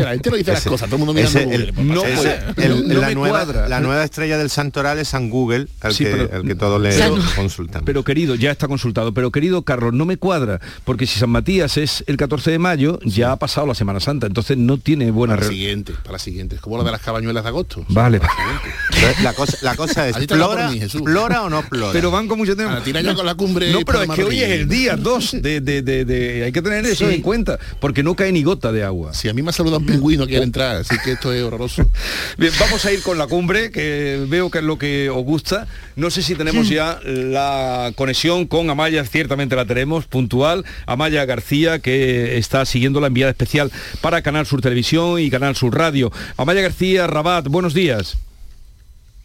la 0.00 0.10
gente 0.10 0.30
lo 0.30 0.36
dice 0.36 0.50
las 0.50 0.64
cosas, 0.64 0.90
todo 0.90 0.96
el 0.96 1.06
mundo 1.06 1.14
mira 1.14 1.30
Google. 1.30 1.72
no, 1.76 2.02
la, 3.00 3.14
nueva, 3.14 3.44
la 3.68 3.78
nueva 3.78 4.02
estrella 4.02 4.36
del 4.36 4.50
santoral 4.50 4.98
es 4.98 5.06
San 5.06 5.30
Google, 5.30 5.68
al, 5.80 5.96
que, 5.96 6.28
que 6.44 6.54
todos 6.56 6.80
le 6.82 6.92
consultan. 7.36 7.84
Pero 7.84 8.02
querido, 8.02 8.34
ya 8.34 8.50
está 8.50 8.66
consultado. 8.66 9.14
Pero 9.14 9.30
querido 9.30 9.62
Carlos, 9.62 9.92
no 9.92 10.06
me 10.06 10.16
cuadra, 10.16 10.60
porque 10.82 11.06
si 11.06 11.20
San 11.20 11.30
Matías 11.30 11.76
es 11.76 12.02
el 12.08 12.16
14 12.16 12.50
de 12.50 12.58
mayo, 12.58 12.98
ya 13.04 13.30
ha 13.30 13.36
pasado 13.36 13.68
la 13.68 13.76
Semana 13.76 14.00
Santa, 14.00 14.26
entonces 14.26 14.56
no 14.56 14.78
tiene 14.78 15.12
buena 15.12 15.36
para 15.36 15.46
la 15.46 15.52
siguiente, 15.52 15.92
para 15.92 16.12
la 16.14 16.18
siguiente. 16.18 16.56
Es 16.56 16.60
como 16.60 16.78
lo 16.78 16.82
de 16.82 16.90
las 16.90 17.00
cabañuelas 17.00 17.44
de 17.44 17.48
agosto. 17.48 17.84
Vale. 17.90 18.20
La 19.22 19.34
cosa, 19.34 19.56
la 19.62 19.76
cosa 19.76 20.08
es, 20.08 20.16
¿plora, 20.26 21.44
o 21.44 21.48
no 21.48 21.62
plora? 21.62 21.92
Pero 21.92 22.10
van 22.10 22.26
con 22.26 22.36
mucho 22.36 22.56
tiempo 22.56 22.74
la 23.22 23.34
cumbre. 23.34 23.70
No, 23.72 23.80
pero 23.80 24.02
es 24.02 24.10
que 24.10 24.24
hoy 24.24 24.40
es 24.40 24.50
el 24.50 24.68
día 24.68 24.96
2 24.96 25.42
de, 25.42 26.42
Hay 26.44 26.52
que 26.52 26.62
tener 26.62 26.84
eso 26.86 27.08
en 27.10 27.22
cuenta, 27.22 27.58
porque 27.80 28.02
no 28.02 28.14
cae 28.14 28.32
ni 28.32 28.42
gota 28.42 28.72
de 28.72 28.84
agua. 28.84 29.14
Si 29.14 29.28
a 29.28 29.34
mí 29.34 29.42
me 29.42 29.50
ha 29.50 29.52
saludado 29.52 29.80
un 29.80 29.86
pingüino 29.86 30.26
quiere 30.26 30.44
entrar, 30.44 30.76
así 30.76 30.96
que 31.04 31.12
esto 31.12 31.32
es 31.32 31.42
horroroso. 31.42 31.88
Bien, 32.38 32.52
vamos 32.58 32.84
a 32.84 32.92
ir 32.92 33.02
con 33.02 33.18
la 33.18 33.26
cumbre, 33.26 33.70
que 33.70 34.24
veo 34.28 34.50
que 34.50 34.58
es 34.58 34.64
lo 34.64 34.78
que 34.78 35.10
os 35.10 35.24
gusta. 35.24 35.66
No 35.96 36.10
sé 36.10 36.22
si 36.22 36.34
tenemos 36.34 36.68
ya 36.68 37.00
la 37.04 37.92
conexión 37.94 38.46
con 38.46 38.70
Amaya, 38.70 39.04
ciertamente 39.04 39.56
la 39.56 39.66
tenemos, 39.66 40.06
puntual. 40.06 40.64
Amaya 40.86 41.24
García, 41.24 41.78
que 41.78 42.38
está 42.38 42.64
siguiendo 42.64 43.00
la 43.00 43.08
enviada 43.08 43.30
especial 43.30 43.70
para 44.00 44.22
Canal 44.22 44.46
Sur 44.46 44.60
Televisión 44.60 45.20
y 45.20 45.30
Canal 45.30 45.56
Sur 45.56 45.76
Radio. 45.76 46.12
Amaya 46.36 46.62
García, 46.62 47.06
Rabat, 47.06 47.48
buenos 47.48 47.74
días. 47.74 48.16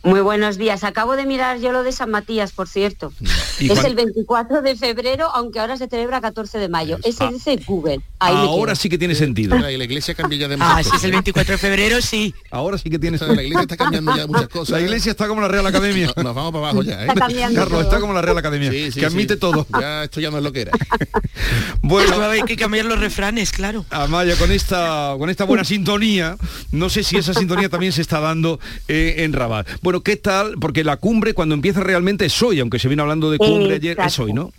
Muy 0.05 0.21
buenos 0.21 0.57
días. 0.57 0.83
Acabo 0.83 1.15
de 1.15 1.25
mirar 1.25 1.59
yo 1.59 1.71
lo 1.71 1.81
de 1.81 1.91
San 1.91 2.11
Matías, 2.11 2.51
por 2.51 2.67
cierto. 2.67 3.11
Es 3.59 3.83
el 3.83 3.95
24 3.95 4.61
de 4.61 4.75
febrero, 4.75 5.29
aunque 5.33 5.59
ahora 5.59 5.77
se 5.77 5.87
celebra 5.87 6.21
14 6.21 6.59
de 6.59 6.69
mayo. 6.69 6.99
Ese 7.03 7.27
dice 7.29 7.59
Google. 7.65 8.01
Ahí 8.19 8.35
Ahora 8.35 8.75
sí 8.75 8.87
que 8.87 8.99
tiene 8.99 9.15
sentido. 9.15 9.57
La 9.57 9.71
iglesia 9.71 10.13
cambia 10.13 10.37
ya 10.37 10.47
de 10.47 10.57
Ah, 10.59 10.81
si 10.83 10.95
es 10.95 11.03
el 11.03 11.11
24 11.11 11.53
de 11.53 11.57
febrero, 11.57 12.01
sí. 12.01 12.35
Ahora 12.51 12.77
sí 12.77 12.89
que 12.89 12.99
tiene 12.99 13.17
La 13.17 13.41
iglesia 13.41 13.61
está 13.61 13.77
cambiando 13.77 14.15
ya 14.15 14.27
muchas 14.27 14.47
cosas. 14.47 14.69
La 14.69 14.81
iglesia 14.81 15.11
está 15.11 15.27
como 15.27 15.41
la 15.41 15.47
Real 15.47 15.65
Academia. 15.65 16.07
Nos, 16.15 16.23
nos 16.23 16.35
vamos 16.35 16.51
para 16.51 16.65
abajo 16.65 16.83
ya, 16.83 17.03
¿eh? 17.03 17.07
Está 17.07 17.15
cambiando 17.15 17.59
Carlos, 17.59 17.79
todo. 17.79 17.81
está 17.89 17.99
como 17.99 18.13
la 18.13 18.21
Real 18.21 18.37
Academia, 18.37 18.71
Sí, 18.71 18.91
sí, 18.91 18.99
que 18.99 19.05
admite 19.07 19.33
sí. 19.33 19.39
todo. 19.39 19.65
Ya 19.79 20.03
esto 20.03 20.21
ya 20.21 20.29
no 20.29 20.37
es 20.37 20.43
lo 20.43 20.51
que 20.51 20.61
era. 20.61 20.71
Bueno, 21.81 22.15
haber 22.15 22.45
que 22.45 22.55
cambiar 22.55 22.85
los 22.85 22.99
refranes, 22.99 23.51
claro. 23.51 23.85
Amaya, 23.91 24.35
con 24.37 24.51
esta, 24.51 25.13
con 25.19 25.29
esta 25.29 25.43
buena 25.43 25.63
sintonía, 25.63 26.35
no 26.71 26.89
sé 26.89 27.03
si 27.03 27.17
esa 27.17 27.33
sintonía 27.35 27.69
también 27.69 27.91
se 27.91 28.01
está 28.01 28.19
dando 28.19 28.59
eh, 28.87 29.17
en 29.19 29.33
Rabat. 29.33 29.67
Bueno, 29.83 29.94
¿qué 30.01 30.15
tal? 30.17 30.55
Porque 30.59 30.83
la 30.83 30.97
cumbre 30.97 31.33
cuando 31.33 31.55
empieza 31.55 31.81
realmente 31.81 32.25
es 32.25 32.41
hoy, 32.41 32.59
aunque 32.59 32.79
se 32.79 32.87
viene 32.87 33.01
hablando 33.01 33.31
de 33.31 33.37
cumbre 33.37 33.75
ayer, 33.75 33.97
es 33.99 34.05
Exacto. 34.05 34.23
hoy, 34.23 34.33
¿no? 34.33 34.51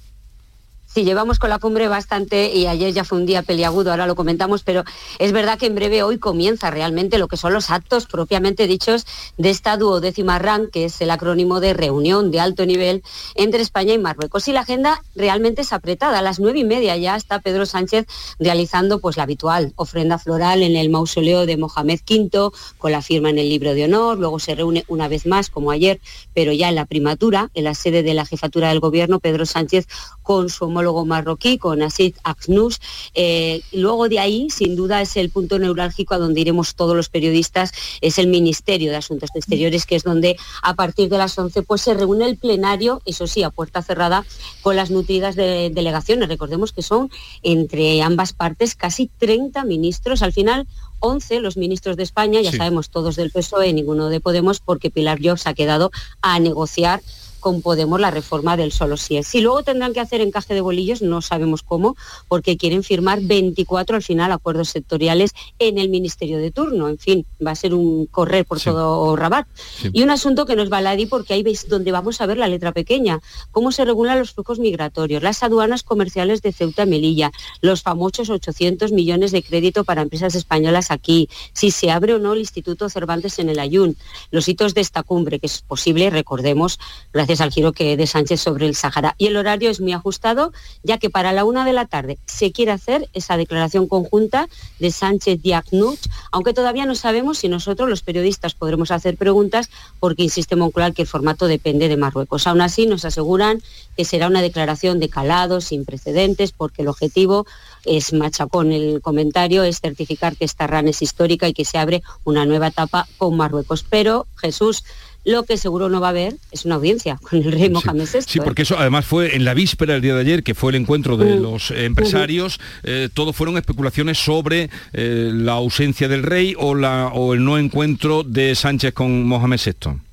Sí, 0.87 1.05
llevamos 1.05 1.39
con 1.39 1.51
la 1.51 1.59
cumbre 1.59 1.89
bastante 1.89 2.55
y 2.55 2.67
ayer 2.67 2.93
ya 2.95 3.05
fue 3.05 3.19
un 3.19 3.27
día 3.27 3.43
peliagudo, 3.43 3.91
ahora 3.91 4.07
lo 4.07 4.15
comentamos, 4.15 4.63
pero 4.63 4.83
es 5.19 5.33
verdad 5.33 5.59
que 5.59 5.67
en 5.67 5.75
breve 5.75 6.03
hoy 6.03 6.19
comienza 6.19 6.71
realmente 6.71 7.19
lo 7.19 7.29
que 7.29 7.37
son 7.37 7.53
los 7.53 7.71
actos 7.71 8.07
propiamente 8.07 8.67
dichos 8.67 9.05
de 9.37 9.51
esta 9.51 9.77
duodécima 9.77 10.39
RAN, 10.39 10.69
que 10.73 10.87
es 10.87 11.01
el 11.03 11.11
acrónimo 11.11 11.61
de 11.61 11.75
reunión 11.75 12.31
de 12.31 12.41
alto 12.41 12.65
nivel 12.65 13.03
entre 13.35 13.61
España 13.61 13.93
y 13.93 13.99
Marruecos. 13.99 14.49
Y 14.49 14.53
la 14.53 14.61
agenda 14.61 15.03
realmente 15.15 15.63
es 15.63 15.73
apretada. 15.73 16.21
A 16.21 16.23
las 16.23 16.41
nueve 16.41 16.61
y 16.61 16.65
media 16.65 16.97
ya 16.97 17.17
está 17.17 17.41
Pedro 17.41 17.67
Sánchez 17.67 18.07
realizando 18.39 19.01
pues 19.01 19.17
la 19.17 19.25
habitual 19.25 19.75
ofrenda 19.77 20.19
floral 20.19 20.63
en 20.63 20.77
el 20.77 20.89
mausoleo 20.89 21.45
de 21.45 21.57
Mohamed 21.59 22.01
V, 22.09 22.51
con 22.79 22.93
la 22.93 23.03
firma 23.03 23.29
en 23.29 23.39
el 23.39 23.49
libro 23.49 23.75
de 23.75 23.85
honor. 23.85 24.19
Luego 24.19 24.39
se 24.39 24.55
reúne 24.55 24.85
una 24.89 25.09
vez 25.09 25.27
más, 25.27 25.51
como 25.51 25.73
ayer, 25.73 26.01
pero 26.33 26.53
ya 26.53 26.71
en 26.71 26.75
la 26.75 26.87
primatura, 26.87 27.51
en 27.53 27.65
la 27.65 27.75
sede 27.75 28.03
de 28.03 28.15
la 28.15 28.25
jefatura 28.25 28.69
del 28.71 28.81
gobierno, 28.81 29.21
Pedro 29.21 29.45
Sánchez 29.45 29.89
con 30.23 30.49
su 30.49 30.65
marroquí, 31.05 31.59
con 31.59 31.83
Asid 31.83 32.15
Aknous. 32.25 32.81
Eh, 33.15 33.63
luego 33.73 34.09
de 34.09 34.19
ahí, 34.19 34.49
sin 34.51 34.77
duda, 34.77 35.01
es 35.03 35.17
el 35.17 35.31
punto 35.31 35.59
neurálgico 35.59 36.15
a 36.15 36.19
donde 36.19 36.41
iremos 36.41 36.75
todos 36.75 36.97
los 36.97 37.09
periodistas, 37.09 37.73
es 38.01 38.19
el 38.19 38.27
Ministerio 38.27 38.91
de 38.91 38.97
Asuntos 38.97 39.31
Exteriores, 39.35 39.87
que 39.87 39.97
es 39.97 40.03
donde 40.05 40.37
a 40.63 40.75
partir 40.75 41.09
de 41.09 41.19
las 41.19 41.39
11 41.39 41.63
pues, 41.63 41.81
se 41.83 41.95
reúne 41.95 42.27
el 42.27 42.37
plenario, 42.37 43.03
eso 43.05 43.27
sí, 43.27 43.43
a 43.43 43.51
puerta 43.51 43.83
cerrada, 43.83 44.25
con 44.63 44.77
las 44.77 44.91
nutridas 44.91 45.37
de 45.37 45.71
delegaciones. 45.71 46.29
Recordemos 46.29 46.73
que 46.73 46.83
son 46.83 47.11
entre 47.43 48.03
ambas 48.03 48.33
partes 48.33 48.75
casi 48.75 49.11
30 49.19 49.65
ministros. 49.65 50.23
Al 50.23 50.33
final, 50.33 50.67
11 51.01 51.41
los 51.41 51.57
ministros 51.57 51.97
de 51.97 52.03
España, 52.03 52.41
ya 52.41 52.51
Sí. 52.51 52.57
sabemos 52.57 52.91
todos 52.91 53.17
del 53.17 53.31
PSOE, 53.31 53.73
ninguno 53.73 54.09
de 54.09 54.21
Podemos, 54.21 54.61
porque 54.61 54.91
Pilar 54.91 55.19
Jobs 55.23 55.47
ha 55.47 55.55
quedado 55.55 55.91
a 56.23 56.39
negociar 56.41 57.03
con 57.47 57.63
Podemos 57.63 58.01
la 58.01 58.11
reforma 58.11 58.57
del 58.57 58.73
solo 58.73 58.97
sí 58.97 59.17
es. 59.19 59.29
Si 59.29 59.41
luego 59.41 59.63
tendrán 59.63 59.93
que 59.93 60.01
hacer 60.01 60.21
encaje 60.21 60.53
de 60.53 60.61
bolillos, 60.61 61.01
no 61.01 61.23
sabemos 61.23 61.63
cómo, 61.63 61.95
porque 62.27 62.57
quieren 62.57 62.83
firmar 62.83 63.21
24 63.21 63.95
al 63.95 64.03
final 64.03 64.33
acuerdos 64.33 64.71
sectoriales 64.71 65.31
en 65.61 65.79
el 65.79 65.89
ministerio 65.89 66.39
de 66.39 66.51
turno. 66.51 66.89
En 66.89 66.99
fin, 66.99 67.25
va 67.47 67.53
a 67.53 67.55
ser 67.55 67.73
un 67.73 68.07
correr 68.07 68.47
por 68.47 68.61
todo 68.61 69.15
Rabat. 69.15 69.47
Y 69.93 70.03
un 70.03 70.11
asunto 70.11 70.45
que 70.45 70.57
nos 70.57 70.71
baladí 70.71 71.07
porque 71.07 71.35
ahí 71.35 71.45
veis 71.45 71.69
donde 71.69 71.93
vamos 71.93 72.21
a 72.21 72.27
ver 72.27 72.37
la 72.37 72.49
letra 72.49 72.73
pequeña, 72.73 73.21
cómo 73.53 73.71
se 73.71 73.85
regulan 73.85 74.19
los 74.19 74.33
flujos 74.33 74.59
migratorios, 74.59 75.23
las 75.23 75.45
aduanas 75.45 75.85
comerciales 75.85 76.43
de 76.43 76.53
Ceuta 76.53 76.83
y 76.83 76.87
Melilla, 76.87 77.31
los 77.61 77.83
famosos 77.83 78.29
800 78.29 78.91
millones 78.91 79.31
de 79.31 79.45
crédito 79.45 79.85
para 79.85 80.03
empresas 80.03 80.35
españolas 80.35 80.91
aquí, 80.91 81.29
si 81.53 81.71
se 81.71 81.93
abre 81.93 82.15
o 82.15 82.19
no 82.19 82.33
el 82.33 82.41
Instituto 82.41 82.89
Cervantes 82.89 83.39
en 83.39 83.51
el 83.51 83.61
Ayun, 83.61 83.97
los 84.33 84.49
hitos 84.49 84.75
de 84.75 84.81
esta 84.81 85.05
cumbre, 85.05 85.39
que 85.39 85.47
es 85.47 85.63
posible, 85.63 86.11
recordemos, 86.11 86.81
gracias 87.13 87.36
al 87.41 87.51
giro 87.51 87.73
que 87.73 87.97
de 87.97 88.07
Sánchez 88.07 88.41
sobre 88.41 88.67
el 88.67 88.75
Sahara. 88.75 89.15
Y 89.19 89.27
el 89.27 89.37
horario 89.37 89.71
es 89.71 89.81
muy 89.81 89.93
ajustado, 89.93 90.53
ya 90.83 90.99
que 90.99 91.11
para 91.11 91.33
la 91.33 91.45
una 91.45 91.65
de 91.65 91.73
la 91.73 91.87
tarde 91.87 92.19
se 92.27 92.53
quiere 92.53 92.73
hacer 92.73 93.09
esa 93.13 93.37
declaración 93.37 93.87
conjunta 93.89 94.49
de 94.79 94.91
Sánchez 94.91 95.41
y 95.43 95.53
Aknouch, 95.53 96.09
aunque 96.33 96.53
todavía 96.53 96.87
no 96.87 96.95
sabemos 96.95 97.39
si 97.39 97.49
nosotros, 97.49 97.89
los 97.89 98.03
periodistas, 98.03 98.55
podremos 98.55 98.91
hacer 98.91 99.17
preguntas, 99.17 99.71
porque 100.01 100.23
insiste 100.23 100.57
Moncloa 100.57 100.93
que 100.93 101.03
el 101.03 101.09
formato 101.09 101.47
depende 101.47 101.89
de 101.89 101.97
Marruecos. 101.97 102.47
Aún 102.47 102.61
así, 102.61 102.87
nos 102.87 103.05
aseguran 103.05 103.63
que 103.97 104.05
será 104.05 104.27
una 104.27 104.43
declaración 104.43 105.01
de 105.01 105.09
calado, 105.09 105.61
sin 105.61 105.85
precedentes, 105.85 106.53
porque 106.53 106.83
el 106.83 106.89
objetivo 106.89 107.47
es 107.85 108.13
machacón 108.13 108.73
el 108.73 109.01
comentario, 109.01 109.63
es 109.63 109.81
certificar 109.81 110.37
que 110.37 110.45
esta 110.45 110.67
RAN 110.67 110.89
es 110.89 111.03
histórica 111.03 111.49
y 111.49 111.55
que 111.55 111.65
se 111.65 111.79
abre 111.79 112.03
una 112.25 112.45
nueva 112.45 112.69
etapa 112.69 113.07
con 113.17 113.37
Marruecos. 113.37 113.85
Pero, 113.89 114.27
Jesús, 114.37 114.85
lo 115.27 115.43
que 115.43 115.59
seguro 115.59 115.89
no 115.89 116.01
va 116.01 116.07
a 116.07 116.11
haber 116.11 116.37
es 116.53 116.65
una 116.65 116.77
audiencia 116.77 117.19
con 117.29 117.43
el 117.43 117.53
rey 117.53 117.69
Mohamed 117.69 118.09
VI. 118.11 118.23
Sí, 118.27 118.39
¿eh? 118.39 118.43
porque 118.43 118.63
eso 118.63 118.79
además 118.79 119.05
fue 119.05 119.37
en 119.37 119.45
la 119.45 119.53
víspera 119.53 119.95
del 119.95 120.03
día 120.03 120.15
de 120.15 120.21
ayer, 120.21 120.43
que 120.43 120.55
fue 120.55 120.71
el 120.71 120.77
encuentro 120.77 121.17
de 121.17 121.37
los 121.37 121.71
empresarios, 121.73 122.61
eh, 122.85 123.09
todo 123.13 123.33
fueron 123.33 123.59
especulaciones 123.59 124.19
sobre 124.19 124.71
eh, 124.93 125.31
la 125.33 125.53
ausencia 125.53 126.09
del 126.09 126.23
rey 126.23 126.55
o, 126.59 126.75
la, 126.75 127.09
o 127.09 127.35
el 127.35 127.45
no 127.45 127.59
encuentro 127.59 128.23
de 128.23 128.55
Sánchez 128.55 128.95
con 128.95 129.25
Mohamed 129.25 129.61
VI. 129.65 130.07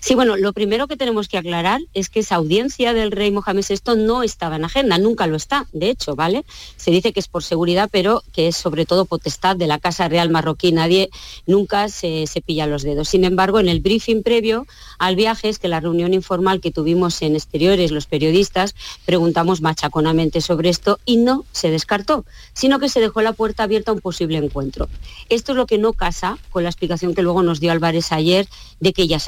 Sí, 0.00 0.14
bueno, 0.14 0.36
lo 0.36 0.52
primero 0.52 0.86
que 0.88 0.96
tenemos 0.96 1.28
que 1.28 1.38
aclarar 1.38 1.80
es 1.94 2.08
que 2.08 2.20
esa 2.20 2.36
audiencia 2.36 2.92
del 2.94 3.10
rey 3.10 3.30
Mohamed 3.30 3.64
VI 3.68 3.96
no 3.96 4.22
estaba 4.22 4.56
en 4.56 4.64
agenda, 4.64 4.98
nunca 4.98 5.26
lo 5.26 5.36
está, 5.36 5.66
de 5.72 5.90
hecho, 5.90 6.14
¿vale? 6.14 6.44
Se 6.76 6.90
dice 6.90 7.12
que 7.12 7.20
es 7.20 7.28
por 7.28 7.42
seguridad, 7.42 7.88
pero 7.90 8.22
que 8.32 8.48
es 8.48 8.56
sobre 8.56 8.86
todo 8.86 9.04
potestad 9.04 9.56
de 9.56 9.66
la 9.66 9.78
Casa 9.78 10.08
Real 10.08 10.30
marroquí, 10.30 10.72
nadie 10.72 11.10
nunca 11.46 11.88
se, 11.88 12.26
se 12.26 12.40
pilla 12.40 12.66
los 12.66 12.82
dedos. 12.82 13.08
Sin 13.08 13.24
embargo, 13.24 13.60
en 13.60 13.68
el 13.68 13.80
briefing 13.80 14.22
previo 14.22 14.66
al 14.98 15.16
viaje, 15.16 15.48
es 15.48 15.58
que 15.58 15.68
la 15.68 15.80
reunión 15.80 16.14
informal 16.14 16.60
que 16.60 16.70
tuvimos 16.70 17.20
en 17.22 17.34
exteriores 17.34 17.90
los 17.90 18.06
periodistas, 18.06 18.74
preguntamos 19.04 19.60
machaconamente 19.60 20.40
sobre 20.40 20.70
esto 20.70 20.98
y 21.04 21.16
no 21.16 21.44
se 21.52 21.70
descartó, 21.70 22.24
sino 22.52 22.78
que 22.78 22.88
se 22.88 23.00
dejó 23.00 23.22
la 23.22 23.32
puerta 23.32 23.64
abierta 23.64 23.90
a 23.90 23.94
un 23.94 24.00
posible 24.00 24.38
encuentro. 24.38 24.88
Esto 25.28 25.52
es 25.52 25.56
lo 25.56 25.66
que 25.66 25.78
no 25.78 25.92
casa 25.92 26.38
con 26.50 26.62
la 26.62 26.68
explicación 26.68 27.14
que 27.14 27.22
luego 27.22 27.42
nos 27.42 27.60
dio 27.60 27.72
Álvarez 27.72 28.12
ayer 28.12 28.48
de 28.80 28.92
que 28.92 29.06
ya 29.06 29.18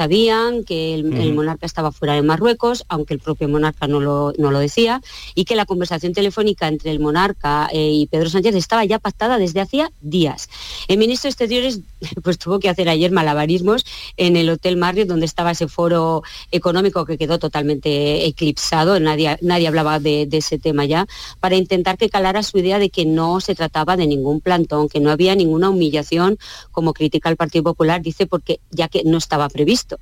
que 0.65 0.95
el, 0.95 1.35
monarca 1.35 1.67
estaba 1.67 1.93
fuera 1.93 2.15
de 2.15 2.23
Marruecos, 2.23 2.85
aunque 2.89 3.15
el 3.15 3.21
propio 3.21 3.49
monarca 3.49 3.87
no 3.87 4.01
lo, 4.01 4.33
no 4.39 4.51
lo 4.51 4.59
decía, 4.59 5.03
y 5.35 5.45
que 5.45 5.57
la 5.57 5.67
conversación 5.67 6.13
telefónica 6.13 6.69
entre 6.69 6.91
el 6.91 7.01
monarca 7.01 7.69
eh, 7.73 7.91
y 7.93 8.07
Pedro 8.07 8.31
Sánchez 8.31 8.55
estaba 8.55 8.85
ya 8.85 8.99
pactada 8.99 9.39
desde 9.39 9.61
hacía 9.61 9.91
días. 10.01 10.49
El 10.89 10.99
ministro 10.99 11.29
de 11.29 11.31
Exteriores 11.31 11.81
pues 12.23 12.39
tuvo 12.39 12.59
que 12.59 12.69
hacer 12.69 12.89
ayer 12.89 13.11
malabarismos 13.11 13.85
en 14.17 14.37
el 14.37 14.49
Hotel 14.51 14.77
Marriott, 14.77 15.09
donde 15.09 15.27
estaba 15.27 15.51
ese 15.51 15.69
foro 15.69 16.23
económico 16.51 17.05
que 17.05 17.19
quedó 17.19 17.39
totalmente 17.39 18.27
eclipsado, 18.27 18.99
nadie, 19.01 19.39
nadie 19.41 19.69
hablaba 19.69 19.99
de, 19.99 20.27
de 20.27 20.39
ese 20.39 20.59
tema 20.59 20.85
ya, 20.85 21.07
para 21.41 21.57
intentar 21.57 21.99
que 21.99 22.09
calara 22.09 22.43
su 22.43 22.59
idea 22.59 22.79
de 22.79 22.91
que 22.91 23.05
no 23.05 23.41
se 23.41 23.55
trataba 23.55 23.97
de 23.97 24.07
ningún 24.07 24.41
plantón, 24.41 24.89
que 24.89 25.01
no 25.01 25.11
había 25.11 25.35
ninguna 25.35 25.71
humillación, 25.71 26.39
como 26.73 26.93
critica 26.93 27.29
el 27.29 27.37
Partido 27.37 27.65
Popular, 27.65 28.03
dice 28.03 28.27
porque 28.27 28.61
ya 28.71 28.89
que 28.89 29.03
no 29.05 29.19
estaba 29.19 29.49
previsto. 29.49 29.99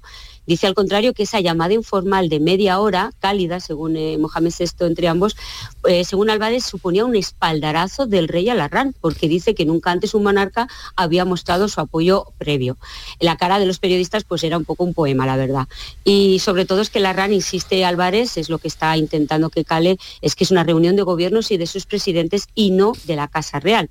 Dice 0.46 0.66
al 0.66 0.74
contrario 0.74 1.14
que 1.14 1.22
esa 1.22 1.40
llamada 1.40 1.74
informal 1.74 2.28
de 2.28 2.40
media 2.40 2.78
hora, 2.78 3.12
cálida, 3.18 3.60
según 3.60 3.96
eh, 3.96 4.18
Mohamed 4.18 4.52
VI 4.58 4.86
entre 4.86 5.08
ambos, 5.08 5.36
eh, 5.88 6.04
según 6.04 6.30
Álvarez, 6.30 6.64
suponía 6.64 7.04
un 7.04 7.16
espaldarazo 7.16 8.06
del 8.06 8.28
rey 8.28 8.48
a 8.50 8.54
la 8.54 8.68
RAN, 8.68 8.94
porque 9.00 9.28
dice 9.28 9.54
que 9.54 9.64
nunca 9.64 9.90
antes 9.90 10.14
un 10.14 10.22
monarca 10.22 10.68
había 10.96 11.24
mostrado 11.24 11.68
su 11.68 11.80
apoyo 11.80 12.26
previo. 12.38 12.76
La 13.20 13.36
cara 13.36 13.58
de 13.58 13.66
los 13.66 13.78
periodistas 13.78 14.24
pues 14.24 14.44
era 14.44 14.58
un 14.58 14.64
poco 14.64 14.84
un 14.84 14.94
poema, 14.94 15.26
la 15.26 15.36
verdad. 15.36 15.66
Y 16.04 16.38
sobre 16.40 16.64
todo 16.66 16.80
es 16.80 16.90
que 16.90 17.00
la 17.00 17.12
RAN, 17.12 17.32
insiste 17.32 17.84
Álvarez, 17.84 18.36
es 18.36 18.50
lo 18.50 18.58
que 18.58 18.68
está 18.68 18.96
intentando 18.96 19.50
que 19.50 19.64
cale, 19.64 19.98
es 20.20 20.34
que 20.34 20.44
es 20.44 20.50
una 20.50 20.64
reunión 20.64 20.96
de 20.96 21.02
gobiernos 21.02 21.50
y 21.50 21.56
de 21.56 21.66
sus 21.66 21.86
presidentes 21.86 22.46
y 22.54 22.70
no 22.70 22.92
de 23.04 23.16
la 23.16 23.28
Casa 23.28 23.60
Real. 23.60 23.88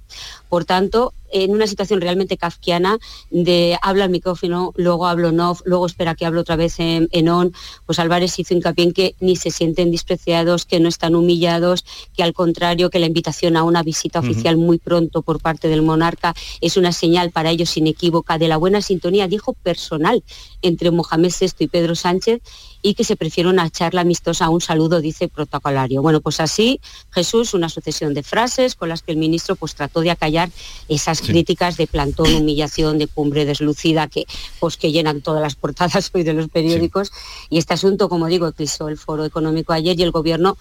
Por 0.49 0.66
tanto, 0.66 1.14
en 1.34 1.52
una 1.52 1.68
situación 1.68 2.00
realmente 2.00 2.38
kafkiana 2.38 3.00
de 3.30 3.78
habla 3.82 4.06
al 4.06 4.10
micrófono, 4.10 4.72
luego 4.76 5.08
hablo 5.08 5.30
en 5.30 5.40
off, 5.40 5.62
luego 5.66 5.86
espera 5.86 6.16
que 6.16 6.26
hable 6.26 6.40
otra 6.40 6.56
vez 6.56 6.80
en, 6.80 7.10
en 7.12 7.28
on, 7.28 7.54
pues 7.86 8.00
Álvarez 8.00 8.38
hizo 8.40 8.54
hincapié 8.54 8.86
en 8.86 8.94
que 8.94 9.16
ni 9.20 9.36
se 9.36 9.52
sienten 9.52 9.92
despreciados, 9.92 10.66
que 10.66 10.80
no 10.80 10.88
están 10.88 11.16
humillados, 11.16 11.84
que 12.16 12.24
al 12.24 12.34
contrario, 12.34 12.90
que 12.90 13.00
la 13.00 13.08
invitación 13.08 13.58
a 13.58 13.64
una 13.64 13.84
visita 13.84 14.20
oficial 14.20 14.58
muy 14.58 14.78
pronto 14.78 15.24
por 15.24 15.42
parte 15.42 15.68
del 15.68 15.82
monarca 15.82 16.34
es 16.62 16.78
una 16.78 16.92
señal 16.92 17.32
para 17.32 17.50
ellos 17.50 17.76
inequívoca 17.76 18.38
de 18.38 18.48
la 18.48 18.58
buena 18.58 18.82
sintonía, 18.82 19.28
dijo 19.28 19.54
personal, 19.54 20.24
entre 20.62 20.92
Mohamed 20.92 21.32
VI 21.40 21.48
y 21.60 21.68
Pedro 21.68 21.96
Sánchez 21.96 22.42
y 22.84 22.94
que 22.94 23.06
se 23.06 23.16
prefiere 23.16 23.50
una 23.50 23.70
charla 23.70 24.02
amistosa 24.02 24.46
a 24.46 24.50
un 24.50 24.62
saludo, 24.62 25.00
dice 25.02 25.30
protocolario. 25.30 26.02
Bueno, 26.02 26.20
pues 26.20 26.42
así, 26.42 26.82
Jesús, 27.12 27.54
una 27.54 27.70
sucesión 27.70 28.14
de 28.14 28.22
frases 28.22 28.76
con 28.76 28.90
las 28.90 29.02
que 29.02 29.14
el 29.14 29.18
ministro 29.18 29.56
pues 29.56 29.74
trató 29.74 30.02
de 30.02 30.12
acallar 30.12 30.50
esas 30.90 31.22
críticas 31.22 31.78
de 31.78 31.88
plantón, 31.88 32.36
humillación, 32.36 32.98
de 33.00 33.08
cumbre 33.08 33.46
deslucida 33.46 34.08
que 34.08 34.26
pues 34.60 34.76
que 34.76 34.92
llenan 34.92 35.22
todas 35.22 35.42
las 35.42 35.56
portadas 35.56 36.12
hoy 36.14 36.24
de 36.24 36.34
los 36.34 36.50
periódicos. 36.50 37.12
Y 37.50 37.58
este 37.58 37.74
asunto, 37.74 38.10
como 38.10 38.28
digo, 38.28 38.48
eclipsó 38.48 38.90
el 38.90 38.98
foro 38.98 39.24
económico 39.24 39.72
ayer 39.72 39.98
y 39.98 40.04
el 40.04 40.12
gobierno 40.12 40.58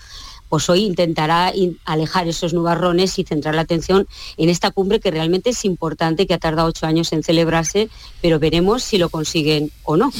pues 0.52 0.68
hoy 0.68 0.80
intentará 0.84 1.50
in- 1.54 1.78
alejar 1.86 2.28
esos 2.28 2.52
nubarrones 2.52 3.18
y 3.18 3.24
centrar 3.24 3.54
la 3.54 3.62
atención 3.62 4.06
en 4.36 4.50
esta 4.50 4.70
cumbre 4.70 5.00
que 5.00 5.10
realmente 5.10 5.48
es 5.48 5.64
importante, 5.64 6.26
que 6.26 6.34
ha 6.34 6.38
tardado 6.38 6.68
ocho 6.68 6.84
años 6.84 7.10
en 7.14 7.22
celebrarse, 7.22 7.88
pero 8.20 8.38
veremos 8.38 8.82
si 8.82 8.98
lo 8.98 9.08
consiguen 9.08 9.70
o 9.84 9.96
no. 9.96 10.12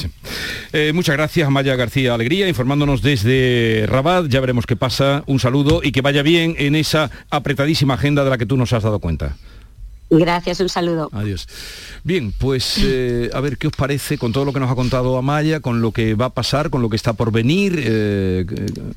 Eh, 0.71 0.91
muchas 0.91 1.17
gracias, 1.17 1.47
Maya 1.51 1.75
García 1.75 2.15
Alegría, 2.15 2.49
informándonos 2.49 3.03
desde 3.03 3.85
Rabat. 3.87 4.25
Ya 4.27 4.39
veremos 4.39 4.65
qué 4.65 4.75
pasa. 4.75 5.23
Un 5.27 5.39
saludo 5.39 5.81
y 5.83 5.91
que 5.91 6.01
vaya 6.01 6.23
bien 6.23 6.55
en 6.57 6.73
esa 6.75 7.11
apretadísima 7.29 7.93
agenda 7.93 8.23
de 8.23 8.31
la 8.31 8.39
que 8.39 8.47
tú 8.47 8.57
nos 8.57 8.73
has 8.73 8.81
dado 8.81 8.97
cuenta. 8.97 9.37
Gracias, 10.19 10.59
un 10.59 10.69
saludo. 10.69 11.09
Adiós. 11.11 11.47
Bien, 12.03 12.31
pues 12.37 12.75
eh, 12.83 13.29
a 13.33 13.39
ver 13.39 13.57
qué 13.57 13.67
os 13.67 13.73
parece 13.73 14.17
con 14.17 14.31
todo 14.31 14.45
lo 14.45 14.53
que 14.53 14.59
nos 14.59 14.69
ha 14.69 14.75
contado 14.75 15.17
Amaya, 15.17 15.59
con 15.59 15.81
lo 15.81 15.91
que 15.91 16.13
va 16.15 16.25
a 16.25 16.29
pasar, 16.29 16.69
con 16.69 16.81
lo 16.81 16.89
que 16.89 16.95
está 16.95 17.13
por 17.13 17.31
venir. 17.31 17.81
Eh, 17.83 18.45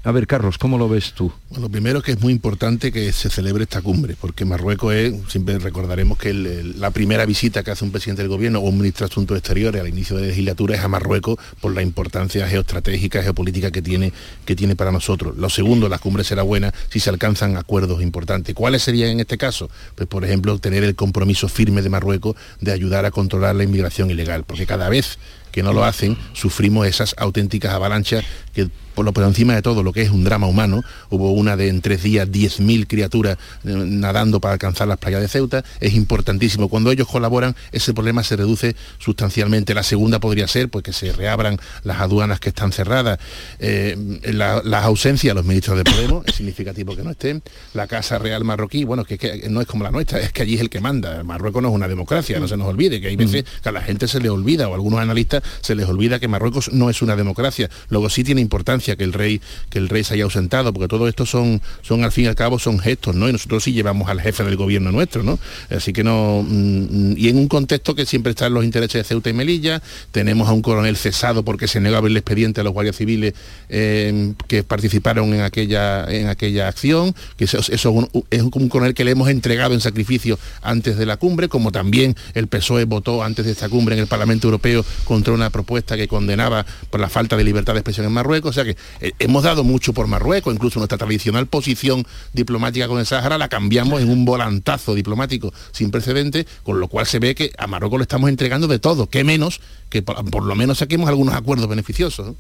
a 0.05 0.13
ver, 0.13 0.27
Carlos, 0.27 0.59
¿cómo 0.59 0.77
lo 0.77 0.89
ves 0.89 1.13
tú? 1.15 1.33
Bueno, 1.51 1.69
primero 1.69 2.03
que 2.03 2.13
es 2.13 2.21
muy 2.21 2.33
importante 2.33 2.93
que 2.93 3.13
se 3.13 3.31
celebre 3.31 3.63
esta 3.65 3.81
cumbre, 3.81 4.17
porque 4.21 4.45
Marruecos 4.45 4.93
es, 4.95 5.15
siempre 5.29 5.59
recordaremos 5.59 6.19
que 6.19 6.31
el- 6.31 6.81
la 6.81 6.91
primera 6.91 7.25
visita 7.25 7.63
que 7.63 7.71
hace 7.71 7.85
un 7.85 7.93
presidente 7.93 8.23
del 8.23 8.29
gobierno 8.29 8.59
o 8.59 8.69
un 8.69 8.77
ministro 8.79 9.07
de 9.07 9.13
Asuntos 9.13 9.39
Exteriores 9.39 9.81
al 9.81 9.89
inicio 9.89 10.17
de 10.17 10.23
la 10.23 10.29
legislatura 10.29 10.75
es 10.77 10.83
a 10.83 10.89
Marruecos 10.89 11.39
por 11.61 11.75
la 11.75 11.83
importancia 11.83 12.47
geoestratégica, 12.49 13.23
geopolítica 13.23 13.71
que 13.71 13.83
tiene, 13.83 14.13
que 14.45 14.55
tiene 14.57 14.77
para 14.77 14.93
nosotros. 14.93 15.37
Lo 15.37 15.49
segundo, 15.49 15.89
la 15.89 15.99
cumbre 15.99 16.25
será 16.25 16.43
buena 16.43 16.75
si 16.91 17.01
se 17.01 17.09
alcanzan 17.11 17.57
acuerdos 17.57 18.03
importantes. 18.03 18.55
¿Cuáles 18.55 18.83
serían 18.83 19.11
en 19.11 19.21
este 19.21 19.39
caso? 19.39 19.71
Pues 19.95 20.09
por 20.09 20.25
ejemplo, 20.25 20.59
tener 20.59 20.85
el 20.85 20.95
compromiso 21.07 21.49
firme 21.49 21.83
de 21.83 21.89
Marruecos 21.89 22.35
de 22.61 22.73
ayudar 22.73 23.05
a 23.05 23.13
controlar 23.13 23.55
la 23.55 23.63
inmigración 23.63 24.11
ilegal, 24.11 24.43
porque 24.45 24.67
cada 24.67 24.89
vez 24.89 25.19
que 25.53 25.63
no 25.63 25.73
lo 25.73 25.85
hacen, 25.85 26.19
sufrimos 26.35 26.87
esas 26.87 27.15
auténticas 27.17 27.73
avalanchas 27.73 28.25
que 28.57 28.69
por 28.97 29.05
lo 29.05 29.13
por 29.13 29.25
encima 29.25 29.55
de 29.55 29.61
todo 29.61 29.83
lo 29.83 29.93
que 29.93 30.01
es 30.01 30.09
un 30.11 30.25
drama 30.25 30.47
humano, 30.47 30.83
hubo 31.11 31.31
una 31.33 31.55
de 31.55 31.69
en 31.69 31.83
tres 31.83 32.03
días 32.03 32.27
10.000 32.31 32.87
criaturas 32.87 33.37
eh, 33.65 33.75
nadando 33.75 34.41
para 34.41 34.55
alcanzar 34.55 34.89
las 34.89 34.97
playas 34.97 35.21
de 35.21 35.29
Ceuta, 35.29 35.63
es 35.81 35.93
importantísimo. 35.93 36.71
Cuando 36.71 36.91
ellos 36.91 37.07
colaboran, 37.07 37.55
ese 37.73 37.93
problema 37.93 38.23
se 38.25 38.37
reduce 38.37 38.75
sustancialmente. 38.99 39.75
La 39.75 39.83
segunda 39.83 40.19
podría 40.19 40.49
ser 40.49 40.71
pues, 40.71 40.83
que 40.83 40.95
se 40.95 41.13
reabran 41.13 41.59
las 41.85 42.01
aduanas 42.01 42.41
que 42.41 42.49
están 42.49 42.73
cerradas. 42.73 43.19
Eh, 43.59 43.97
la- 44.33 44.63
las 44.65 44.85
ausencias 44.85 45.33
de 45.33 45.35
los 45.35 45.45
ministros 45.45 45.77
de 45.77 45.85
Podemos, 45.85 46.25
es 46.27 46.35
significativo 46.35 46.97
que 46.97 47.03
no 47.03 47.11
estén. 47.11 47.43
La 47.75 47.87
Casa 47.87 48.19
Real 48.19 48.45
marroquí, 48.45 48.85
bueno, 48.85 49.05
que, 49.05 49.19
que 49.19 49.49
no 49.51 49.61
es 49.61 49.67
como 49.67 49.85
la 49.85 49.91
nuestra, 49.91 50.21
es 50.21 50.33
que 50.33 50.41
allí 50.43 50.55
es 50.55 50.63
el 50.63 50.71
que 50.71 50.81
manda. 50.81 51.23
Marruecos 51.23 51.61
no 51.63 51.69
es 51.69 51.75
una 51.75 51.87
democracia, 51.89 52.41
no 52.41 52.49
se 52.49 52.57
nos 52.57 52.67
olvide, 52.67 52.99
que 52.99 53.09
hay 53.09 53.17
veces 53.17 53.45
que 53.63 53.69
a 53.69 53.73
la 53.73 53.83
gente 53.83 54.09
se 54.09 54.21
le 54.21 54.31
olvida, 54.31 54.69
o 54.69 54.73
a 54.73 54.75
algunos 54.77 55.01
analistas 55.01 55.43
se 55.61 55.75
les 55.75 55.87
olvida 55.87 56.19
que 56.19 56.29
Marruecos 56.29 56.73
no 56.73 56.89
es 56.89 57.03
una 57.03 57.15
democracia. 57.15 57.69
Luego 57.91 58.09
sí 58.09 58.25
tiene 58.25 58.41
importancia 58.47 58.97
que 58.97 59.05
el 59.05 59.13
rey, 59.13 59.41
que 59.71 59.79
el 59.79 59.89
rey 59.89 60.05
se 60.05 60.15
haya 60.15 60.25
ausentado, 60.25 60.73
porque 60.73 60.89
todo 60.89 61.09
esto 61.09 61.27
son, 61.27 61.61
son 61.83 62.05
al 62.05 62.13
fin 62.13 62.25
y 62.25 62.29
al 62.29 62.35
cabo 62.35 62.59
son 62.59 62.79
gestos, 62.79 63.15
¿no? 63.15 63.29
Y 63.29 63.33
nosotros 63.33 63.65
sí 63.65 63.73
llevamos 63.73 64.09
al 64.09 64.21
jefe 64.21 64.45
del 64.45 64.57
gobierno 64.57 64.93
nuestro, 64.93 65.23
¿no? 65.23 65.39
Así 65.71 65.93
que 65.93 66.05
no. 66.05 66.45
mm, 66.47 67.15
y 67.17 67.29
en 67.29 67.39
un 67.39 67.49
contexto 67.49 67.95
que 67.95 68.07
siempre 68.07 68.31
están 68.31 68.55
los 68.55 68.65
intereses 68.65 69.03
de 69.03 69.05
Ceuta 69.05 69.31
y 69.31 69.33
Melilla, 69.33 69.83
tenemos 70.13 70.49
a 70.49 70.53
un 70.53 70.63
coronel 70.63 70.97
cesado 70.97 71.45
porque 71.45 71.69
se 71.69 71.81
negó 71.81 71.97
a 71.97 71.99
abrir 71.99 72.13
el 72.13 72.19
expediente 72.19 72.61
a 72.61 72.65
los 72.65 72.73
guardias 72.73 72.97
civiles 72.97 73.35
eh, 73.69 74.33
que 74.49 74.63
participaron 74.63 75.35
en 75.35 75.41
aquella, 75.41 76.05
en 76.11 76.29
aquella 76.29 76.69
acción, 76.69 77.15
que 77.37 77.45
eso, 77.45 77.59
eso 77.59 77.73
es, 77.73 77.87
un, 77.87 78.09
es 78.31 78.43
un 78.43 78.69
coronel 78.69 78.95
que 78.95 79.05
le 79.05 79.11
hemos 79.11 79.29
entregado 79.29 79.75
en 79.75 79.81
sacrificio 79.81 80.39
antes 80.63 80.97
de 80.97 81.07
la 81.07 81.17
cumbre, 81.17 81.49
como 81.49 81.73
también 81.73 82.15
el 82.35 82.47
PSOE 82.47 82.85
votó 82.85 83.23
antes 83.23 83.45
de 83.45 83.53
esta 83.53 83.69
cumbre 83.69 83.95
en 83.95 84.03
el 84.03 84.07
Parlamento 84.07 84.47
Europeo 84.47 84.85
contra 85.05 85.33
una 85.33 85.51
propuesta 85.51 85.97
que 85.97 86.09
condenaba 86.09 86.65
por 86.91 87.01
la 87.01 87.09
falta 87.09 87.37
de 87.37 87.45
libertad 87.45 87.75
de 87.75 87.81
expresión 87.81 88.07
en 88.07 88.13
Marruecos. 88.13 88.36
O 88.45 88.53
sea 88.53 88.65
que 88.65 88.77
eh, 89.01 89.13
hemos 89.19 89.43
dado 89.45 89.65
mucho 89.65 89.93
por 89.93 90.07
Marruecos, 90.07 90.55
incluso 90.55 90.79
nuestra 90.79 90.99
tradicional 90.99 91.47
posición 91.47 92.07
diplomática 92.33 92.89
con 92.89 92.99
el 92.99 93.07
Sáhara 93.07 93.39
la 93.39 93.49
cambiamos 93.49 94.01
en 94.01 94.11
un 94.11 94.25
volantazo 94.25 94.95
diplomático 94.95 95.53
sin 95.73 95.91
precedentes, 95.91 96.47
con 96.63 96.81
lo 96.81 96.89
cual 96.89 97.07
se 97.07 97.19
ve 97.19 97.35
que 97.35 97.53
a 97.59 97.67
Marruecos 97.67 97.99
le 97.99 98.03
estamos 98.03 98.29
entregando 98.31 98.67
de 98.69 98.79
todo, 98.79 99.09
que 99.09 99.25
menos 99.25 99.61
que 99.89 100.03
por, 100.03 100.25
por 100.31 100.43
lo 100.45 100.55
menos 100.55 100.79
saquemos 100.79 101.09
algunos 101.09 101.35
acuerdos 101.35 101.69
beneficiosos. 101.69 102.27
¿no? 102.29 102.35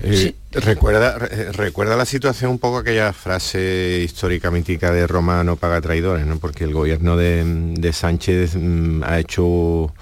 Eh, 0.00 0.34
recuerda, 0.52 1.18
re- 1.18 1.50
recuerda 1.52 1.96
la 1.96 2.04
situación 2.04 2.52
un 2.52 2.58
poco 2.60 2.78
aquella 2.78 3.12
frase 3.12 4.00
histórica 4.04 4.48
mítica 4.50 4.92
de 4.92 5.08
Roma 5.08 5.42
no 5.42 5.56
paga 5.56 5.80
traidores, 5.80 6.24
¿no? 6.24 6.38
porque 6.38 6.62
el 6.64 6.72
gobierno 6.72 7.16
de, 7.16 7.44
de 7.44 7.92
Sánchez 7.92 8.54
mm, 8.54 9.02
ha 9.02 9.18
hecho 9.18 9.92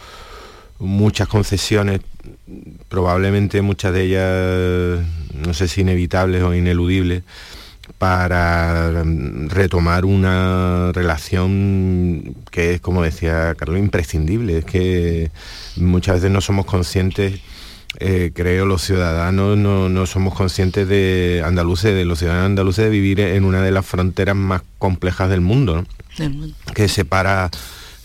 muchas 0.79 1.29
concesiones, 1.29 2.01
probablemente 2.89 3.63
muchas 3.63 3.93
de 3.93 4.03
ellas, 4.03 5.07
no 5.35 5.55
sé 5.55 5.69
si 5.69 5.81
inevitables 5.83 6.43
o 6.43 6.55
ineludibles, 6.55 7.23
para 7.99 9.05
retomar 9.49 10.05
una 10.05 10.93
relación 10.93 12.35
que 12.51 12.75
es, 12.75 12.81
como 12.81 13.03
decía 13.03 13.55
Carlos, 13.57 13.79
imprescindible. 13.79 14.59
Es 14.59 14.65
que 14.65 15.31
muchas 15.77 16.17
veces 16.17 16.31
no 16.31 16.41
somos 16.41 16.67
conscientes 16.67 17.41
eh, 17.99 18.31
creo 18.35 18.67
los 18.67 18.83
ciudadanos 18.83 19.57
no, 19.57 19.89
no 19.89 20.07
somos 20.07 20.35
conscientes 20.35 20.87
de 20.87 21.43
andaluces, 21.45 21.95
de 21.95 22.05
los 22.05 22.19
ciudadanos 22.19 22.47
andaluces 22.47 22.85
de 22.85 22.91
vivir 22.91 23.21
en 23.21 23.45
una 23.45 23.63
de 23.63 23.71
las 23.71 23.87
fronteras 23.87 24.37
más 24.37 24.63
complejas 24.79 25.31
del 25.31 25.41
mundo, 25.41 25.77
¿no? 25.77 25.87
que 26.75 26.89
separa 26.89 27.51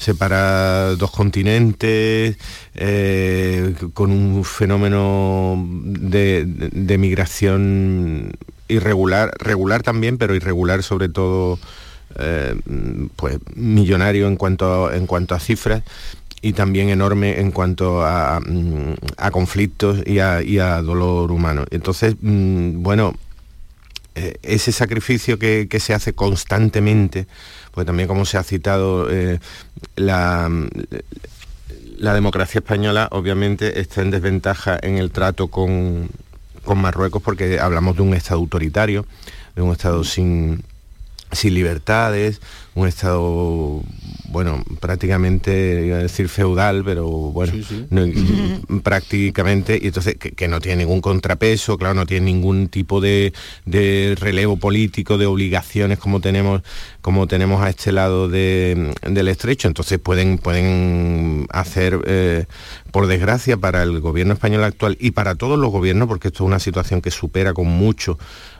separa 0.02 0.96
dos 0.96 1.12
continentes 1.12 2.36
eh, 2.76 3.76
con 3.94 4.12
un 4.12 4.44
fenómeno 4.44 5.64
de, 5.86 6.46
de- 6.46 6.98
migración 6.98 8.32
irregular, 8.68 9.32
regular 9.38 9.84
también, 9.84 10.18
pero 10.18 10.34
irregular 10.36 10.82
sobre 10.82 11.10
todo 11.10 11.60
eh, 12.20 12.56
pues 13.16 13.38
millonario 13.56 14.28
en 14.28 14.38
cuanto 14.38 14.88
a, 14.88 14.96
en 14.96 15.06
cuanto 15.08 15.36
a 15.36 15.40
cifras 15.40 15.84
y 16.42 16.54
también 16.54 16.90
enorme 16.90 17.40
en 17.40 17.52
cuanto 17.52 18.02
a, 18.04 18.42
a 19.18 19.32
conflictos 19.32 20.00
y 20.08 20.20
a, 20.20 20.42
y 20.42 20.58
a 20.58 20.82
dolor 20.82 21.32
humano. 21.32 21.66
Entonces, 21.70 22.16
mm, 22.20 22.82
bueno, 22.82 23.14
eh, 24.16 24.36
ese 24.44 24.72
sacrificio 24.72 25.40
que, 25.40 25.68
se 25.80 25.94
hace 25.94 26.14
constantemente, 26.14 27.28
pues 27.72 27.86
también 27.86 28.08
como 28.08 28.26
se 28.26 28.38
ha 28.38 28.44
citado, 28.44 29.10
eh, 29.10 29.40
la, 29.96 30.50
la 31.98 32.14
democracia 32.14 32.60
española 32.60 33.08
obviamente 33.12 33.80
está 33.80 34.02
en 34.02 34.12
desventaja 34.12 34.78
en 34.82 34.98
el 34.98 35.12
trato 35.12 35.48
con, 35.48 36.10
con 36.66 36.80
Marruecos 36.80 37.22
porque 37.22 37.60
hablamos 37.60 37.96
de 37.96 38.02
un 38.02 38.14
Estado 38.14 38.40
autoritario, 38.40 39.06
de 39.56 39.62
un 39.62 39.72
Estado 39.72 40.04
sin, 40.04 40.64
sin 41.32 41.54
libertades, 41.54 42.42
un 42.74 42.88
Estado, 42.88 43.82
bueno, 44.30 44.64
prácticamente, 44.80 45.86
iba 45.88 45.98
a 45.98 46.02
decir 46.04 46.30
feudal, 46.30 46.84
pero 46.86 47.06
bueno, 47.10 47.52
no- 47.90 48.80
prácticamente, 48.82 49.78
y 49.82 49.88
entonces 49.88 50.16
que, 50.18 50.32
que 50.32 50.48
no 50.48 50.62
tiene 50.62 50.86
ningún 50.86 51.02
contrapeso, 51.02 51.78
claro, 51.78 51.96
no 51.96 52.06
tiene 52.06 52.28
ningún 52.28 52.70
tipo 52.70 53.02
de, 53.02 53.34
de 53.66 54.16
relevo 54.18 54.56
político, 54.56 55.18
de 55.18 55.26
obligaciones 55.26 56.00
como 56.00 56.22
tenemos, 56.22 56.62
como 57.02 57.28
tenemos 57.28 57.62
a 57.62 57.70
este 57.70 57.92
lado 57.92 58.30
de- 58.30 58.94
del 59.02 59.28
estrecho, 59.28 59.68
entonces 59.68 60.00
pueden, 60.00 60.38
pueden 60.38 61.48
hacer, 61.50 62.00
eh, 62.06 62.46
por 62.92 63.08
desgracia, 63.08 63.58
para 63.58 63.84
el 63.84 64.00
gobierno 64.00 64.34
español 64.34 64.64
actual 64.64 64.96
y 65.00 65.12
para 65.12 65.36
todos 65.36 65.60
los 65.60 65.72
gobiernos, 65.72 66.08
porque 66.08 66.30
esto 66.30 66.46
es 66.46 66.48
una 66.48 66.60
situación 66.60 67.02
que 67.02 67.12
supera 67.12 67.54
con 67.54 67.68
mucho 67.68 68.18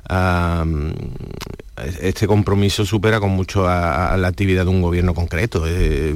a, 0.10 0.66
este 2.02 2.28
compromiso 2.28 2.86
supera 2.86 3.20
con 3.20 3.32
mucho 3.32 3.68
a, 3.68 4.01
a 4.10 4.18
la 4.18 4.28
actividad 4.30 4.64
de 4.64 4.70
un 4.70 4.82
gobierno 4.82 5.14
concreto. 5.14 5.64
Eh, 5.68 6.16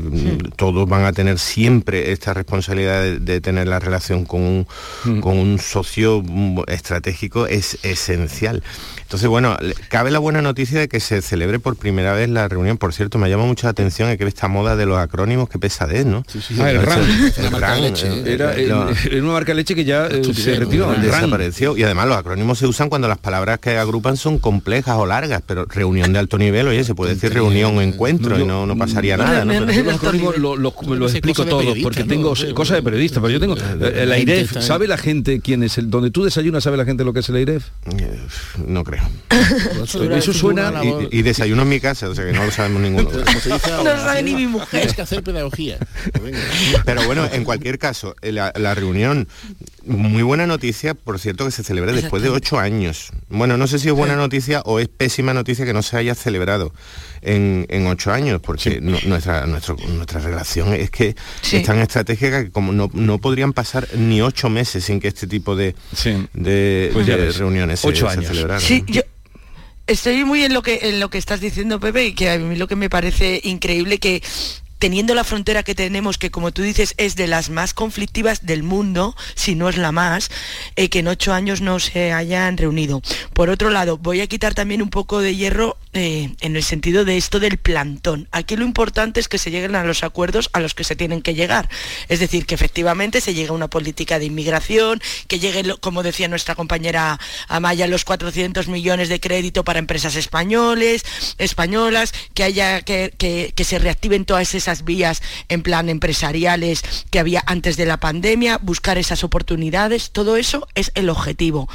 Todos 0.55 0.88
van 0.88 1.05
a 1.05 1.13
tener 1.13 1.39
siempre 1.39 2.11
esta 2.11 2.33
responsabilidad 2.33 3.01
de, 3.01 3.19
de 3.19 3.41
tener 3.41 3.67
la 3.67 3.79
relación 3.79 4.25
con 4.25 4.41
un, 4.41 5.21
con 5.21 5.38
un 5.38 5.59
socio 5.59 6.21
mm, 6.25 6.61
estratégico 6.67 7.47
es 7.47 7.77
esencial. 7.83 8.63
Entonces, 9.01 9.29
bueno, 9.29 9.55
cabe 9.89 10.09
la 10.09 10.19
buena 10.19 10.41
noticia 10.41 10.79
de 10.79 10.88
que 10.88 10.99
se 10.99 11.21
celebre 11.21 11.59
por 11.59 11.75
primera 11.75 12.13
vez 12.13 12.27
la 12.27 12.47
reunión. 12.47 12.77
Por 12.77 12.91
cierto, 12.93 13.17
me 13.19 13.29
llama 13.29 13.45
mucha 13.45 13.69
atención 13.69 14.09
es 14.09 14.17
que 14.17 14.25
esta 14.25 14.47
moda 14.47 14.75
de 14.75 14.86
los 14.88 14.97
acrónimos, 14.97 15.47
qué 15.47 15.59
pesadez, 15.59 16.05
¿no? 16.05 16.23
El 16.49 16.81
RAN. 16.81 17.01
El 17.38 17.51
RAN, 17.51 17.83
eh, 17.83 18.23
Era, 18.25 18.57
eh, 18.57 19.21
una 19.21 19.33
marca 19.33 19.51
de 19.51 19.55
leche 19.55 19.75
que 19.75 19.86
ya 19.86 20.07
eh, 20.07 20.23
se 20.33 20.55
retiró. 20.55 20.89
el 20.91 21.01
RAN. 21.03 21.21
desapareció 21.21 21.77
y 21.77 21.83
además 21.83 22.07
los 22.07 22.17
acrónimos 22.17 22.57
se 22.59 22.67
usan 22.67 22.89
cuando 22.89 23.07
las 23.07 23.17
palabras 23.19 23.59
que 23.59 23.77
agrupan 23.77 24.17
son 24.17 24.39
complejas 24.39 24.95
o 24.97 25.05
largas 25.05 25.41
pero 25.45 25.65
reunión 25.65 26.11
de 26.13 26.19
alto 26.19 26.38
nivel 26.38 26.67
oye 26.67 26.83
se 26.83 26.95
puede 26.95 27.13
decir 27.13 27.33
reunión 27.33 27.74
o 27.78 27.82
encuentro 27.82 28.39
y 28.39 28.45
no, 28.45 28.65
no 28.65 28.78
pasaría 28.78 29.17
nada 29.17 29.45
¿no? 29.45 29.53
Lo- 29.53 29.65
me 29.65 31.05
explico 31.07 31.43
periodista, 31.45 31.84
porque 31.84 32.01
¿no? 32.01 32.07
tengo 32.07 32.34
cosas 32.53 32.78
de 32.78 32.84
periodista, 32.84 33.19
pero 33.21 33.32
yo 33.32 33.39
tengo 33.39 33.55
eh, 33.57 33.93
el 34.03 34.11
AIREF, 34.11 34.59
¿sabe 34.61 34.88
la 34.88 34.97
gente 34.97 35.39
quién 35.41 35.63
es 35.63 35.78
el 35.78 35.89
donde 35.89 36.11
tú 36.11 36.23
desayunas 36.23 36.63
sabe 36.63 36.78
la 36.78 36.86
gente 36.86 37.03
lo 37.03 37.13
que 37.13 37.19
es 37.19 37.30
el 37.30 37.36
AIREF? 37.36 37.65
no 38.67 38.84
creo. 38.84 39.03
Eso 40.15 40.34
suena 40.34 40.73
y, 40.84 41.19
y 41.19 41.21
desayuno 41.21 41.63
en 41.63 41.69
mi 41.69 41.80
casa 41.80 42.09
o 42.09 42.15
sea 42.15 42.26
que 42.26 42.32
no 42.34 42.45
lo 42.45 42.51
sabemos 42.51 42.82
ninguno 42.82 43.09
Como 43.09 43.39
se 43.39 43.53
dice 43.53 43.71
ahora, 43.71 43.95
No 43.95 44.01
sabe 44.01 44.23
ni 44.23 44.36
mi 44.36 44.47
mujer. 44.47 44.69
Tienes 44.82 44.95
que 44.95 45.01
hacer 45.01 45.23
pedagogía. 45.23 45.78
pero 46.86 47.03
bueno 47.05 47.28
en 47.32 47.43
cualquier 47.43 47.80
caso 47.80 48.15
eh, 48.21 48.32
la, 48.32 48.51
la 48.55 48.73
reunión 48.76 49.28
Muy 49.86 50.23
buena 50.23 50.47
noticia, 50.47 50.93
por 50.95 51.19
cierto, 51.19 51.45
que 51.45 51.51
se 51.51 51.63
celebre 51.63 51.93
después 51.93 52.23
de 52.23 52.30
ocho 52.30 52.57
años. 52.59 53.11
Bueno, 53.30 53.57
no 53.57 53.67
sé 53.67 53.80
si 53.80 53.88
es 53.89 53.93
buena 53.93 54.15
noticia 54.15 54.61
o 54.65 54.80
es 54.80 54.88
pésima 54.88 55.34
noticia 55.34 55.65
que 55.65 55.73
no 55.73 55.82
se 55.84 55.97
haya 55.97 56.15
celebrado 56.15 56.73
en, 57.26 57.65
en 57.69 57.88
ocho 57.88 58.11
años, 58.11 58.39
porque 58.41 58.80
no- 58.82 58.99
nuestra, 59.05 59.45
nuestro- 59.45 59.76
nuestra 59.89 60.19
relación 60.21 60.73
es 60.73 60.89
que 60.89 61.15
Sí. 61.41 61.57
es 61.57 61.63
tan 61.63 61.80
estratégica 61.80 62.43
que 62.45 62.51
como 62.51 62.71
no, 62.71 62.89
no 62.93 63.17
podrían 63.17 63.53
pasar 63.53 63.88
ni 63.95 64.21
ocho 64.21 64.49
meses 64.49 64.86
sin 64.86 64.99
que 64.99 65.07
este 65.09 65.28
tipo 65.28 65.55
de, 65.55 65.76
de, 66.34 66.89
Pues 66.93 67.05
de 67.07 67.32
reuniones 67.32 67.80
se, 67.80 67.88
ocho 67.88 68.07
se 68.07 68.13
años. 68.13 68.28
celebraran. 68.28 68.61
Sí, 68.61 68.84
yo 68.88 69.01
estoy 69.88 70.23
muy 70.23 70.43
en 70.43 70.53
lo 70.53 70.61
que 70.63 70.80
en 70.84 70.99
lo 70.99 71.09
que 71.09 71.17
estás 71.17 71.39
diciendo, 71.41 71.80
Pepe, 71.80 72.05
y 72.07 72.13
que 72.15 72.30
a 72.32 72.38
mí 72.38 72.55
lo 72.55 72.67
que 72.67 72.76
me 72.76 72.89
parece 72.89 73.39
increíble 73.43 73.99
que 73.99 74.21
teniendo 74.78 75.15
la 75.15 75.23
frontera 75.23 75.63
que 75.63 75.73
tenemos, 75.73 76.17
que 76.17 76.30
como 76.32 76.51
tú 76.51 76.61
dices 76.61 76.93
es 76.97 77.15
de 77.15 77.28
las 77.28 77.49
más 77.49 77.73
conflictivas 77.73 78.45
del 78.45 78.61
mundo, 78.61 79.15
si 79.34 79.55
no 79.55 79.69
es 79.69 79.78
la 79.78 79.91
más, 79.93 80.30
eh, 80.76 80.89
que 80.89 80.99
en 80.99 81.07
ocho 81.07 81.34
años 81.34 81.61
no 81.61 81.80
se 81.80 82.11
hayan 82.11 82.57
reunido. 82.57 83.01
Por 83.34 83.49
otro 83.49 83.69
lado, 83.69 83.97
voy 83.97 84.19
a 84.21 84.28
quitar 84.28 84.53
también 84.53 84.82
un 84.82 84.89
poco 84.89 85.21
de 85.21 85.36
hierro 85.36 85.78
eh, 85.95 86.35
en 86.41 86.55
el 86.55 86.63
sentido 86.63 87.05
de 87.05 87.17
esto 87.17 87.39
del 87.39 87.57
plantón. 87.57 88.27
Aquí 88.31 88.55
lo 88.57 88.65
importante 88.65 89.19
es 89.19 89.27
que 89.29 89.37
se 89.37 89.49
lleguen 89.49 89.75
a 89.75 89.83
los 89.85 90.03
acuerdos 90.03 90.49
a 90.53 90.59
los 90.59 90.73
que 90.75 90.83
se 90.83 90.95
tienen 90.95 91.21
que 91.21 91.33
llegar. 91.33 91.69
Es 92.09 92.19
decir, 92.19 92.45
que 92.45 92.53
efectivamente 92.53 93.21
se 93.21 93.33
llegue 93.33 93.49
a 93.49 93.53
una 93.53 93.69
política 93.69 94.19
de 94.19 94.25
inmigración, 94.25 95.01
que 95.27 95.39
llegue, 95.39 95.63
como 95.79 96.03
decía 96.03 96.27
nuestra 96.27 96.53
compañera 96.55 97.19
Amaya, 97.47 97.87
los 97.87 98.03
400 98.05 98.67
millones 98.67 99.09
de 99.09 99.19
crédito 99.19 99.63
para 99.63 99.79
empresas 99.79 100.15
españoles, 100.15 101.03
españolas, 101.37 102.13
que 102.33 102.43
haya 102.43 102.81
que- 102.81 103.13
que 103.17 103.63
se 103.63 103.79
reactiven 103.79 104.25
todas 104.25 104.53
esas 104.53 104.83
vías 104.83 105.21
en 105.47 105.63
plan 105.63 105.87
empresariales 105.89 106.83
que 107.09 107.19
había 107.19 107.41
antes 107.47 107.77
de 107.77 107.85
la 107.85 107.97
pandemia, 108.01 108.59
buscar 108.61 108.97
esas 108.97 109.23
oportunidades, 109.23 110.11
todo 110.11 110.35
eso 110.35 110.67
es 110.75 110.91
el 110.95 111.09
objetivo. 111.09 111.69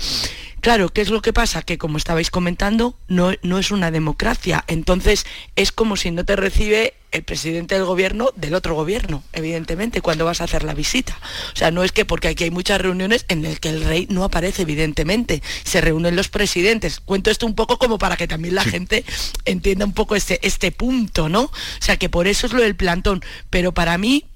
Claro, 0.60 0.90
¿qué 0.90 1.00
es 1.00 1.08
lo 1.08 1.22
que 1.22 1.32
pasa? 1.32 1.62
Que 1.62 1.78
como 1.78 1.96
estabais 1.96 2.30
comentando, 2.30 2.94
no, 3.08 3.32
no 3.42 3.58
es 3.58 3.70
una 3.70 3.90
democracia. 3.90 4.62
Entonces 4.66 5.24
es 5.56 5.72
como 5.72 5.96
si 5.96 6.10
no 6.10 6.24
te 6.24 6.36
recibe 6.36 6.94
el 7.12 7.22
presidente 7.22 7.74
del 7.74 7.84
gobierno 7.84 8.30
del 8.36 8.54
otro 8.54 8.74
gobierno, 8.74 9.24
evidentemente, 9.32 10.00
cuando 10.00 10.24
vas 10.24 10.40
a 10.40 10.44
hacer 10.44 10.62
la 10.62 10.74
visita. 10.74 11.18
O 11.52 11.56
sea, 11.56 11.70
no 11.70 11.82
es 11.82 11.92
que 11.92 12.04
porque 12.04 12.28
aquí 12.28 12.44
hay 12.44 12.50
muchas 12.50 12.80
reuniones 12.80 13.24
en 13.28 13.42
las 13.42 13.58
que 13.58 13.70
el 13.70 13.84
rey 13.84 14.06
no 14.10 14.22
aparece, 14.22 14.62
evidentemente. 14.62 15.42
Se 15.64 15.80
reúnen 15.80 16.14
los 16.14 16.28
presidentes. 16.28 17.00
Cuento 17.00 17.30
esto 17.30 17.46
un 17.46 17.54
poco 17.54 17.78
como 17.78 17.98
para 17.98 18.16
que 18.16 18.28
también 18.28 18.54
la 18.54 18.64
gente 18.64 19.04
entienda 19.46 19.86
un 19.86 19.94
poco 19.94 20.14
este, 20.14 20.46
este 20.46 20.72
punto, 20.72 21.28
¿no? 21.28 21.44
O 21.44 21.52
sea, 21.80 21.96
que 21.96 22.10
por 22.10 22.26
eso 22.26 22.46
es 22.46 22.52
lo 22.52 22.60
del 22.60 22.76
plantón. 22.76 23.22
Pero 23.48 23.72
para 23.72 23.96
mí, 23.98 24.26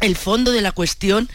el 0.00 0.16
fondo 0.16 0.52
de 0.52 0.60
la 0.60 0.72
cuestión 0.72 1.28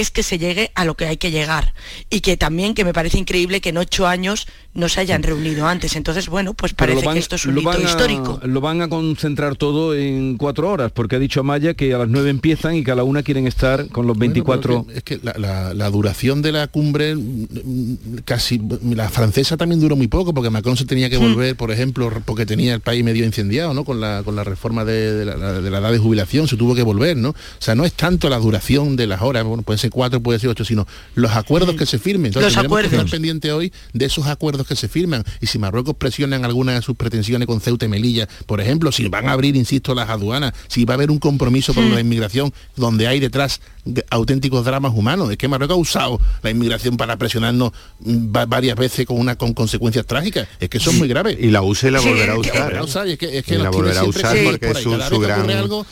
es 0.00 0.10
que 0.12 0.22
se 0.22 0.38
llegue 0.38 0.70
a 0.74 0.84
lo 0.84 0.96
que 0.96 1.06
hay 1.06 1.16
que 1.16 1.30
llegar. 1.30 1.74
Y 2.08 2.20
que 2.20 2.36
también 2.36 2.74
que 2.74 2.84
me 2.84 2.92
parece 2.92 3.18
increíble 3.18 3.60
que 3.60 3.70
en 3.70 3.78
ocho 3.78 4.06
años 4.06 4.46
no 4.78 4.88
se 4.88 5.00
hayan 5.00 5.22
reunido 5.22 5.66
antes. 5.66 5.94
Entonces 5.96 6.28
bueno 6.28 6.54
pues 6.54 6.72
parece 6.72 7.04
van- 7.04 7.14
que 7.14 7.20
esto 7.20 7.36
es 7.36 7.44
un 7.46 7.54
lo 7.56 7.60
hito 7.60 7.70
a- 7.70 7.78
histórico. 7.80 8.40
Lo 8.44 8.60
van 8.60 8.80
a 8.82 8.88
concentrar 8.88 9.56
todo 9.56 9.94
en 9.94 10.36
cuatro 10.38 10.70
horas, 10.70 10.90
porque 10.92 11.16
ha 11.16 11.18
dicho 11.18 11.40
Amaya 11.40 11.74
que 11.74 11.92
a 11.94 11.98
las 11.98 12.08
nueve 12.08 12.30
empiezan 12.30 12.74
y 12.76 12.84
que 12.84 12.90
a 12.90 12.94
la 12.94 13.04
una 13.04 13.22
quieren 13.22 13.46
estar 13.46 13.88
con 13.88 14.06
los 14.06 14.16
24... 14.16 14.72
Bueno, 14.72 14.84
pero 14.86 14.96
es 14.98 15.02
que, 15.04 15.14
es 15.14 15.20
que 15.20 15.26
la, 15.26 15.34
la- 15.38 15.74
la 15.74 15.90
duración 15.90 16.40
de 16.42 16.52
la 16.52 16.66
cumbre 16.68 17.14
mm, 17.14 18.18
casi 18.24 18.60
la 18.94 19.08
francesa 19.08 19.56
también 19.56 19.80
duró 19.80 19.96
muy 19.96 20.08
poco 20.08 20.32
porque 20.32 20.50
Macron 20.50 20.76
se 20.76 20.84
tenía 20.84 21.10
que 21.10 21.18
Hmm. 21.18 21.34
volver 21.34 21.56
por 21.56 21.70
ejemplo 21.72 22.12
porque 22.24 22.46
tenía 22.46 22.74
el 22.74 22.80
país 22.80 23.02
medio 23.04 23.24
incendiado 23.24 23.74
no 23.74 23.84
con 23.84 24.00
la 24.00 24.22
con 24.24 24.36
la 24.36 24.44
reforma 24.44 24.84
de, 24.84 25.12
de 25.14 25.24
la, 25.24 25.60
de 25.60 25.70
la 25.70 25.78
edad 25.78 25.90
de 25.90 25.98
jubilación 25.98 26.46
se 26.46 26.56
tuvo 26.56 26.74
que 26.76 26.82
volver 26.82 27.16
no 27.16 27.30
o 27.30 27.34
sea 27.58 27.74
no 27.74 27.84
es 27.84 27.92
tanto 27.94 28.28
la 28.28 28.38
duración 28.38 28.94
de 28.94 29.06
las 29.08 29.20
horas 29.22 29.42
bueno 29.44 29.62
puede 29.64 29.78
ser 29.78 29.90
cuatro 29.90 30.20
puede 30.20 30.38
ser 30.38 30.50
ocho 30.50 30.64
sino 30.64 30.86
los 31.16 31.32
acuerdos 31.32 31.74
que 31.74 31.86
se 31.86 31.98
firmen. 31.98 32.26
Entonces 32.26 32.52
Los 32.52 32.54
tenemos 32.62 32.78
que 32.78 32.86
acuerdos. 32.86 32.92
estar 33.06 33.10
pendiente 33.10 33.50
hoy 33.52 33.72
de 33.92 34.04
esos 34.04 34.26
acuerdos 34.28 34.66
que 34.68 34.76
se 34.76 34.88
firman 34.88 35.24
y 35.40 35.46
si 35.46 35.58
Marruecos 35.58 35.94
presiona 35.96 36.36
en 36.36 36.44
alguna 36.44 36.74
de 36.74 36.82
sus 36.82 36.96
pretensiones 36.96 37.46
con 37.46 37.60
Ceuta 37.60 37.86
y 37.86 37.88
Melilla 37.88 38.28
por 38.46 38.60
ejemplo 38.60 38.92
si 38.92 39.08
van 39.08 39.28
a 39.28 39.32
abrir 39.32 39.56
insisto 39.56 39.94
las 39.94 40.08
aduanas 40.10 40.52
si 40.68 40.84
va 40.84 40.94
a 40.94 40.96
haber 40.96 41.10
un 41.10 41.18
compromiso 41.18 41.74
con 41.74 41.88
Hmm. 41.90 41.94
la 41.94 42.00
inmigración 42.00 42.52
donde 42.76 43.06
hay 43.08 43.18
detrás 43.20 43.60
de- 43.84 44.04
auténticos 44.10 44.64
dramas 44.64 44.92
humanos 44.94 45.30
es 45.30 45.38
que 45.38 45.48
Marruecos 45.48 45.74
ha 45.76 45.80
usado 45.80 46.20
la 46.42 46.50
inmigración 46.50 46.96
para 46.96 47.16
presionarnos 47.16 47.72
mm, 48.00 48.34
va- 48.36 48.46
varias 48.46 48.76
veces 48.76 49.06
con 49.06 49.18
una 49.18 49.36
con 49.36 49.54
consecuencias 49.54 50.04
trágicas 50.06 50.46
es 50.60 50.68
que 50.68 50.78
eso 50.78 50.90
es 50.90 50.96
muy 50.98 51.08
grave 51.08 51.36
Y 51.40 51.50
la 51.50 51.62
usa 51.62 51.88
y 51.88 51.92
la 51.92 52.00
volverá 52.00 52.32
a 52.34 52.38
usar. 52.84 53.06
¿eh? 53.08 53.12
es 53.12 53.18
que- 53.18 53.38
es 53.38 53.44
que 53.44 53.54
Y 53.54 53.58
nos 53.58 53.64
la 53.64 53.70
volverá 53.70 54.00
a 54.00 54.02
siempre 54.02 54.20
usar 54.22 54.36
que- 54.36 54.44
porque 54.44 54.66
por 54.66 54.70
es 54.70 54.76
ahí, 54.76 54.82
su, 54.84 54.90
cada 54.90 54.98
vez 54.98 55.08
su 55.08 55.20
que 55.20 55.26
ocurre 55.32 55.44
gran, 55.46 55.58
algo, 55.58 55.86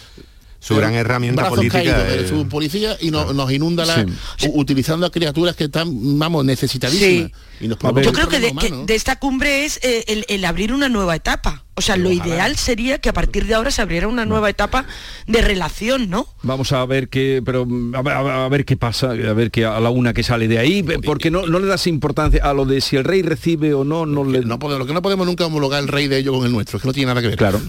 su 0.60 0.74
gran 0.76 0.94
herramienta 0.94 1.48
política. 1.48 1.78
caídos 1.78 2.02
eh, 2.08 2.26
su 2.28 2.48
policía 2.48 2.96
y 3.00 3.10
no- 3.10 3.32
nos 3.32 3.50
inunda 3.52 3.84
la, 3.84 4.04
utilizando 4.52 5.06
a 5.06 5.10
criaturas 5.10 5.54
que 5.56 5.64
están 5.64 6.18
vamos 6.18 6.44
necesitadísimas 6.44 7.30
y 7.60 7.68
nos 7.68 7.78
yo 7.78 8.12
creo 8.12 8.28
que 8.28 8.40
de, 8.40 8.52
que 8.86 8.94
esta 8.94 9.16
cumbre 9.18 9.64
es 9.64 9.78
eh, 9.82 10.04
el, 10.08 10.24
el 10.28 10.44
abrir 10.44 10.72
una 10.72 10.88
nueva 10.88 11.16
etapa 11.16 11.64
o 11.74 11.80
sea 11.82 11.96
lo 11.96 12.10
ideal 12.10 12.56
sería 12.56 12.98
que 12.98 13.08
a 13.08 13.12
partir 13.12 13.46
de 13.46 13.54
ahora 13.54 13.70
se 13.70 13.80
abriera 13.82 14.08
una 14.08 14.24
nueva 14.26 14.50
etapa 14.50 14.86
de 15.26 15.40
relación 15.42 16.10
no 16.10 16.26
Vamos 16.42 16.72
a 16.72 16.84
ver 16.86 17.08
qué, 17.08 17.42
pero 17.44 17.66
a 17.94 18.02
ver, 18.48 18.60
a 18.60 18.64
qué 18.64 18.76
pasa, 18.76 19.10
a 19.10 19.32
ver 19.32 19.50
que 19.50 19.64
a 19.64 19.80
la 19.80 19.90
una 19.90 20.12
que 20.14 20.22
sale 20.22 20.48
de 20.48 20.58
ahí, 20.58 20.82
porque 20.82 21.30
no, 21.30 21.46
no 21.46 21.58
le 21.58 21.66
das 21.66 21.86
importancia 21.86 22.40
a 22.44 22.52
lo 22.54 22.64
de 22.64 22.80
si 22.80 22.96
el 22.96 23.04
rey 23.04 23.22
recibe 23.22 23.74
o 23.74 23.84
no, 23.84 24.06
no 24.06 24.24
le. 24.24 24.40
No 24.40 24.58
podemos, 24.58 24.78
lo 24.80 24.86
que 24.86 24.92
no 24.94 25.02
podemos 25.02 25.26
nunca 25.26 25.44
homologar 25.46 25.82
el 25.82 25.88
rey 25.88 26.06
de 26.08 26.18
ellos 26.18 26.36
con 26.36 26.46
el 26.46 26.52
nuestro, 26.52 26.76
es 26.76 26.82
que 26.82 26.88
no 26.88 26.92
tiene 26.94 27.08
nada 27.08 27.20
que 27.20 27.28
ver. 27.28 27.36
Claro. 27.36 27.60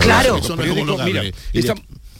Claro. 0.00 0.36
Eso 0.38 0.56
no 0.56 0.62
es 0.62 0.68
Periódico, 0.68 0.94
homologable. 0.94 1.12
mira, 1.12 1.36
Y 1.52 1.52
de- 1.52 1.58
esta, 1.60 1.74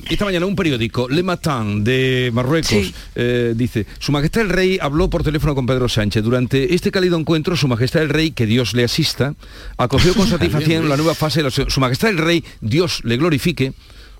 esta 0.08 0.24
mañana 0.24 0.46
un 0.46 0.56
periódico, 0.56 1.08
Le 1.08 1.22
Matin, 1.22 1.84
de 1.84 2.30
Marruecos, 2.32 2.92
eh, 3.14 3.54
dice, 3.56 3.86
Su 3.98 4.12
Majestad 4.12 4.42
el 4.42 4.48
Rey 4.48 4.78
habló 4.80 5.08
por 5.08 5.22
teléfono 5.22 5.54
con 5.54 5.66
Pedro 5.66 5.88
Sánchez. 5.88 6.22
Durante 6.22 6.74
este 6.74 6.90
cálido 6.90 7.18
encuentro, 7.18 7.56
Su 7.56 7.68
Majestad 7.68 8.02
el 8.02 8.08
Rey, 8.10 8.30
que 8.32 8.46
Dios 8.46 8.74
le 8.74 8.84
asista, 8.84 9.34
acogió 9.76 10.14
con 10.14 10.26
satisfacción 10.28 10.88
la 10.88 10.96
nueva 10.96 11.14
fase 11.14 11.42
de 11.42 11.44
la... 11.44 11.70
Su 11.70 11.80
Majestad 11.80 12.10
el 12.10 12.18
Rey, 12.18 12.44
Dios 12.60 13.00
le 13.04 13.16
glorifique. 13.16 13.72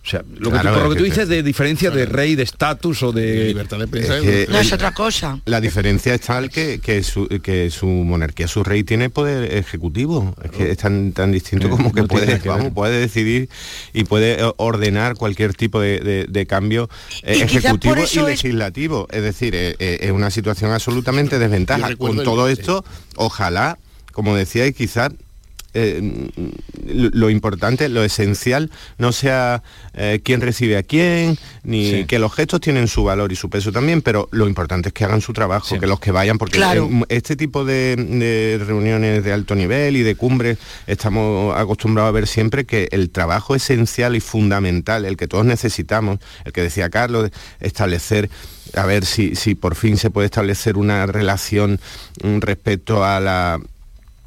O 0.05 0.07
sea, 0.07 0.23
lo, 0.37 0.51
que, 0.53 0.59
tú, 0.59 0.65
lo 0.65 0.71
es 0.75 0.83
que 0.83 0.89
tú 0.89 0.95
que- 0.97 1.03
dices 1.05 1.29
de 1.29 1.43
diferencia 1.43 1.91
de 1.91 2.05
rey, 2.05 2.35
de 2.35 2.43
estatus 2.43 3.03
o 3.03 3.11
de... 3.13 3.47
libertad 3.47 3.79
de 3.79 3.85
Es 4.01 4.07
que 4.07 4.47
no 4.51 4.59
es 4.59 4.71
otra 4.71 4.93
cosa 4.93 5.41
La 5.47 5.63
diferencia 5.63 6.13
es 6.15 6.21
tal 6.21 6.51
que, 6.51 6.79
que, 6.79 7.03
su, 7.03 7.27
que 7.43 7.71
su 7.71 7.87
monarquía, 7.87 8.47
su 8.47 8.63
rey 8.65 8.85
tiene 8.85 9.09
poder 9.09 9.51
ejecutivo. 9.55 10.35
Es 10.45 10.51
que 10.51 10.71
es 10.73 10.77
tan, 10.77 11.13
tan 11.13 11.33
distinto 11.33 11.69
Eh, 11.69 11.71
como 11.71 11.91
que 11.93 12.03
no 12.03 12.09
puede, 12.09 12.37
vamos, 12.45 12.73
puede 12.75 13.01
decidir 13.01 13.49
y 13.95 14.05
puede 14.05 14.39
ordenar 14.59 15.15
cualquier 15.15 15.55
tipo 15.55 15.81
de, 15.81 16.01
de- 16.01 16.27
de 16.29 16.47
cambio 16.47 16.91
eh, 17.23 17.39
Y 17.39 17.43
ejecutivo 17.43 17.97
y 17.99 18.03
es- 18.03 18.15
legislativo. 18.17 19.09
Es 19.11 19.23
decir, 19.23 19.55
eh, 19.55 19.75
eh, 19.79 19.99
es 20.03 20.11
una 20.11 20.31
situación 20.31 20.71
absolutamente 20.73 21.39
desventaja. 21.39 21.97
Con 21.97 22.19
el- 22.19 22.25
todo 22.25 22.49
esto, 22.49 22.85
ojalá, 23.17 23.79
como 24.13 24.37
decía, 24.37 24.67
y 24.67 24.75
quizás 24.75 25.11
eh, 25.75 26.31
lo, 26.87 27.31
importante, 27.31 27.89
lo 27.89 28.03
esencial, 28.05 28.71
no 28.99 29.13
sea 29.13 29.63
eh, 29.95 30.21
quién 30.25 30.41
recibe 30.41 30.77
a 30.77 30.83
quién, 30.83 31.39
ni 31.63 31.91
Sí. 31.91 32.05
que 32.07 32.19
los 32.19 32.33
gestos 32.35 32.61
tienen 32.61 32.89
su 32.89 33.05
valor 33.05 33.33
y 33.33 33.37
su 33.37 33.51
peso 33.51 33.73
también, 33.73 34.01
pero 34.03 34.29
lo 34.33 34.47
importante 34.49 34.89
es 34.89 34.93
que 34.93 35.05
hagan 35.05 35.21
su 35.21 35.33
trabajo, 35.33 35.79
que 35.79 35.87
los 35.87 36.01
que 36.01 36.11
vayan, 36.11 36.39
porque 36.39 36.57
Claro. 36.59 36.89
este 37.09 37.37
tipo 37.37 37.65
de, 37.65 37.97
de 37.97 38.63
reuniones 38.65 39.23
de 39.25 39.33
alto 39.33 39.55
nivel 39.55 39.97
y 39.97 40.03
de 40.03 40.15
cumbres 40.15 40.59
estamos 40.87 41.57
acostumbrados 41.57 42.09
a 42.09 42.13
ver 42.13 42.27
siempre 42.27 42.65
que 42.65 42.89
el 42.93 43.11
trabajo 43.11 43.55
esencial 43.55 44.17
y 44.17 44.21
fundamental, 44.21 45.05
el 45.05 45.17
que 45.17 45.29
todos 45.29 45.45
necesitamos, 45.45 46.19
el 46.45 46.53
que 46.53 46.63
decía 46.63 46.91
Carlos, 46.91 47.31
establecer 47.61 48.31
a 48.77 48.87
ver 48.87 49.05
si, 49.05 49.37
si 49.37 49.55
por 49.55 49.75
fin 49.75 49.97
se 49.97 50.11
puede 50.11 50.27
establecer 50.27 50.77
una 50.77 51.07
relación 51.07 51.81
mm, 52.23 52.39
respecto 52.41 53.05
a 53.05 53.21
la 53.21 53.61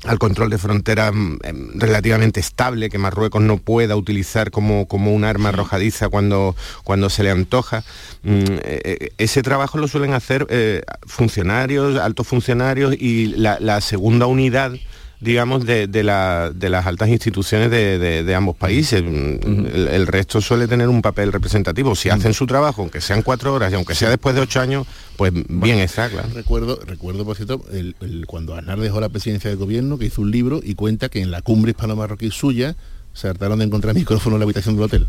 al 0.06 0.20
control 0.20 0.50
de 0.50 0.58
fronteras 0.58 1.14
mm, 1.14 1.38
em, 1.44 1.70
relativamente 1.80 2.40
estable 2.40 2.90
que 2.90 2.98
Marruecos 2.98 3.42
no 3.42 3.58
pueda 3.58 3.96
utilizar 3.96 4.52
como, 4.52 4.88
como 4.88 5.14
un 5.14 5.24
arma 5.24 5.50
arrojadiza 5.50 6.10
cuando, 6.10 6.56
cuando 6.84 7.10
se 7.10 7.24
le 7.24 7.32
antoja. 7.32 7.84
Mm, 8.24 8.34
eh, 8.38 8.60
eh, 8.64 9.10
ese 9.18 9.42
trabajo 9.42 9.78
lo 9.78 9.88
suelen 9.88 10.14
hacer 10.14 10.46
eh, 10.50 10.84
funcionarios, 11.06 12.00
altos 12.00 12.28
funcionarios 12.28 12.96
y 12.98 13.28
la, 13.28 13.58
la 13.60 13.82
segunda 13.82 14.28
unidad 14.28 14.74
digamos, 15.20 15.66
de, 15.66 15.88
de 15.88 16.04
la- 16.04 16.52
de 16.54 16.70
las 16.70 16.86
altas 16.86 17.10
instituciones 17.10 17.72
de, 17.72 17.98
de- 18.24 18.36
ambos 18.36 18.56
países. 18.56 19.02
El, 19.02 19.90
el 19.92 20.06
resto 20.08 20.42
suele 20.42 20.68
tener 20.68 20.90
un 20.90 21.02
papel 21.02 21.32
representativo. 21.34 21.96
Si 21.96 22.10
hacen 22.10 22.34
su 22.34 22.46
trabajo, 22.46 22.82
aunque 22.84 23.02
sean 23.02 23.24
cuatro 23.24 23.54
horas 23.54 23.72
y 23.72 23.76
aunque 23.76 23.96
sea 23.96 24.10
después 24.10 24.36
de 24.36 24.42
ocho 24.42 24.60
años, 24.62 24.86
pues 25.16 25.34
bien 25.34 25.80
está, 25.80 26.10
claro. 26.10 26.28
Recuerdo, 26.36 26.80
recuerdo 26.86 27.26
por 27.26 27.36
cierto, 27.36 27.64
el- 27.72 27.96
el- 28.02 28.26
cuando 28.28 28.54
Aznar 28.56 28.80
dejó 28.80 29.02
la 29.02 29.10
presidencia 29.10 29.50
del 29.50 29.58
gobierno, 29.58 29.98
que 29.98 30.06
hizo 30.06 30.22
un 30.22 30.30
libro 30.30 30.60
y 30.64 30.76
cuenta 30.76 31.10
que 31.10 31.22
en 31.22 31.32
la 31.32 31.42
cumbre 31.42 31.72
hispano-marroquí 31.72 32.30
suya 32.30 32.76
se 33.14 33.28
hartaron 33.28 33.58
de 33.60 33.66
encontrar 33.66 33.96
micrófono 33.96 34.36
en 34.36 34.42
la 34.42 34.44
habitación 34.44 34.76
del 34.76 34.84
hotel. 34.86 35.08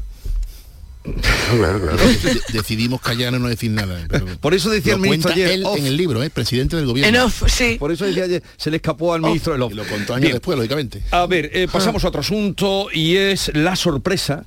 De- 1.05 2.41
decidimos 2.53 3.01
callar 3.01 3.33
y 3.35 3.39
no 3.39 3.49
decir 3.49 3.71
nada. 3.71 4.05
pero 4.09 4.27
Por 4.39 4.55
eso 4.55 4.69
decía 4.71 4.95
el 4.95 5.01
ministro 5.01 5.33
ayer, 5.33 5.51
él 5.51 5.65
en 5.77 5.87
el 5.87 5.97
libro, 5.97 6.23
¿eh? 6.23 6.31
presidente 6.31 6.77
del 6.77 6.87
gobierno. 6.87 7.25
Off, 7.27 7.45
sí. 7.49 7.77
Por 7.79 7.93
eso 7.93 8.05
decía 8.05 8.25
ayer, 8.25 8.43
se 8.57 8.71
le 8.71 8.77
escapó 8.77 9.15
al 9.15 9.23
ministro 9.23 9.53
del 9.53 9.63
off. 9.63 9.73
Y 9.73 9.77
lo 9.77 9.85
contó 9.85 10.15
años 10.15 10.23
Bien. 10.23 10.33
después, 10.35 10.57
lógicamente. 10.57 11.03
A 11.11 11.27
ver, 11.27 11.51
eh, 11.55 11.67
pasamos 11.71 12.05
a 12.05 12.09
otro 12.09 12.21
asunto 12.21 12.89
y 12.93 13.17
es 13.17 13.51
la 13.55 13.77
sorpresa 13.77 14.45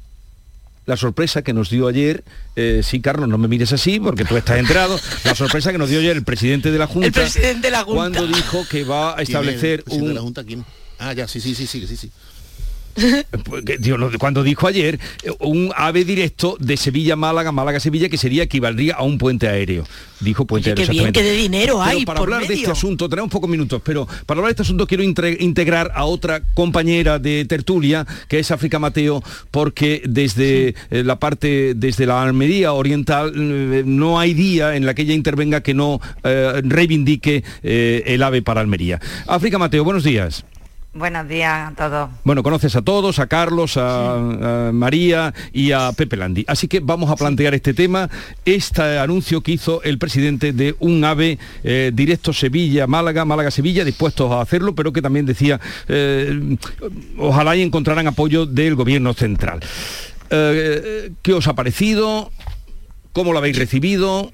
la 0.87 0.97
sorpresa 0.97 1.43
que 1.43 1.53
nos 1.53 1.69
dio 1.69 1.87
ayer, 1.87 2.23
eh, 2.55 2.81
sí, 2.83 3.01
Carlos, 3.01 3.29
no 3.29 3.37
me 3.37 3.47
mires 3.47 3.71
así 3.71 3.99
porque 3.99 4.25
tú 4.25 4.35
estás 4.35 4.57
enterado, 4.57 4.99
la 5.23 5.35
sorpresa 5.35 5.71
que 5.71 5.77
nos 5.77 5.89
dio 5.91 5.99
ayer 5.99 6.17
el 6.17 6.23
presidente 6.23 6.71
de 6.71 6.79
la 6.79 6.87
Junta, 6.87 7.05
El 7.05 7.13
presidente 7.13 7.67
de 7.67 7.71
la 7.71 7.83
Junta. 7.83 7.95
cuando 7.95 8.25
dijo 8.27 8.65
que 8.67 8.83
va 8.83 9.15
a 9.17 9.21
establecer 9.21 9.83
¿Quién 9.83 10.01
es 10.01 10.01
el 10.01 10.01
presidente 10.01 10.05
de 10.05 10.09
un... 10.09 10.15
la 10.15 10.21
Junta? 10.21 10.43
¿Quién? 10.43 10.65
Ah, 10.97 11.13
ya, 11.13 11.27
sí, 11.27 11.39
sí, 11.39 11.53
sí, 11.53 11.67
sí, 11.67 11.85
sí, 11.87 11.95
sí. 11.95 12.09
Pues 12.09 12.09
que, 12.09 12.09
digo, 12.09 12.09
lo- 12.09 12.80
cuando 14.19 14.43
dijo 14.43 14.67
ayer 14.67 14.99
eh, 15.23 15.31
un 15.39 15.71
ave 15.75 16.05
directo 16.05 16.57
de 16.59 16.77
Sevilla 16.77 17.15
Málaga, 17.15 17.51
Málaga 17.51 17.79
Sevilla, 17.79 18.09
que 18.09 18.17
sería 18.17 18.43
equivaldría 18.43 18.95
a 18.95 19.03
un 19.03 19.17
puente 19.17 19.47
aéreo. 19.47 19.85
Dijo 20.19 20.45
puente 20.45 20.71
Oye, 20.71 20.81
aéreo. 20.81 20.93
qué 20.93 20.99
bien, 20.99 21.13
qué 21.13 21.23
de 21.23 21.35
dinero 21.35 21.79
Pero 21.79 21.81
hay 21.81 22.05
para 22.05 22.19
por 22.19 22.33
hablar 22.33 22.47
de 22.47 22.53
este 22.53 22.71
asunto, 22.71 23.09
tenemos 23.09 23.31
pocos 23.31 23.49
minutos, 23.49 23.81
pero 23.83 24.07
para 24.25 24.39
hablar 24.39 24.49
de 24.49 24.51
este 24.51 24.61
asunto 24.63 24.85
quiero 24.87 25.03
integrar 25.03 25.91
a 25.95 26.05
otra 26.05 26.43
compañera 26.53 27.19
de 27.19 27.45
tertulia, 27.45 28.05
que 28.27 28.39
es 28.39 28.51
África 28.51 28.79
Mateo, 28.79 29.23
porque 29.49 30.01
desde 30.05 30.75
eh, 30.89 31.03
la 31.03 31.17
parte, 31.17 31.73
desde 31.75 32.05
la 32.05 32.21
Almería 32.21 32.73
Oriental, 32.73 33.33
eh, 33.35 33.83
no 33.85 34.19
hay 34.19 34.33
día 34.33 34.75
en 34.75 34.85
la 34.85 34.93
que 34.93 35.03
ella 35.03 35.13
intervenga 35.13 35.61
que 35.61 35.73
no 35.73 35.99
eh, 36.23 36.61
reivindique 36.63 37.43
eh, 37.63 38.03
el 38.05 38.23
ave 38.23 38.41
para 38.41 38.61
Almería. 38.61 38.99
África 39.27 39.57
Mateo, 39.57 39.83
buenos 39.83 40.03
días. 40.03 40.45
Buenos 40.93 41.25
días 41.29 41.71
a 41.71 41.73
todos. 41.73 42.09
Bueno, 42.25 42.43
conoces 42.43 42.75
a 42.75 42.81
todos, 42.81 43.19
a 43.19 43.27
Carlos, 43.27 43.77
a, 43.77 44.67
a 44.67 44.71
María 44.73 45.33
y 45.53 45.71
a 45.71 45.93
Pepe 45.93 46.17
Landi. 46.17 46.43
Así 46.49 46.67
que 46.67 46.81
vamos 46.81 47.09
a 47.09 47.15
plantear 47.15 47.53
este 47.53 47.73
tema, 47.73 48.09
este 48.43 48.99
anuncio 48.99 49.39
que 49.39 49.53
hizo 49.53 49.81
el 49.83 49.97
presidente 49.97 50.51
de 50.51 50.75
un 50.79 51.01
AVE 51.05 51.39
eh, 51.63 51.91
directo 51.93 52.33
Sevilla-Málaga, 52.33 53.23
Málaga-Sevilla, 53.23 53.85
dispuestos 53.85 54.33
a 54.33 54.41
hacerlo, 54.41 54.75
pero 54.75 54.91
que 54.91 55.01
también 55.01 55.25
decía, 55.25 55.61
eh, 55.87 56.57
ojalá 57.17 57.55
y 57.55 57.61
encontraran 57.61 58.07
apoyo 58.07 58.45
del 58.45 58.75
gobierno 58.75 59.13
central. 59.13 59.61
Eh, 60.29 61.11
¿Qué 61.21 61.33
os 61.33 61.47
ha 61.47 61.55
parecido? 61.55 62.31
¿Cómo 63.13 63.31
lo 63.31 63.39
habéis 63.39 63.57
recibido? 63.57 64.33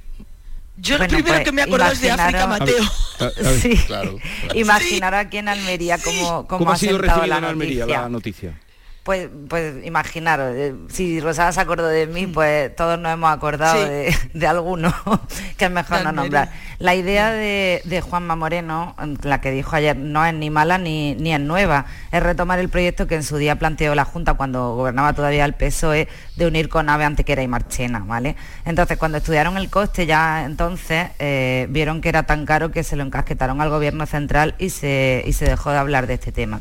Yo 0.79 0.97
Bueno, 0.97 1.11
lo 1.11 1.17
primero 1.17 1.35
pues, 1.37 1.45
que 1.45 1.51
me 1.51 1.61
acuerdo 1.63 1.87
es 1.91 2.01
de 2.01 2.11
África 2.11 2.47
Mateo. 2.47 2.83
A 3.19 3.23
ver, 3.25 3.33
a 3.47 3.49
ver, 3.51 3.61
Sí. 3.61 3.77
claro, 3.87 4.19
claro. 4.41 4.59
Imaginaros 4.59 5.19
aquí 5.19 5.37
en 5.37 5.47
Almería 5.49 5.97
cómo, 5.97 6.45
cómo, 6.47 6.59
¿Cómo 6.59 6.71
ha 6.71 6.77
sido 6.77 6.97
sentado 6.97 7.21
recibida 7.21 7.27
la 7.27 7.37
en 7.39 7.43
Almería 7.51 7.79
noticia. 7.85 8.01
la 8.01 8.09
noticia? 8.09 8.59
Pues, 9.07 9.29
pues 9.47 9.85
imaginaros, 9.85 10.53
eh, 10.53 10.75
si 10.89 11.21
Rosana 11.21 11.53
se 11.53 11.61
acordó 11.61 11.87
de 11.87 12.07
mí, 12.07 12.27
pues 12.27 12.75
todos 12.75 12.99
nos 12.99 13.13
hemos 13.13 13.31
acordado 13.31 13.81
Sí. 13.81 13.89
de, 13.89 14.13
de 14.33 14.47
alguno, 14.47 14.93
que 15.57 15.63
es 15.63 15.71
mejor 15.71 16.03
no 16.03 16.11
nombrar. 16.11 16.49
La 16.77 16.93
idea 16.93 17.31
de, 17.31 17.81
de 17.85 18.01
Juanma 18.01 18.35
Moreno, 18.35 18.97
la 19.21 19.39
que 19.39 19.51
dijo 19.51 19.77
ayer, 19.77 19.95
no 19.95 20.25
es 20.25 20.33
ni 20.33 20.49
mala 20.49 20.77
ni, 20.77 21.15
ni 21.15 21.33
es 21.33 21.39
nueva, 21.39 21.85
es 22.11 22.21
retomar 22.21 22.59
el 22.59 22.67
proyecto 22.67 23.07
que 23.07 23.15
en 23.15 23.23
su 23.23 23.37
día 23.37 23.55
planteó 23.55 23.95
la 23.95 24.03
Junta 24.03 24.33
cuando 24.33 24.75
gobernaba 24.75 25.13
todavía 25.13 25.45
el 25.45 25.53
PSOE 25.53 26.09
de 26.35 26.45
unir 26.45 26.67
con 26.67 26.89
Ave 26.89 27.05
Antequera 27.05 27.41
y 27.41 27.47
Marchena, 27.47 27.99
¿vale? 27.99 28.35
Entonces, 28.65 28.97
cuando 28.97 29.19
estudiaron 29.19 29.55
el 29.55 29.69
coste 29.69 30.05
ya 30.05 30.43
entonces 30.43 31.11
eh, 31.19 31.67
vieron 31.69 32.01
que 32.01 32.09
era 32.09 32.23
tan 32.23 32.45
caro 32.45 32.71
que 32.71 32.83
se 32.83 32.97
lo 32.97 33.03
encasquetaron 33.03 33.61
al 33.61 33.69
gobierno 33.69 34.05
central 34.05 34.55
y 34.59 34.69
se, 34.69 35.23
y 35.25 35.31
se 35.31 35.45
dejó 35.45 35.71
de 35.71 35.77
hablar 35.77 36.07
de 36.07 36.15
este 36.15 36.33
tema. 36.33 36.59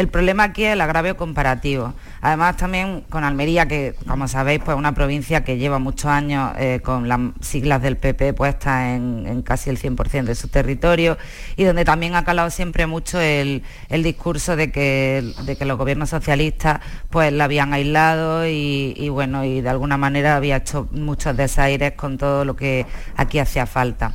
El 0.00 0.08
problema 0.08 0.44
aquí 0.44 0.64
es 0.64 0.72
el 0.72 0.80
agravio 0.80 1.14
comparativo. 1.18 1.92
Además 2.22 2.56
también 2.56 3.02
con 3.10 3.22
Almería, 3.22 3.68
que 3.68 3.94
como 4.08 4.28
sabéis, 4.28 4.62
pues 4.64 4.74
una 4.74 4.94
provincia 4.94 5.44
que 5.44 5.58
lleva 5.58 5.78
muchos 5.78 6.06
años 6.06 6.54
eh, 6.56 6.80
con 6.82 7.06
las 7.06 7.20
siglas 7.42 7.82
del 7.82 7.98
PP 7.98 8.32
puestas 8.32 8.96
en, 8.96 9.26
en 9.26 9.42
casi 9.42 9.68
el 9.68 9.78
100% 9.78 10.24
de 10.24 10.34
su 10.34 10.48
territorio 10.48 11.18
y 11.54 11.64
donde 11.64 11.84
también 11.84 12.14
ha 12.14 12.24
calado 12.24 12.48
siempre 12.48 12.86
mucho 12.86 13.20
el, 13.20 13.62
discurso 13.90 14.56
de 14.56 14.72
que, 14.72 15.34
de 15.44 15.56
que 15.56 15.66
los 15.66 15.76
gobiernos 15.76 16.08
socialistas 16.08 16.80
pues 17.10 17.30
la 17.30 17.44
habían 17.44 17.74
aislado 17.74 18.46
y, 18.46 18.94
y, 18.96 19.10
bueno, 19.10 19.44
y 19.44 19.60
de 19.60 19.68
alguna 19.68 19.98
manera 19.98 20.34
había 20.34 20.56
hecho 20.56 20.88
muchos 20.92 21.36
desaires 21.36 21.92
con 21.92 22.16
todo 22.16 22.46
lo 22.46 22.56
que 22.56 22.86
aquí 23.16 23.38
hacía 23.38 23.66
falta. 23.66 24.14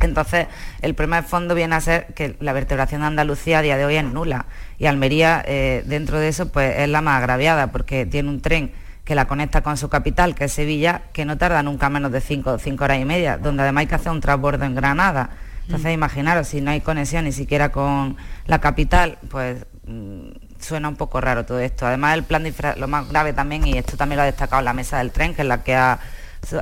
Entonces, 0.00 0.46
el 0.80 0.94
problema 0.94 1.20
de 1.20 1.28
fondo 1.28 1.54
viene 1.54 1.74
a 1.74 1.80
ser 1.82 2.06
que 2.14 2.34
la 2.40 2.54
vertebración 2.54 3.02
de 3.02 3.08
Andalucía 3.08 3.58
a 3.58 3.62
día 3.62 3.76
de 3.76 3.84
hoy 3.84 3.96
es 3.96 4.04
nula 4.04 4.46
y 4.80 4.86
Almería, 4.86 5.44
eh, 5.46 5.84
dentro 5.86 6.18
de 6.18 6.26
eso, 6.28 6.50
pues 6.50 6.76
es 6.78 6.88
la 6.88 7.00
más 7.02 7.18
agraviada 7.18 7.68
porque 7.70 8.04
tiene 8.06 8.28
un 8.30 8.40
tren 8.40 8.72
que 9.04 9.14
la 9.14 9.26
conecta 9.26 9.62
con 9.62 9.76
su 9.76 9.88
capital, 9.88 10.34
que 10.34 10.44
es 10.46 10.52
Sevilla, 10.52 11.02
que 11.12 11.24
no 11.24 11.36
tarda 11.38 11.62
nunca 11.62 11.88
menos 11.90 12.10
de 12.10 12.20
cinco, 12.20 12.58
cinco 12.58 12.84
horas 12.84 12.98
y 12.98 13.04
media, 13.04 13.36
donde 13.38 13.62
además 13.62 13.82
hay 13.82 13.86
que 13.88 13.94
hacer 13.94 14.10
un 14.10 14.20
transbordo 14.20 14.64
en 14.64 14.74
Granada. 14.74 15.30
Entonces, 15.66 15.92
imaginaros, 15.94 16.48
si 16.48 16.60
no 16.60 16.70
hay 16.72 16.80
conexión 16.80 17.24
ni 17.26 17.32
siquiera 17.32 17.70
con 17.70 18.16
la 18.46 18.58
capital, 18.60 19.18
pues 19.28 19.64
mm, 19.86 20.30
suena 20.58 20.88
un 20.88 20.96
poco 20.96 21.20
raro 21.20 21.44
todo 21.44 21.60
esto. 21.60 21.86
Además, 21.86 22.14
el 22.14 22.24
plan 22.24 22.42
de 22.42 22.48
infra- 22.48 22.74
lo 22.76 22.88
más 22.88 23.08
grave 23.08 23.32
también, 23.32 23.66
y 23.66 23.76
esto 23.78 23.96
también 23.96 24.16
lo 24.16 24.22
ha 24.22 24.26
destacado 24.26 24.62
la 24.62 24.72
mesa 24.72 24.98
del 24.98 25.10
tren, 25.12 25.34
que 25.34 25.42
es 25.42 25.48
la 25.48 25.62
que 25.62 25.74
ha 25.76 25.98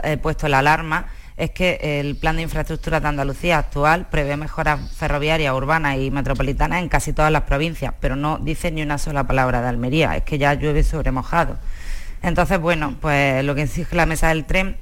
eh, 0.03 0.17
puesto 0.17 0.49
la 0.49 0.59
alarma, 0.59 1.07
es 1.39 1.51
que 1.53 2.01
el 2.01 2.17
plan 2.17 2.37
de 2.37 2.43
infraestructura 2.43 2.99
de 2.99 3.07
Andalucía 3.07 3.59
actual 3.59 4.09
prevé 4.11 4.37
mejoras 4.37 4.81
ferroviarias, 4.97 5.55
urbanas 5.55 5.97
y 5.99 6.11
metropolitanas 6.11 6.83
en 6.83 6.89
casi 6.89 7.13
todas 7.13 7.31
las 7.31 7.43
provincias, 7.43 7.95
pero 8.01 8.17
no 8.17 8.39
dice 8.39 8.73
ni 8.73 8.83
una 8.83 8.99
sola 8.99 9.25
palabra 9.25 9.63
de 9.63 9.69
Almería, 9.69 10.17
es 10.17 10.25
que 10.25 10.37
ya 10.37 10.55
llueve 10.55 10.83
sobre 10.83 11.13
mojado. 11.13 11.57
Entonces, 12.23 12.61
bueno, 12.61 12.97
pues 13.01 13.45
lo 13.45 13.55
que 13.55 13.63
exige 13.63 13.95
la 13.95 14.05
mesa 14.05 14.29
del 14.29 14.47
tren 14.47 14.77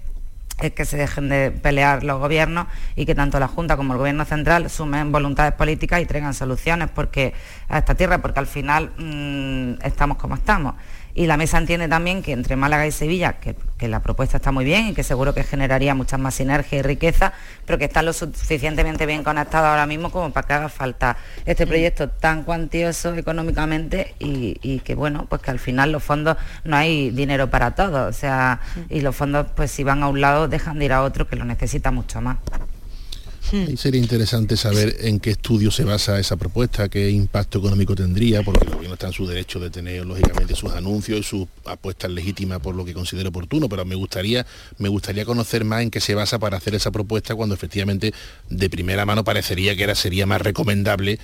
es 0.62 0.72
que 0.72 0.86
se 0.86 0.96
dejen 0.96 1.28
de 1.28 1.50
pelear 1.50 2.02
los 2.02 2.18
gobiernos 2.18 2.66
y 2.94 3.04
que 3.04 3.14
tanto 3.14 3.38
la 3.38 3.48
Junta 3.48 3.76
como 3.76 3.92
el 3.92 3.98
Gobierno 3.98 4.24
Central 4.24 4.70
sumen 4.70 5.12
voluntades 5.12 5.52
políticas 5.52 6.00
y 6.00 6.06
traigan 6.06 6.32
soluciones 6.32 6.88
porque 6.88 7.34
a 7.68 7.78
esta 7.78 7.94
tierra, 7.94 8.22
porque 8.22 8.40
al 8.40 8.46
final 8.46 8.92
mm, 8.96 9.84
estamos 9.84 10.16
como 10.16 10.36
estamos. 10.36 10.74
Y 11.16 11.26
la 11.26 11.38
mesa 11.38 11.56
entiende 11.56 11.88
también 11.88 12.22
que 12.22 12.32
entre 12.32 12.56
Málaga 12.56 12.86
y 12.86 12.92
Sevilla, 12.92 13.40
que, 13.40 13.56
que 13.78 13.88
la 13.88 14.00
propuesta 14.00 14.36
está 14.36 14.52
muy 14.52 14.66
bien 14.66 14.88
y 14.88 14.94
que 14.94 15.02
seguro 15.02 15.32
que 15.32 15.44
generaría 15.44 15.94
muchas 15.94 16.20
más 16.20 16.34
sinergia 16.34 16.78
y 16.78 16.82
riqueza, 16.82 17.32
pero 17.64 17.78
que 17.78 17.86
están 17.86 18.04
lo 18.04 18.12
suficientemente 18.12 19.06
bien 19.06 19.24
conectados 19.24 19.66
ahora 19.66 19.86
mismo 19.86 20.10
como 20.10 20.30
para 20.30 20.46
que 20.46 20.52
haga 20.52 20.68
falta 20.68 21.16
este 21.46 21.66
proyecto 21.66 22.10
tan 22.10 22.44
cuantioso 22.44 23.14
económicamente 23.14 24.14
y, 24.18 24.58
y 24.60 24.80
que 24.80 24.94
bueno, 24.94 25.24
pues 25.26 25.40
que 25.40 25.50
al 25.50 25.58
final 25.58 25.90
los 25.90 26.02
fondos 26.02 26.36
no 26.64 26.76
hay 26.76 27.08
dinero 27.08 27.48
para 27.48 27.74
todos, 27.74 28.10
o 28.10 28.12
sea, 28.12 28.60
y 28.90 29.00
los 29.00 29.16
fondos 29.16 29.46
pues 29.56 29.70
si 29.70 29.84
van 29.84 30.02
a 30.02 30.08
un 30.08 30.20
lado 30.20 30.48
dejan 30.48 30.78
de 30.78 30.84
ir 30.84 30.92
a 30.92 31.02
otro 31.02 31.26
que 31.26 31.36
lo 31.36 31.46
necesita 31.46 31.90
mucho 31.90 32.20
más. 32.20 32.36
Y 33.52 33.76
sería 33.76 34.00
interesante 34.00 34.56
saber 34.56 34.96
en 35.00 35.20
qué 35.20 35.30
estudio 35.30 35.70
se 35.70 35.84
basa 35.84 36.18
esa 36.18 36.36
propuesta, 36.36 36.88
qué 36.88 37.10
impacto 37.10 37.58
económico 37.58 37.94
tendría, 37.94 38.42
porque 38.42 38.64
el 38.66 38.72
gobierno 38.74 38.94
está 38.94 39.06
en 39.08 39.12
su 39.12 39.26
derecho 39.26 39.60
de 39.60 39.70
tener, 39.70 40.04
lógicamente, 40.04 40.54
sus 40.56 40.72
anuncios 40.72 41.20
y 41.20 41.22
sus 41.22 41.46
apuestas 41.64 42.10
legítimas 42.10 42.60
por 42.60 42.74
lo 42.74 42.84
que 42.84 42.92
considere 42.94 43.28
oportuno, 43.28 43.68
pero 43.68 43.84
me 43.84 43.94
gustaría, 43.94 44.46
me 44.78 44.88
gustaría 44.88 45.24
conocer 45.24 45.64
más 45.64 45.82
en 45.82 45.90
qué 45.90 46.00
se 46.00 46.14
basa 46.14 46.38
para 46.38 46.56
hacer 46.56 46.74
esa 46.74 46.90
propuesta 46.90 47.34
cuando 47.34 47.54
efectivamente 47.54 48.12
de 48.50 48.70
primera 48.70 49.04
mano 49.06 49.24
parecería 49.24 49.76
que 49.76 49.82
era, 49.84 49.94
sería 49.94 50.26
más 50.26 50.40
recomendable 50.40 51.18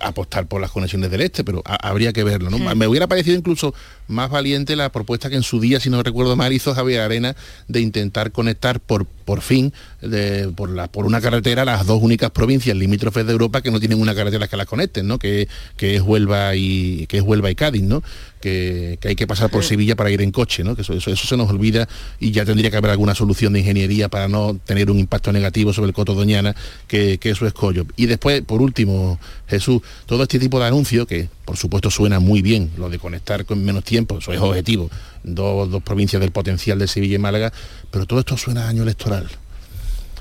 apostar 0.00 0.46
por 0.46 0.60
las 0.60 0.70
conexiones 0.70 1.10
del 1.10 1.22
este, 1.22 1.44
pero 1.44 1.62
ha- 1.64 1.88
habría 1.88 2.12
que 2.12 2.24
verlo. 2.24 2.50
¿no? 2.50 2.58
Hmm. 2.58 2.76
Me 2.78 2.86
hubiera 2.86 3.06
parecido 3.06 3.36
incluso 3.36 3.74
más 4.08 4.30
valiente 4.30 4.76
la 4.76 4.90
propuesta 4.92 5.30
que 5.30 5.36
en 5.36 5.42
su 5.42 5.60
día, 5.60 5.80
si 5.80 5.88
no 5.90 6.02
recuerdo 6.02 6.36
mal, 6.36 6.52
hizo 6.52 6.74
Javier 6.74 7.00
Arena 7.00 7.34
de 7.68 7.80
intentar 7.80 8.32
conectar 8.32 8.80
por, 8.80 9.06
por 9.22 9.40
fin, 9.40 9.72
de- 10.00 10.50
por, 10.54 10.70
la, 10.70 10.86
por 10.88 11.06
una 11.06 11.20
carretera, 11.20 11.64
las 11.64 11.86
dos 11.86 12.02
únicas 12.02 12.30
provincias 12.30 12.76
limítrofes 12.76 13.24
de 13.26 13.32
Europa 13.32 13.62
que 13.62 13.70
no 13.70 13.80
tienen 13.80 14.00
una 14.00 14.14
carretera 14.14 14.48
que 14.48 14.56
las 14.56 14.66
conecten, 14.66 15.06
¿no? 15.06 15.18
que, 15.18 15.48
que 15.76 15.96
es 15.96 16.02
Huelva 16.02 16.54
y 16.56 17.06
que 17.06 17.18
es 17.18 17.22
Huelva 17.22 17.50
y 17.50 17.54
Cádiz, 17.54 17.82
¿no? 17.82 18.02
Que, 18.42 18.98
que 19.00 19.08
hay 19.08 19.16
que 19.16 19.26
pasar 19.26 19.48
por 19.50 19.64
Sevilla 19.64 19.96
para 19.96 20.10
ir 20.10 20.20
en 20.20 20.30
coche, 20.30 20.62
¿no? 20.64 20.76
que 20.76 20.82
eso, 20.82 20.92
eso, 20.92 21.10
eso 21.10 21.26
se 21.26 21.36
nos 21.38 21.48
olvida 21.48 21.88
y 22.20 22.32
ya 22.32 22.44
tendría 22.44 22.70
que 22.70 22.76
haber 22.76 22.90
alguna 22.90 23.14
solución 23.14 23.54
de 23.54 23.60
ingeniería 23.60 24.10
para 24.10 24.28
no 24.28 24.58
tener 24.66 24.90
un 24.90 24.98
impacto 24.98 25.32
negativo 25.32 25.72
sobre 25.72 25.88
el 25.88 25.94
Coto 25.94 26.12
Doñana, 26.12 26.54
que, 26.86 27.16
que 27.16 27.30
eso 27.30 27.46
es 27.46 27.54
collo. 27.54 27.86
Y 27.96 28.04
después, 28.06 28.42
por 28.42 28.60
último, 28.60 29.18
Jesús, 29.48 29.80
todo 30.04 30.24
este 30.24 30.38
tipo 30.38 30.60
de 30.60 30.66
anuncios, 30.66 31.06
que 31.06 31.28
por 31.46 31.56
supuesto 31.56 31.90
suena 31.90 32.20
muy 32.20 32.42
bien, 32.42 32.70
lo 32.76 32.90
de 32.90 32.98
conectar 32.98 33.46
con 33.46 33.64
menos 33.64 33.84
tiempo, 33.84 34.18
eso 34.18 34.32
es 34.32 34.40
objetivo, 34.40 34.90
dos, 35.22 35.70
dos 35.70 35.82
provincias 35.82 36.20
del 36.20 36.32
potencial 36.32 36.78
de 36.78 36.88
Sevilla 36.88 37.14
y 37.14 37.18
Málaga, 37.18 37.52
pero 37.90 38.04
todo 38.04 38.20
esto 38.20 38.36
suena 38.36 38.66
a 38.66 38.68
año 38.68 38.82
electoral. 38.82 39.28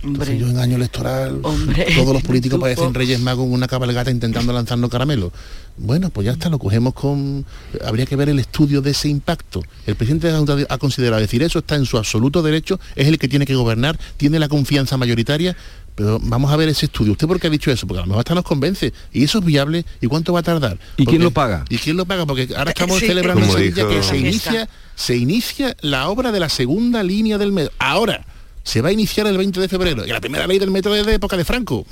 Entonces 0.03 0.39
yo 0.39 0.47
en 0.47 0.57
año 0.57 0.75
electoral, 0.77 1.41
todos 1.41 2.13
los 2.13 2.23
políticos 2.23 2.59
parecen. 2.59 2.93
Reyes 2.93 3.19
Magos 3.19 3.45
en 3.45 3.53
una 3.53 3.67
cabalgata 3.67 4.09
intentando 4.11 4.51
lanzarnos 4.51 4.89
caramelos. 4.89 5.31
Bueno, 5.77 6.09
pues 6.09 6.25
ya 6.25 6.31
está, 6.33 6.49
lo 6.49 6.59
cogemos 6.59 6.93
con... 6.93 7.45
Habría 7.85 8.05
que 8.05 8.15
ver 8.15 8.29
el 8.29 8.39
estudio 8.39 8.81
de 8.81 8.91
ese 8.91 9.09
impacto. 9.09 9.61
El 9.85 9.95
presidente 9.95 10.27
de 10.27 10.33
la 10.33 10.39
Junta 10.39 10.57
ha 10.69 10.77
considerado 10.77 11.21
decir 11.21 11.43
eso, 11.43 11.59
está 11.59 11.75
en 11.75 11.85
su 11.85 11.97
absoluto 11.97 12.41
derecho, 12.41 12.79
es 12.95 13.07
el 13.07 13.17
que 13.19 13.27
tiene 13.27 13.45
que 13.45 13.55
gobernar, 13.55 13.97
tiene 14.17 14.39
la 14.39 14.47
confianza 14.49 14.97
mayoritaria, 14.97 15.55
pero 15.95 16.19
vamos 16.21 16.51
a 16.51 16.55
ver 16.55 16.69
ese 16.69 16.85
estudio. 16.87 17.11
¿Usted 17.13 17.27
por 17.27 17.39
qué 17.39 17.47
ha 17.47 17.49
dicho 17.49 17.69
eso? 17.71 17.85
Porque 17.85 17.99
a 17.99 18.03
lo 18.03 18.07
mejor 18.07 18.19
hasta 18.21 18.33
nos 18.35 18.43
convence. 18.43 18.93
¿Y 19.13 19.23
eso 19.23 19.39
es 19.39 19.45
viable? 19.45 19.85
¿Y 20.01 20.07
cuánto 20.07 20.33
va 20.33 20.39
a 20.39 20.43
tardar? 20.43 20.73
¿Y 20.97 21.05
quién 21.05 21.05
Porque- 21.05 21.19
lo 21.19 21.31
paga? 21.31 21.65
¿Y 21.69 21.77
quién 21.77 21.95
lo 21.97 22.05
paga? 22.05 22.25
Porque 22.25 22.49
ahora 22.57 22.71
estamos 22.71 22.99
Sí. 22.99 23.07
celebrando 23.07 23.43
en 23.45 23.51
Sevilla 23.51 23.75
dijo- 23.85 23.89
que 23.89 24.03
se 24.03 24.17
inicia, 24.17 24.69
se 24.95 25.17
inicia 25.17 25.75
la 25.81 26.09
obra 26.09 26.31
de 26.31 26.39
la 26.39 26.49
segunda 26.49 27.03
línea 27.03 27.37
del 27.37 27.51
metro. 27.51 27.71
Ahora, 27.79 28.25
se 28.63 28.81
va 28.81 28.89
a 28.89 28.91
iniciar 28.91 29.27
el 29.27 29.37
20 29.37 29.59
de 29.59 29.67
febrero. 29.67 30.05
Y 30.05 30.09
la 30.09 30.21
primera 30.21 30.47
ley 30.47 30.59
del 30.59 30.71
metro 30.71 30.95
es 30.95 31.05
de 31.05 31.13
época 31.15 31.37
de 31.37 31.45
Franco. 31.45 31.85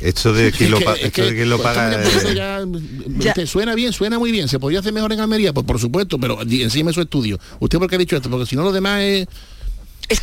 Esto 0.00 0.32
de 0.32 0.50
quién 0.56 0.70
lo, 0.70 0.80
pa- 0.80 0.94
esto 0.94 1.22
de 1.24 1.34
quién 1.34 1.48
lo 1.48 1.58
pues, 1.58 1.64
paga... 1.74 2.02
ya- 2.34 2.64
usted 3.28 3.46
suena 3.46 3.74
bien, 3.74 3.92
suena 3.92 4.18
muy 4.18 4.32
bien. 4.32 4.48
¿Se 4.48 4.58
podría 4.58 4.80
hacer 4.80 4.92
mejor 4.92 5.12
en 5.12 5.20
Almería? 5.20 5.52
Pues 5.52 5.64
por 5.66 5.78
supuesto, 5.78 6.18
pero 6.18 6.40
encima 6.42 6.92
su 6.92 7.00
estudio. 7.00 7.38
¿Usted 7.60 7.78
por 7.78 7.88
qué 7.88 7.96
ha 7.96 7.98
dicho 7.98 8.16
esto? 8.16 8.28
Porque 8.30 8.46
si 8.46 8.56
no 8.56 8.62
lo 8.62 8.72
demás 8.72 9.00
es... 9.02 9.26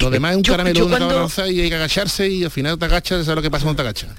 lo 0.02 0.10
demás 0.10 0.32
es 0.32 0.38
un 0.38 0.44
yo- 0.44 0.54
caramelo 0.54 0.76
yo 0.80 0.86
de 0.90 0.96
una 0.96 0.98
cuando- 1.28 1.48
y 1.52 1.62
hay 1.62 1.70
que 1.70 1.76
agacharse 1.76 2.28
y 2.30 2.44
al 2.44 2.52
final 2.52 2.78
te 2.78 2.86
agachas, 2.86 3.26
¿sabes 3.26 3.36
lo 3.38 3.42
que 3.42 3.52
pasa 3.52 3.64
cuando 3.64 3.82
te 3.84 3.88
agachas? 3.88 4.10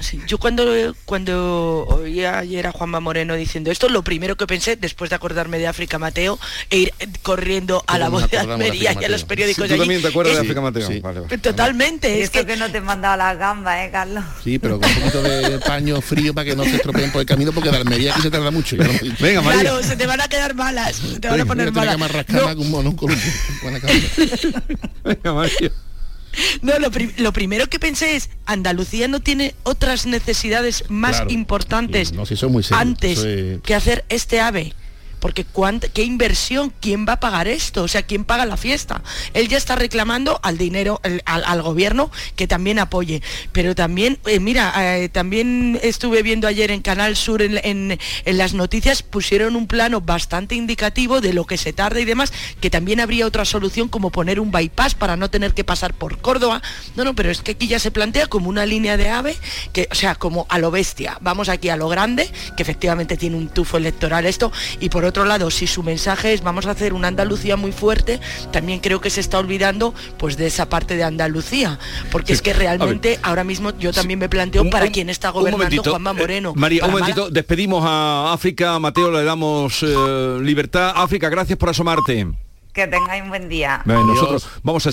Sí, 0.00 0.20
yo 0.26 0.38
cuando, 0.38 0.64
cuando 1.04 1.86
oía 1.88 2.38
ayer 2.38 2.66
a 2.66 2.72
Juanma 2.72 3.00
Moreno 3.00 3.34
diciendo 3.36 3.70
esto, 3.70 3.88
lo 3.88 4.02
primero 4.02 4.36
que 4.36 4.46
pensé, 4.46 4.76
después 4.76 5.08
de 5.08 5.16
acordarme 5.16 5.58
de 5.58 5.66
África 5.66 5.98
Mateo, 5.98 6.38
e 6.68 6.78
ir 6.78 6.92
eh, 6.98 7.06
corriendo 7.22 7.82
a 7.86 7.98
la 7.98 8.08
voz 8.08 8.28
de 8.28 8.38
Almería 8.38 8.92
y 9.00 9.04
a 9.04 9.08
los 9.08 9.24
periódicos 9.24 9.64
Sí, 9.64 9.68
de 9.68 9.68
tú 9.68 9.74
allí, 9.74 9.80
también 9.82 10.02
te 10.02 10.08
acuerdas 10.08 10.34
de 10.34 10.38
es- 10.40 10.44
África 10.44 10.60
Mateo. 10.60 10.88
Vale, 11.00 11.20
vale. 11.20 11.38
Totalmente, 11.38 12.18
es 12.18 12.24
Esto 12.24 12.40
que 12.40 12.46
que 12.46 12.56
no 12.56 12.70
te 12.70 12.78
he 12.78 12.80
mandado 12.80 13.16
las 13.16 13.38
gambas, 13.38 13.78
¿eh, 13.86 13.90
Carlos? 13.92 14.24
Sí, 14.42 14.58
pero 14.58 14.80
con 14.80 14.90
un 14.90 14.96
poquito 14.98 15.22
de 15.22 15.58
paño 15.60 16.00
frío 16.00 16.34
para 16.34 16.44
que 16.44 16.56
no 16.56 16.64
se 16.64 16.76
estropeen 16.76 17.10
por 17.12 17.20
el 17.20 17.26
camino, 17.26 17.52
porque 17.52 17.70
de 17.70 17.76
Almería 17.76 18.12
aquí 18.12 18.22
se 18.22 18.30
tarda 18.30 18.50
mucho. 18.50 18.76
Venga, 19.20 19.42
Claro, 19.42 19.82
se 19.82 19.96
te 19.96 20.06
van 20.06 20.20
a 20.20 20.28
quedar 20.28 20.54
malas, 20.54 21.00
te 21.20 21.28
van 21.28 21.40
a 21.40 21.44
poner 21.46 21.72
malas. 21.72 21.96
con 21.96 22.58
un 22.58 22.70
mono, 22.70 22.90
un. 23.00 23.16
Venga, 25.04 25.32
Mario. 25.32 25.70
No, 26.62 26.78
lo, 26.78 26.90
pri- 26.90 27.12
lo 27.18 27.32
primero 27.32 27.66
que 27.68 27.78
pensé 27.78 28.16
es, 28.16 28.30
Andalucía 28.46 29.08
no 29.08 29.20
tiene 29.20 29.54
otras 29.62 30.06
necesidades 30.06 30.84
más 30.88 31.16
Claro. 31.16 31.30
importantes 31.30 32.12
No, 32.12 32.26
si 32.26 32.34
eso 32.34 32.46
es 32.46 32.52
muy 32.52 32.62
serio. 32.62 32.78
antes 32.78 33.26
que 33.62 33.74
hacer 33.74 34.04
este 34.08 34.40
ave. 34.40 34.74
Porque 35.24 35.46
cuánt- 35.46 35.88
qué 35.94 36.02
inversión, 36.02 36.70
quién 36.82 37.06
va 37.08 37.14
a 37.14 37.20
pagar 37.20 37.48
esto, 37.48 37.82
o 37.84 37.88
sea, 37.88 38.02
quién 38.02 38.26
paga 38.26 38.44
la 38.44 38.58
fiesta. 38.58 39.00
Él 39.32 39.48
ya 39.48 39.56
está 39.56 39.74
reclamando 39.74 40.38
al 40.42 40.58
dinero, 40.58 41.00
al, 41.02 41.22
al 41.46 41.62
gobierno 41.62 42.10
que 42.36 42.46
también 42.46 42.78
apoye. 42.78 43.22
Pero 43.50 43.74
también, 43.74 44.18
eh, 44.26 44.38
mira, 44.38 44.98
eh, 44.98 45.08
también 45.08 45.80
estuve 45.82 46.22
viendo 46.22 46.46
ayer 46.46 46.70
en 46.70 46.82
Canal 46.82 47.16
Sur 47.16 47.40
en, 47.40 47.58
en- 47.64 47.98
las 48.36 48.52
noticias, 48.52 49.02
pusieron 49.02 49.56
un 49.56 49.66
plano 49.66 50.02
bastante 50.02 50.56
indicativo 50.56 51.22
de 51.22 51.32
lo 51.32 51.46
que 51.46 51.56
se 51.56 51.72
tarda 51.72 52.00
y 52.00 52.04
demás, 52.04 52.30
que 52.60 52.68
también 52.68 53.00
habría 53.00 53.26
otra 53.26 53.46
solución 53.46 53.88
como 53.88 54.10
poner 54.10 54.38
un 54.40 54.50
bypass 54.50 54.94
para 54.94 55.16
no 55.16 55.30
tener 55.30 55.54
que 55.54 55.64
pasar 55.64 55.94
por 55.94 56.18
Córdoba. 56.18 56.60
No, 56.96 57.04
no, 57.04 57.14
pero 57.14 57.30
es 57.30 57.40
que 57.40 57.52
aquí 57.52 57.66
ya 57.66 57.78
se 57.78 57.90
plantea 57.90 58.26
como 58.26 58.50
una 58.50 58.66
línea 58.66 58.98
de 58.98 59.08
ave, 59.08 59.38
que, 59.72 59.88
o 59.90 59.94
sea, 59.94 60.16
como 60.16 60.44
a 60.50 60.58
lo 60.58 60.70
bestia. 60.70 61.16
Vamos 61.22 61.48
aquí 61.48 61.70
a 61.70 61.76
lo 61.76 61.88
grande, 61.88 62.30
que 62.58 62.62
efectivamente 62.62 63.16
tiene 63.16 63.36
un 63.36 63.48
tufo 63.48 63.78
electoral 63.78 64.26
esto, 64.26 64.52
y 64.80 64.90
por 64.90 65.13
lado, 65.22 65.50
si 65.50 65.68
su 65.68 65.84
mensaje 65.84 66.32
es 66.32 66.42
vamos 66.42 66.66
a 66.66 66.72
hacer 66.72 66.94
una 66.94 67.08
Andalucía 67.08 67.56
muy 67.56 67.70
fuerte, 67.70 68.18
también 68.50 68.80
creo 68.80 69.00
que 69.00 69.10
se 69.10 69.20
está 69.20 69.38
olvidando 69.38 69.94
pues 70.18 70.36
de 70.36 70.46
esa 70.46 70.68
parte 70.68 70.96
de 70.96 71.04
Andalucía, 71.04 71.78
porque 72.10 72.32
es 72.32 72.42
que 72.42 72.52
realmente 72.52 73.20
ahora 73.22 73.44
mismo 73.44 73.70
yo 73.78 73.92
también 73.92 74.18
me 74.18 74.28
planteo 74.28 74.68
para 74.70 74.88
quién 74.90 75.10
está 75.10 75.30
Un 75.30 75.42
gobernando 75.42 75.82
Juanma 75.84 76.10
eh, 76.10 76.14
Moreno. 76.14 76.52
María, 76.56 76.84
un 76.86 76.92
momentito, 76.92 77.30
despedimos 77.30 77.84
a 77.86 78.32
África, 78.32 78.78
Mateo, 78.78 79.12
le 79.12 79.22
damos 79.22 79.82
eh, 79.82 80.38
libertad. 80.40 80.92
África, 80.96 81.28
gracias 81.28 81.58
por 81.58 81.68
asomarte. 81.68 82.26
Que 82.72 82.88
tengáis 82.88 83.22
un 83.22 83.28
buen 83.28 83.48
día. 83.48 83.82
Nosotros 83.84 84.48
vamos 84.64 84.80
a 84.80 84.82